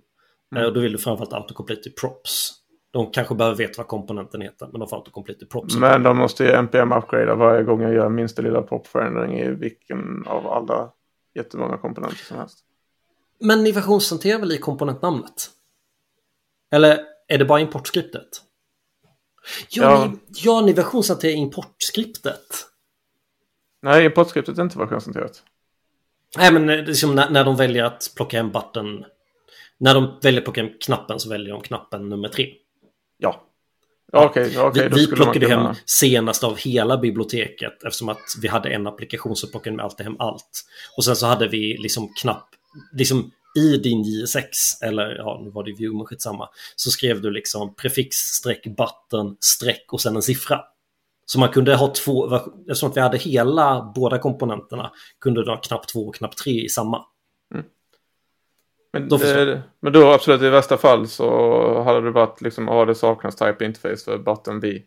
Mm. 0.52 0.62
Eh, 0.62 0.68
Och 0.68 0.74
då 0.74 0.80
vill 0.80 0.92
du 0.92 0.98
framförallt 0.98 1.32
autocomplete 1.32 1.88
i 1.88 1.92
props. 1.92 2.52
De 2.90 3.10
kanske 3.10 3.34
behöver 3.34 3.56
veta 3.56 3.74
vad 3.76 3.86
komponenten 3.86 4.40
heter, 4.40 4.68
men 4.72 4.80
de 4.80 4.88
får 4.88 4.96
autocomplete 4.96 5.44
i 5.44 5.48
props. 5.48 5.76
Men 5.76 6.02
de 6.02 6.16
måste 6.18 6.44
ju 6.44 6.50
NPM 6.50 6.92
upgrada 6.92 7.34
varje 7.34 7.62
gång 7.62 7.82
jag 7.82 7.94
gör 7.94 8.08
minsta 8.08 8.42
lilla 8.42 8.62
popförändring 8.62 9.38
i 9.38 9.50
vilken 9.50 10.26
av 10.26 10.46
alla 10.46 10.92
jättemånga 11.34 11.78
komponenter 11.78 12.16
som 12.24 12.36
helst. 12.36 12.58
Men 13.40 13.64
ni 13.64 13.72
versionshanterar 13.72 14.38
väl 14.38 14.52
i 14.52 14.58
komponentnamnet? 14.58 15.50
Eller 16.72 17.00
är 17.28 17.38
det 17.38 17.44
bara 17.44 17.60
importskriptet? 17.60 18.28
Ja, 19.68 19.82
Ja. 19.82 20.06
Ni, 20.06 20.18
ja 20.34 20.60
ni 20.60 20.72
versionshanterar 20.72 21.32
importskriptet. 21.32 22.46
Nej, 23.82 24.04
importskriptet 24.04 24.58
är 24.58 24.62
inte 24.62 24.78
versionsenterat. 24.78 25.42
Nej, 26.36 26.52
men 26.52 26.66
liksom 26.66 27.14
när, 27.14 27.30
när 27.30 27.44
de 27.44 27.56
väljer 27.56 27.84
att 27.84 28.12
plocka 28.16 28.36
hem 28.36 28.50
button. 28.50 29.04
När 29.78 29.94
de 29.94 30.18
väljer 30.22 30.40
att 30.40 30.44
plocka 30.44 30.62
hem 30.62 30.72
knappen 30.80 31.20
så 31.20 31.28
väljer 31.28 31.52
de 31.52 31.62
knappen 31.62 32.08
nummer 32.08 32.28
tre. 32.28 32.54
Ja. 33.18 33.42
Okej, 34.12 34.52
ja, 34.54 34.66
okej, 34.66 34.88
vi 34.88 35.06
vi 35.06 35.06
plockade 35.06 35.46
kunna... 35.46 35.66
hem 35.66 35.76
senast 35.86 36.44
av 36.44 36.56
hela 36.56 36.98
biblioteket 36.98 37.84
eftersom 37.84 38.08
att 38.08 38.18
vi 38.42 38.48
hade 38.48 38.68
en 38.68 38.86
applikation 38.86 39.36
så 39.36 39.48
plockade 39.48 39.82
alltid 39.82 40.06
hem 40.06 40.16
allt. 40.18 40.64
Och 40.96 41.04
sen 41.04 41.16
så 41.16 41.26
hade 41.26 41.48
vi 41.48 41.76
liksom 41.78 42.14
knapp, 42.14 42.48
liksom 42.92 43.30
i 43.56 43.76
din 43.76 44.02
JSX, 44.02 44.82
eller 44.82 45.16
ja, 45.16 45.40
nu 45.44 45.50
var 45.50 45.64
det 45.64 45.72
view, 45.72 45.96
men 45.96 46.06
skitsamma, 46.06 46.48
så 46.76 46.90
skrev 46.90 47.20
du 47.20 47.30
liksom 47.30 47.74
prefix, 47.74 48.16
streck, 48.16 48.66
button, 48.66 49.36
streck 49.40 49.92
och 49.92 50.00
sen 50.00 50.16
en 50.16 50.22
siffra. 50.22 50.60
Så 51.26 51.40
man 51.40 51.48
kunde 51.48 51.76
ha 51.76 51.94
två, 51.94 52.36
eftersom 52.36 52.90
att 52.90 52.96
vi 52.96 53.00
hade 53.00 53.18
hela 53.18 53.92
båda 53.94 54.18
komponenterna, 54.18 54.92
kunde 55.20 55.44
du 55.44 55.50
ha 55.50 55.60
knapp 55.60 55.88
två 55.88 56.00
och 56.00 56.14
knapp 56.14 56.36
tre 56.36 56.64
i 56.64 56.68
samma. 56.68 57.04
Men, 58.92 59.08
Då 59.08 59.16
eh, 59.16 59.58
men 59.80 59.92
då 59.92 60.12
absolut 60.12 60.42
i 60.42 60.48
värsta 60.48 60.76
fall 60.76 61.08
så 61.08 61.82
hade 61.82 62.00
det 62.00 62.10
varit 62.10 62.40
liksom, 62.40 62.68
ja 62.68 62.84
det 62.84 62.94
saknas 62.94 63.36
type 63.36 63.64
interface 63.64 64.04
för 64.04 64.18
button 64.18 64.60
V1. 64.62 64.82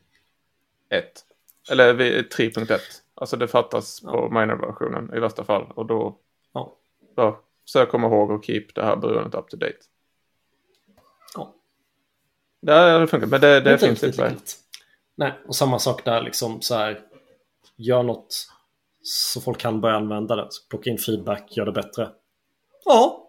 Eller 1.72 1.94
V 1.94 2.22
3.1. 2.22 2.80
Alltså 3.16 3.38
det 3.38 3.48
fattas 3.48 4.02
på 4.02 4.30
minor-versionen 4.30 5.14
i 5.16 5.20
värsta 5.20 5.44
fall. 5.44 5.72
Och 5.76 5.86
då 5.86 6.18
Ja. 6.54 6.76
bör 7.16 7.36
försök 7.66 7.90
komma 7.90 8.08
ihåg 8.08 8.32
och 8.32 8.46
keep 8.46 8.66
det 8.76 8.84
här 8.84 8.96
beroendet 8.96 9.36
up 9.36 9.50
to 9.50 9.58
date. 9.58 9.78
Ja. 11.36 11.54
Det 12.62 12.74
hade 12.74 13.08
funkat, 13.08 13.30
men 13.30 13.42
det, 13.42 13.60
det 13.62 13.72
Inte 13.74 13.86
finns 13.86 14.04
riktigt 14.04 14.26
inte. 14.26 14.44
Nej, 15.16 15.34
och 15.48 15.56
samma 15.56 15.80
sak 15.80 16.06
där 16.06 16.22
liksom 16.22 16.62
så 16.62 16.76
här. 16.76 17.02
Gör 17.76 18.04
något 18.04 18.48
så 19.02 19.42
folk 19.42 19.58
kan 19.58 19.82
börja 19.82 19.96
använda 19.96 20.36
det. 20.36 20.48
Så 20.50 20.68
plocka 20.70 20.90
in 20.90 20.98
feedback, 20.98 21.58
gör 21.58 21.66
det 21.66 21.72
bättre. 21.72 22.10
Ja, 22.86 23.29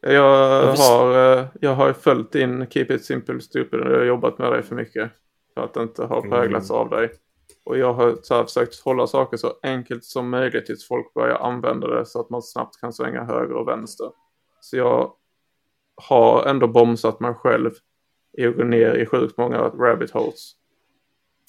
Jag 0.00 0.66
har, 0.76 1.38
eh, 1.38 1.46
jag 1.60 1.74
har 1.74 1.92
följt 1.92 2.34
in 2.34 2.66
Keep 2.70 2.86
It 2.90 3.04
Simple 3.04 3.40
Stupid 3.40 3.80
och 3.80 3.92
jag 3.92 3.98
har 3.98 4.04
jobbat 4.04 4.38
med 4.38 4.52
dig 4.52 4.62
för 4.62 4.74
mycket. 4.74 5.10
För 5.54 5.64
att 5.64 5.76
inte 5.76 6.04
har 6.04 6.18
Mm. 6.18 6.30
präglats 6.30 6.70
av 6.70 6.90
dig. 6.90 7.10
Och 7.64 7.78
jag 7.78 7.92
har 7.94 8.16
så 8.22 8.34
här 8.34 8.44
försökt 8.44 8.80
hålla 8.80 9.06
saker 9.06 9.36
så 9.36 9.52
enkelt 9.62 10.04
som 10.04 10.30
möjligt 10.30 10.66
tills 10.66 10.88
folk 10.88 11.14
börjar 11.14 11.36
använda 11.36 11.86
det 11.86 12.06
så 12.06 12.20
att 12.20 12.30
man 12.30 12.42
snabbt 12.42 12.80
kan 12.80 12.92
svänga 12.92 13.24
höger 13.24 13.54
och 13.54 13.68
vänster. 13.68 14.10
Så 14.60 14.76
jag 14.76 15.12
har 16.08 16.44
ändå 16.46 16.66
bomsat 16.68 17.20
mig 17.20 17.34
själv 17.34 17.70
i 18.38 18.46
att 18.46 18.56
gå 18.56 18.64
ner 18.64 18.94
i 18.94 19.06
sjukt 19.06 19.38
många 19.38 19.58
rabbit 19.58 20.10
holes. 20.10 20.52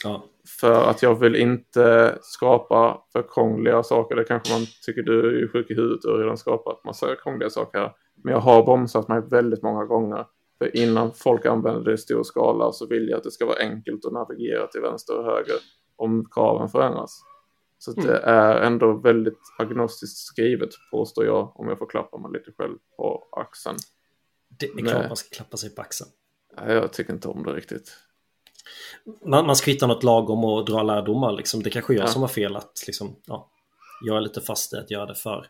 ja. 0.04 0.24
För 0.62 0.90
att 0.90 1.04
jag 1.04 1.16
vill 1.20 1.36
inte 1.36 2.18
skapa 2.22 3.02
för 3.14 3.24
krångliga 3.34 3.84
saker. 3.84 4.16
Det 4.16 4.24
kanske 4.24 4.54
man 4.54 4.66
tycker 4.86 5.02
du 5.02 5.20
är 5.36 5.40
ju 5.40 5.48
sjuk 5.50 5.72
i 5.72 5.74
huvudet 5.74 6.06
och 6.06 6.20
redan 6.20 6.38
skapat 6.38 6.84
massa 6.84 7.16
krångliga 7.16 7.50
saker 7.50 7.80
här. 7.80 7.92
Men 8.24 8.34
jag 8.34 8.42
har 8.42 8.64
bromsat 8.64 9.08
mig 9.08 9.22
väldigt 9.22 9.64
många 9.64 9.86
gånger. 9.86 10.26
För 10.58 10.76
innan 10.78 11.14
folk 11.14 11.46
använder 11.46 11.82
det 11.82 11.94
i 11.94 11.98
stor 11.98 12.24
skala 12.24 12.72
så 12.72 12.86
vill 12.88 13.10
jag 13.10 13.18
att 13.18 13.24
det 13.24 13.32
ska 13.32 13.46
vara 13.46 13.60
enkelt 13.60 14.06
att 14.06 14.14
navigera 14.14 14.68
till 14.68 14.82
vänster 14.82 15.18
och 15.18 15.26
höger 15.26 15.56
om 15.96 16.26
kraven 16.32 16.70
förändras. 16.70 17.22
Så 17.78 17.92
att 17.92 17.98
det 18.08 18.18
är 18.18 18.62
ändå 18.62 18.94
väldigt 18.94 19.40
agnostiskt 19.58 20.18
skrivet 20.18 20.70
påstår 20.92 21.26
jag 21.26 21.60
om 21.60 21.68
jag 21.68 21.78
får 21.78 21.86
klappa 21.90 22.18
mig 22.18 22.32
lite 22.32 22.52
själv 22.58 22.78
på 22.98 23.28
axeln. 23.32 23.78
Det 24.60 24.66
är 24.66 24.86
klart 24.86 25.08
man 25.08 25.16
ska 25.18 25.36
klappa 25.36 25.58
sig 25.58 25.76
på 25.76 25.82
axeln. 25.82 26.10
Nej, 26.58 26.76
Jag 26.76 26.94
tycker 26.94 27.14
inte 27.14 27.28
om 27.28 27.44
det 27.44 27.54
riktigt. 27.54 27.92
Man, 29.26 29.46
man 29.46 29.56
ska 29.56 29.72
hitta 29.72 29.88
något 29.88 30.04
lagom 30.04 30.44
och 30.44 30.66
dra 30.66 30.84
lärdomar. 30.84 31.32
Liksom. 31.32 31.64
Det 31.64 31.70
kanske 31.70 31.94
är 31.94 31.98
jag 31.98 32.04
Ja. 32.04 32.08
som 32.08 32.22
har 32.22 32.30
fel 32.30 32.56
att 32.56 32.84
liksom, 32.88 33.16
ja, 33.26 33.50
jag 34.06 34.18
är 34.18 34.22
lite 34.22 34.42
fast 34.42 34.74
i 34.74 34.78
att 34.78 34.92
göra 34.92 35.06
det 35.06 35.16
för 35.16 35.46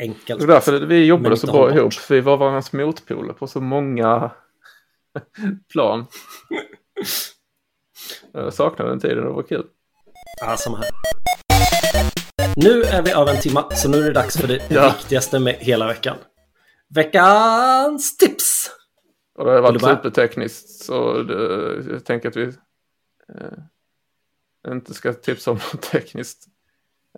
enkelt. 0.00 0.40
Det 0.40 0.44
är 0.44 0.48
därför 0.48 0.80
vi 0.80 1.04
jobbade 1.04 1.36
så 1.36 1.46
bra 1.46 1.74
ihop. 1.74 1.94
För 1.94 2.14
vi 2.14 2.20
var 2.20 2.36
varandras 2.36 2.72
motpoler 2.72 3.32
på 3.32 3.46
så 3.46 3.60
många 3.60 4.30
plan. 5.72 6.06
Jag 8.32 8.54
saknade 8.54 8.90
den 8.90 9.00
tiden, 9.00 9.24
det 9.24 9.30
var 9.30 9.42
kul. 9.42 9.66
Ja, 10.40 10.56
samma 10.56 10.76
här. 10.78 10.88
Nu 12.56 12.82
är 12.82 13.02
vi 13.02 13.10
över 13.12 13.34
en 13.34 13.40
timma, 13.40 13.70
så 13.70 13.88
nu 13.88 13.98
är 13.98 14.02
det 14.04 14.12
dags 14.12 14.38
för 14.38 14.48
det 14.48 14.62
Ja. 14.70 14.94
viktigaste 14.98 15.38
med 15.38 15.54
hela 15.54 15.86
veckan. 15.86 16.16
Veckans 16.94 18.16
tips! 18.16 18.70
Och 19.38 19.44
det 19.44 19.50
har 19.52 19.60
varit 19.60 19.80
supertekniskt 19.82 20.84
så 20.84 21.22
det, 21.22 21.34
jag 21.92 22.04
tänker 22.04 22.28
att 22.28 22.36
vi 22.36 22.42
eh, 22.42 24.72
inte 24.72 24.94
ska 24.94 25.12
tipsa 25.12 25.50
om 25.50 25.56
något 25.56 25.82
tekniskt. 25.82 26.44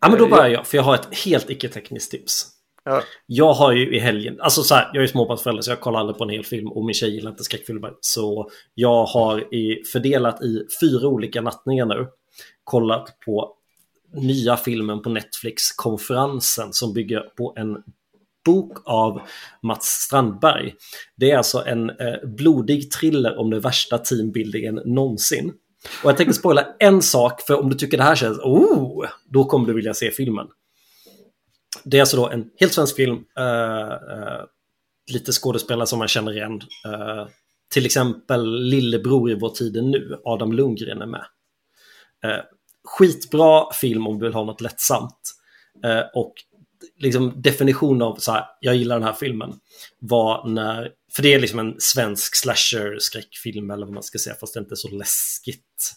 Ja, 0.00 0.08
men 0.08 0.18
då 0.18 0.24
Eh, 0.24 0.30
börjar 0.30 0.48
jag, 0.48 0.66
för 0.66 0.76
jag 0.76 0.84
har 0.84 0.94
ett 0.94 1.14
helt 1.24 1.50
icke-tekniskt 1.50 2.10
tips. 2.10 2.46
Ja, 2.84 3.02
Jag 3.26 3.52
har 3.52 3.72
ju 3.72 3.96
i 3.96 3.98
helgen, 3.98 4.40
alltså 4.40 4.62
så 4.62 4.74
här, 4.74 4.90
jag 4.92 5.02
är 5.02 5.06
småbarnsförälder 5.06 5.62
så 5.62 5.70
jag 5.70 5.80
kollar 5.80 6.00
aldrig 6.00 6.18
på 6.18 6.24
en 6.24 6.30
hel 6.30 6.44
film 6.44 6.68
och 6.68 6.84
min 6.84 6.94
tjej 6.94 7.14
gillar 7.14 7.30
inte 7.30 7.44
skräckfilmer. 7.44 7.92
Så 8.00 8.50
jag 8.74 9.04
har 9.04 9.54
i, 9.54 9.82
fördelat 9.92 10.42
i 10.42 10.66
fyra 10.80 11.08
olika 11.08 11.40
nattningar 11.40 11.86
nu 11.86 12.06
kollat 12.64 13.20
på 13.26 13.56
nya 14.14 14.56
filmen 14.56 15.02
på 15.02 15.10
Netflix, 15.10 15.72
Konferensen, 15.72 16.72
som 16.72 16.92
bygger 16.92 17.20
på 17.20 17.54
en 17.56 17.76
bok 18.44 18.78
av 18.84 19.20
Mats 19.62 19.86
Strandberg. 19.86 20.74
Det 21.16 21.30
är 21.30 21.36
alltså 21.36 21.64
en 21.66 21.90
eh, 21.90 22.28
blodig 22.36 22.90
thriller 22.90 23.38
om 23.38 23.50
den 23.50 23.60
värsta 23.60 23.98
teambuildingen 23.98 24.80
någonsin. 24.84 25.52
Och 26.02 26.10
jag 26.10 26.16
tänker 26.16 26.32
spoila 26.32 26.66
en 26.78 27.02
sak, 27.02 27.40
för 27.40 27.60
om 27.60 27.68
du 27.68 27.76
tycker 27.76 27.96
det 27.98 28.04
här 28.04 28.14
känns, 28.14 28.38
oh, 28.38 29.06
då 29.30 29.44
kommer 29.44 29.66
du 29.66 29.74
vilja 29.74 29.94
se 29.94 30.10
filmen. 30.10 30.46
Det 31.84 31.96
är 31.96 32.00
alltså 32.00 32.16
då 32.16 32.28
en 32.28 32.50
helt 32.56 32.72
svensk 32.72 32.96
film. 32.96 33.24
Eh, 33.38 33.92
eh, 33.92 34.44
lite 35.12 35.32
skådespelare 35.32 35.86
som 35.86 35.98
man 35.98 36.08
känner 36.08 36.32
igen. 36.32 36.60
Eh, 36.86 37.26
till 37.70 37.86
exempel 37.86 38.62
Lillebror 38.62 39.30
i 39.30 39.34
vår 39.34 39.48
tid 39.48 39.84
nu, 39.84 40.20
Adam 40.24 40.52
Lundgren 40.52 41.02
är 41.02 41.06
med. 41.06 41.24
Skitbra 42.84 43.72
film 43.72 44.06
om 44.06 44.18
du 44.18 44.24
vill 44.24 44.34
ha 44.34 44.44
något 44.44 44.60
lättsamt. 44.60 45.32
Och 46.14 46.34
liksom 46.98 47.42
definition 47.42 48.02
av 48.02 48.16
så 48.16 48.32
här, 48.32 48.44
jag 48.60 48.76
gillar 48.76 48.96
den 48.98 49.08
här 49.08 49.12
filmen, 49.12 49.52
var 49.98 50.48
när, 50.48 50.90
för 51.12 51.22
det 51.22 51.34
är 51.34 51.40
liksom 51.40 51.58
en 51.58 51.74
svensk 51.78 52.34
slasher-skräckfilm 52.36 53.72
eller 53.72 53.86
vad 53.86 53.94
man 53.94 54.02
ska 54.02 54.18
säga, 54.18 54.36
fast 54.40 54.54
det 54.54 54.60
inte 54.60 54.74
är 54.74 54.76
så 54.76 54.88
läskigt. 54.88 55.92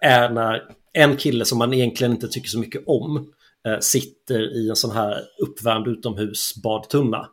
Är 0.00 0.30
när 0.30 0.62
en 0.92 1.16
kille 1.16 1.44
som 1.44 1.58
man 1.58 1.74
egentligen 1.74 2.12
inte 2.12 2.28
tycker 2.28 2.48
så 2.48 2.58
mycket 2.58 2.82
om 2.86 3.32
Eh, 3.66 3.78
sitter 3.80 4.56
i 4.56 4.68
en 4.68 4.76
sån 4.76 4.90
här 4.90 5.22
uppvärmd 5.38 5.88
utomhusbadtunna. 5.88 7.28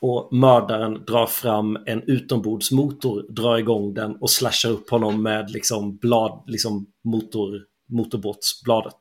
Och 0.00 0.32
mördaren 0.32 1.04
drar 1.06 1.26
fram 1.26 1.78
en 1.86 2.02
utombordsmotor, 2.02 3.26
drar 3.28 3.58
igång 3.58 3.94
den 3.94 4.16
och 4.16 4.30
slashar 4.30 4.70
upp 4.70 4.90
honom 4.90 5.22
med 5.22 5.50
liksom 5.50 5.96
blad, 5.96 6.42
liksom 6.46 6.86
motor, 7.04 7.64
motorbåtsbladet. 7.88 9.00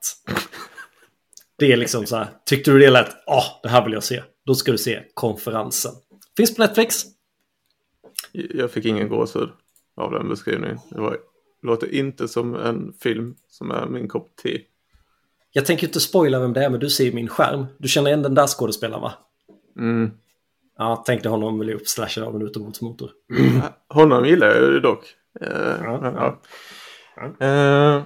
Det 1.57 1.71
är 1.71 1.77
liksom 1.77 2.05
så 2.05 2.15
här, 2.15 2.27
tyckte 2.45 2.71
du 2.71 2.79
det 2.79 2.89
lät, 2.89 3.27
ah, 3.27 3.59
det 3.63 3.69
här 3.69 3.83
vill 3.83 3.93
jag 3.93 4.03
se. 4.03 4.23
Då 4.45 4.55
ska 4.55 4.71
du 4.71 4.77
se 4.77 5.03
konferensen. 5.13 5.91
Finns 6.37 6.55
på 6.55 6.61
Netflix. 6.61 7.03
jag 8.31 8.71
fick 8.71 8.85
ingen 8.85 9.09
gåshud 9.09 9.49
av 9.95 10.11
den 10.11 10.29
beskrivningen. 10.29 10.79
Det 10.89 11.01
var, 11.01 11.17
låter 11.61 11.95
inte 11.95 12.27
som 12.27 12.55
en 12.55 12.93
film 12.93 13.35
som 13.47 13.71
är 13.71 13.85
min 13.85 14.07
kopp 14.07 14.35
te. 14.35 14.61
Jag 15.51 15.65
tänker 15.65 15.87
inte 15.87 15.99
spoila 15.99 16.39
vem 16.39 16.53
det 16.53 16.63
är, 16.63 16.69
men 16.69 16.79
du 16.79 16.89
ser 16.89 17.03
ju 17.03 17.13
min 17.13 17.27
skärm. 17.27 17.65
Du 17.77 17.87
känner 17.87 18.09
igen 18.09 18.21
den 18.21 18.35
där 18.35 18.47
skådespelaren 18.47 19.01
va? 19.01 19.13
Mm. 19.77 20.11
Ja, 20.77 20.95
tänkte 20.95 21.29
honom 21.29 21.59
bli 21.59 21.73
uppslashad 21.73 22.23
av 22.23 22.35
en 22.35 22.41
utombordsmotor. 22.41 23.11
Honom 23.89 24.25
gillar 24.25 24.47
jag 24.47 24.73
ju 24.73 24.79
dock. 24.79 25.03
Eh, 25.41 25.49
Ja, 25.83 26.39
ja. 27.15 27.45
Eh, 27.47 28.03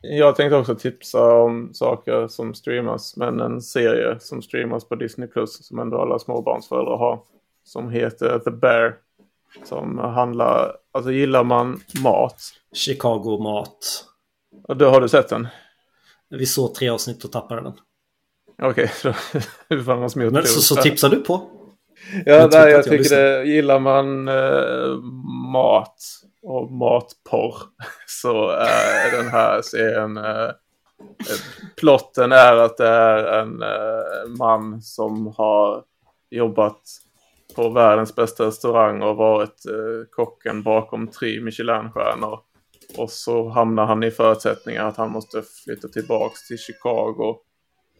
jag 0.00 0.36
tänkte 0.36 0.56
också 0.56 0.74
tipsa 0.74 1.32
om 1.32 1.70
saker 1.74 2.28
som 2.28 2.54
streamas, 2.54 3.16
men 3.16 3.40
en 3.40 3.62
serie 3.62 4.16
som 4.20 4.42
streamas 4.42 4.88
på 4.88 4.94
Disney 4.94 5.28
Plus 5.28 5.66
som 5.66 5.78
ändå 5.78 6.00
alla 6.00 6.18
småbarnsföräldrar 6.18 6.96
har. 6.96 7.20
Som 7.64 7.90
heter 7.90 8.38
The 8.38 8.50
Bear. 8.50 8.94
Som 9.64 9.98
handlar, 9.98 10.76
alltså 10.92 11.12
gillar 11.12 11.44
man 11.44 11.80
mat. 12.02 12.40
Chicago-mat. 12.72 14.04
Och 14.68 14.76
då 14.76 14.88
har 14.90 15.00
du 15.00 15.08
sett 15.08 15.28
den? 15.28 15.48
Vi 16.30 16.46
såg 16.46 16.74
tre 16.74 16.88
avsnitt 16.88 17.24
och 17.24 17.32
tappade 17.32 17.62
den. 17.62 17.74
Okej, 18.62 18.88
så 18.94 19.14
du 19.68 19.76
var 19.76 19.96
någon 19.96 20.32
Men 20.32 20.46
så, 20.46 20.60
så 20.60 20.76
tipsar 20.76 21.08
du 21.08 21.16
på. 21.16 21.50
Ja, 22.24 22.48
nej, 22.52 22.60
jag 22.60 22.70
jag 22.70 22.84
tycker 22.84 22.98
lyssnar. 22.98 23.18
det. 23.18 23.44
Gillar 23.44 23.80
man 23.80 24.28
eh, 24.28 24.96
mat 25.52 25.96
och 26.42 26.72
matporr 26.72 27.56
så 28.06 28.48
är 28.50 29.16
den 29.16 29.28
här 29.28 29.62
serien... 29.62 30.16
Eh, 30.16 30.44
eh, 30.44 30.52
plotten 31.76 32.32
är 32.32 32.56
att 32.56 32.76
det 32.76 32.88
är 32.88 33.40
en 33.40 33.62
eh, 33.62 34.36
man 34.38 34.82
som 34.82 35.34
har 35.36 35.84
jobbat 36.30 36.82
på 37.56 37.68
världens 37.68 38.14
bästa 38.14 38.46
restaurang 38.46 39.02
och 39.02 39.16
varit 39.16 39.66
eh, 39.66 40.08
kocken 40.10 40.62
bakom 40.62 41.08
tre 41.08 41.40
Michelinstjärnor. 41.40 42.40
Och 42.98 43.10
så 43.10 43.48
hamnar 43.48 43.86
han 43.86 44.02
i 44.02 44.10
förutsättningar 44.10 44.84
att 44.84 44.96
han 44.96 45.10
måste 45.10 45.42
flytta 45.64 45.88
tillbaks 45.88 46.46
till 46.46 46.58
Chicago 46.58 47.36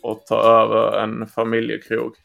och 0.02 0.26
ta 0.26 0.42
över 0.42 0.98
en 0.98 1.26
familjekrog. 1.26 2.16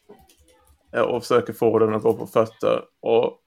Eh, 0.95 1.01
och 1.01 1.21
försöker 1.21 1.53
få 1.53 1.79
den 1.79 1.95
att 1.95 2.03
gå 2.03 2.13
på 2.13 2.27
fötter. 2.27 2.83
Och 3.01 3.37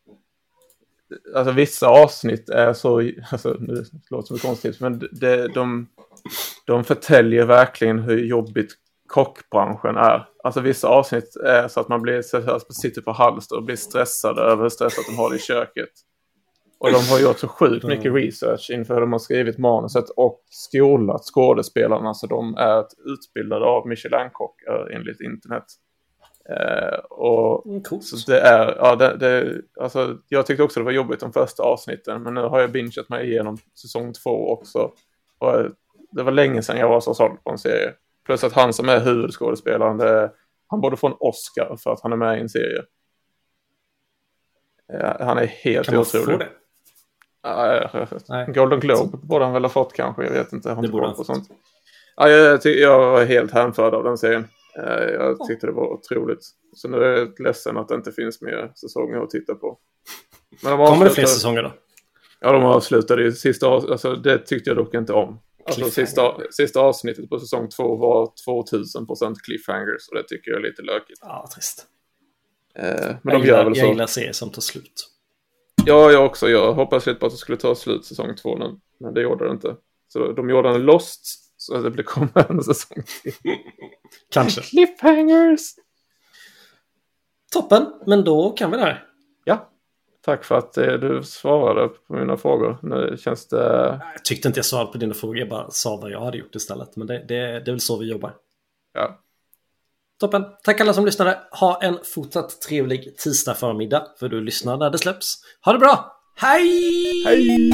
alltså 1.34 1.52
vissa 1.52 1.88
avsnitt 1.88 2.48
är 2.48 2.72
så, 2.72 2.98
alltså 3.32 3.56
nu 3.60 3.84
låter 4.10 4.34
det 4.34 4.40
som 4.40 4.48
konstigt, 4.48 4.80
men 4.80 5.08
det, 5.12 5.48
de, 5.48 5.88
de 6.66 6.84
förtäljer 6.84 7.44
verkligen 7.44 7.98
hur 7.98 8.24
jobbigt 8.24 8.72
kockbranschen 9.06 9.96
är. 9.96 10.28
Alltså 10.44 10.60
vissa 10.60 10.88
avsnitt 10.88 11.36
är 11.36 11.68
så 11.68 11.80
att 11.80 11.88
man 11.88 12.02
blir 12.02 12.22
sitter 12.72 13.02
på 13.02 13.12
halster 13.12 13.56
och 13.56 13.64
blir 13.64 13.76
stressad 13.76 14.38
över 14.38 14.62
hur 14.62 14.68
stressat 14.68 15.04
de 15.08 15.16
har 15.16 15.30
det 15.30 15.36
i 15.36 15.38
köket. 15.38 15.90
Och 16.84 16.92
de 16.92 17.08
har 17.10 17.20
gjort 17.20 17.38
så 17.38 17.48
sjukt 17.48 17.84
mycket 17.84 18.14
research 18.14 18.70
inför 18.70 18.94
hur 18.94 19.00
de 19.00 19.12
har 19.12 19.18
skrivit 19.18 19.58
manuset 19.58 20.10
och 20.10 20.42
skolat 20.50 21.22
skådespelarna 21.24 22.14
så 22.14 22.26
de 22.26 22.54
är 22.56 22.84
utbildade 23.04 23.64
av 23.64 23.86
Michelin-kockar 23.88 24.90
enligt 24.92 25.20
internet. 25.20 25.64
Eh, 26.48 26.98
och 27.10 27.66
Mm, 27.66 27.82
så 28.00 28.30
det 28.30 28.40
är, 28.40 28.76
ja 28.78 28.96
det, 28.96 29.16
det, 29.16 29.62
alltså 29.80 30.18
jag 30.28 30.46
tyckte 30.46 30.62
också 30.62 30.80
det 30.80 30.84
var 30.84 30.92
jobbigt 30.92 31.20
de 31.20 31.32
första 31.32 31.62
avsnitten, 31.62 32.22
men 32.22 32.34
nu 32.34 32.40
har 32.40 32.60
jag 32.60 32.72
bingeat 32.72 33.08
mig 33.08 33.30
igenom 33.30 33.56
säsong 33.82 34.12
två 34.12 34.52
också. 34.52 34.90
Och 35.38 35.54
eh, 35.60 35.66
det 36.10 36.22
var 36.22 36.32
länge 36.32 36.62
sedan 36.62 36.78
jag 36.78 36.88
var 36.88 37.00
så 37.00 37.14
såld 37.14 37.44
på 37.44 37.50
en 37.50 37.58
serie. 37.58 37.92
Plus 38.26 38.44
att 38.44 38.52
han 38.52 38.72
som 38.72 38.88
är 38.88 39.00
huvudskådespelaren, 39.00 39.96
det, 39.98 40.32
han 40.66 40.80
borde 40.80 40.96
få 40.96 41.06
en 41.06 41.16
Oscar 41.20 41.76
för 41.82 41.92
att 41.92 42.00
han 42.02 42.12
är 42.12 42.16
med 42.16 42.38
i 42.38 42.40
en 42.40 42.48
serie. 42.48 42.82
Ja, 44.86 45.16
han 45.20 45.38
är 45.38 45.46
helt 45.46 45.86
Kan 45.86 45.94
man 45.94 46.00
otrolig. 46.02 46.24
få 46.26 46.36
det? 46.36 46.48
Ja, 47.44 47.74
jag- 47.74 47.90
jag- 47.92 48.08
Nej. 48.28 48.46
Golden 48.54 48.80
Globe 48.80 49.18
borde 49.22 49.44
han 49.44 49.54
väl 49.54 49.62
ha 49.64 49.68
fått 49.68 49.92
kanske, 49.92 50.22
jag 50.24 50.30
vet 50.30 50.52
inte. 50.52 50.68
Jag 50.68 50.76
har 50.76 50.82
Det 50.82 50.86
inte 50.86 50.92
borde 50.92 51.02
koll 51.02 51.08
han 51.08 51.16
på 51.16 51.24
sånt. 51.24 51.48
Ja, 52.16 52.28
jag, 52.28 52.60
jag 52.66 52.98
var 52.98 53.24
helt 53.24 53.50
hänförd 53.52 53.94
av 53.94 54.04
den 54.04 54.18
serien. 54.18 54.46
Eh, 54.78 54.84
Jag 55.04 55.36
Ja. 55.38 55.46
tyckte 55.46 55.66
det 55.66 55.72
var 55.72 55.86
otroligt. 55.92 56.44
Så 56.76 56.88
nu 56.88 56.96
är 56.98 57.18
jag 57.18 57.40
ledsen 57.40 57.76
att 57.76 57.88
det 57.88 57.94
inte 57.94 58.12
finns 58.12 58.42
mer 58.42 58.72
säsonger 58.74 59.16
att 59.22 59.30
titta 59.30 59.54
på. 59.54 59.78
Men 60.62 60.78
de 60.78 60.86
Kommer 60.86 61.04
det 61.04 61.10
fler 61.10 61.24
säsonger 61.26 61.62
då? 61.62 61.72
Ja, 62.40 62.52
de 62.52 62.62
avslutade 62.64 63.22
ju 63.22 63.32
sista 63.32 63.66
alltså 63.68 64.14
det 64.14 64.38
tyckte 64.38 64.70
jag 64.70 64.76
dock 64.76 64.94
inte 64.94 65.12
om. 65.12 65.38
Alltså 65.66 65.90
sista, 65.90 66.34
sista 66.50 66.80
avsnittet 66.80 67.28
på 67.30 67.38
säsong 67.40 67.68
två 67.68 67.96
var 67.96 68.32
2000% 68.48 69.34
cliffhangers 69.44 70.08
och 70.08 70.16
det 70.16 70.22
tycker 70.28 70.50
jag 70.50 70.58
är 70.60 70.62
lite 70.62 70.82
lökigt. 70.82 71.18
Ja, 71.22 71.48
trist. 71.54 71.86
Eh, 72.78 72.84
Men 72.84 73.18
jag, 73.22 73.32
de 73.32 73.40
gillar, 73.44 73.58
gör 73.58 73.64
väl 73.64 73.76
jag 73.76 73.86
så. 73.86 73.90
gillar 73.92 74.06
serier 74.06 74.32
som 74.32 74.50
tar 74.50 74.60
slut. 74.62 75.10
Ja, 75.86 76.12
jag 76.12 76.26
också. 76.26 76.48
Jag 76.48 76.72
hoppas 76.72 77.06
lite 77.06 77.20
på 77.20 77.26
att 77.26 77.32
det 77.32 77.38
skulle 77.38 77.58
ta 77.58 77.74
slut 77.74 78.04
säsong 78.04 78.36
två 78.36 78.58
nu. 78.58 78.80
Men 79.00 79.14
det 79.14 79.20
gjorde 79.20 79.44
det 79.44 79.50
inte. 79.50 79.76
Så 80.08 80.32
de 80.32 80.50
gjorde 80.50 80.68
en 80.68 80.82
Lost. 80.82 81.26
Så 81.56 81.80
det 81.80 81.90
blir 81.90 82.04
komma 82.04 82.28
en 82.48 82.62
säsong 82.64 83.02
till. 83.22 83.32
Kanske. 84.30 84.60
Cliffhangers! 84.60 85.60
Toppen, 87.52 87.86
men 88.06 88.24
då 88.24 88.50
kan 88.50 88.70
vi 88.70 88.76
det 88.76 88.82
här. 88.82 89.06
Ja. 89.44 89.70
Tack 90.24 90.44
för 90.44 90.54
att 90.54 90.76
eh, 90.76 90.92
du 90.92 91.22
svarade 91.22 91.88
på 91.88 92.14
mina 92.14 92.36
frågor. 92.36 92.78
Nu 92.82 93.16
känns 93.20 93.48
det... 93.48 94.00
Jag 94.14 94.24
tyckte 94.24 94.48
inte 94.48 94.58
jag 94.58 94.64
svarade 94.64 94.92
på 94.92 94.98
dina 94.98 95.14
frågor, 95.14 95.38
jag 95.38 95.48
bara 95.48 95.70
sa 95.70 95.96
vad 95.96 96.10
jag 96.10 96.20
hade 96.20 96.38
gjort 96.38 96.54
istället. 96.54 96.96
Men 96.96 97.06
det, 97.06 97.18
det, 97.18 97.36
det 97.36 97.70
är 97.70 97.72
väl 97.72 97.80
så 97.80 97.98
vi 97.98 98.10
jobbar. 98.10 98.34
Ja. 98.92 99.23
Toppen. 100.24 100.44
Tack 100.62 100.80
alla 100.80 100.94
som 100.94 101.06
lyssnade. 101.06 101.38
Ha 101.50 101.82
en 101.82 101.98
fortsatt 102.14 102.60
trevlig 102.60 103.16
tisdag 103.18 103.54
förmiddag. 103.54 104.06
För 104.18 104.28
du 104.28 104.40
lyssnar 104.40 104.76
när 104.76 104.90
det 104.90 104.98
släpps. 104.98 105.34
Ha 105.64 105.72
det 105.72 105.78
bra! 105.78 106.16
Hej! 106.36 107.24
Hej! 107.26 107.70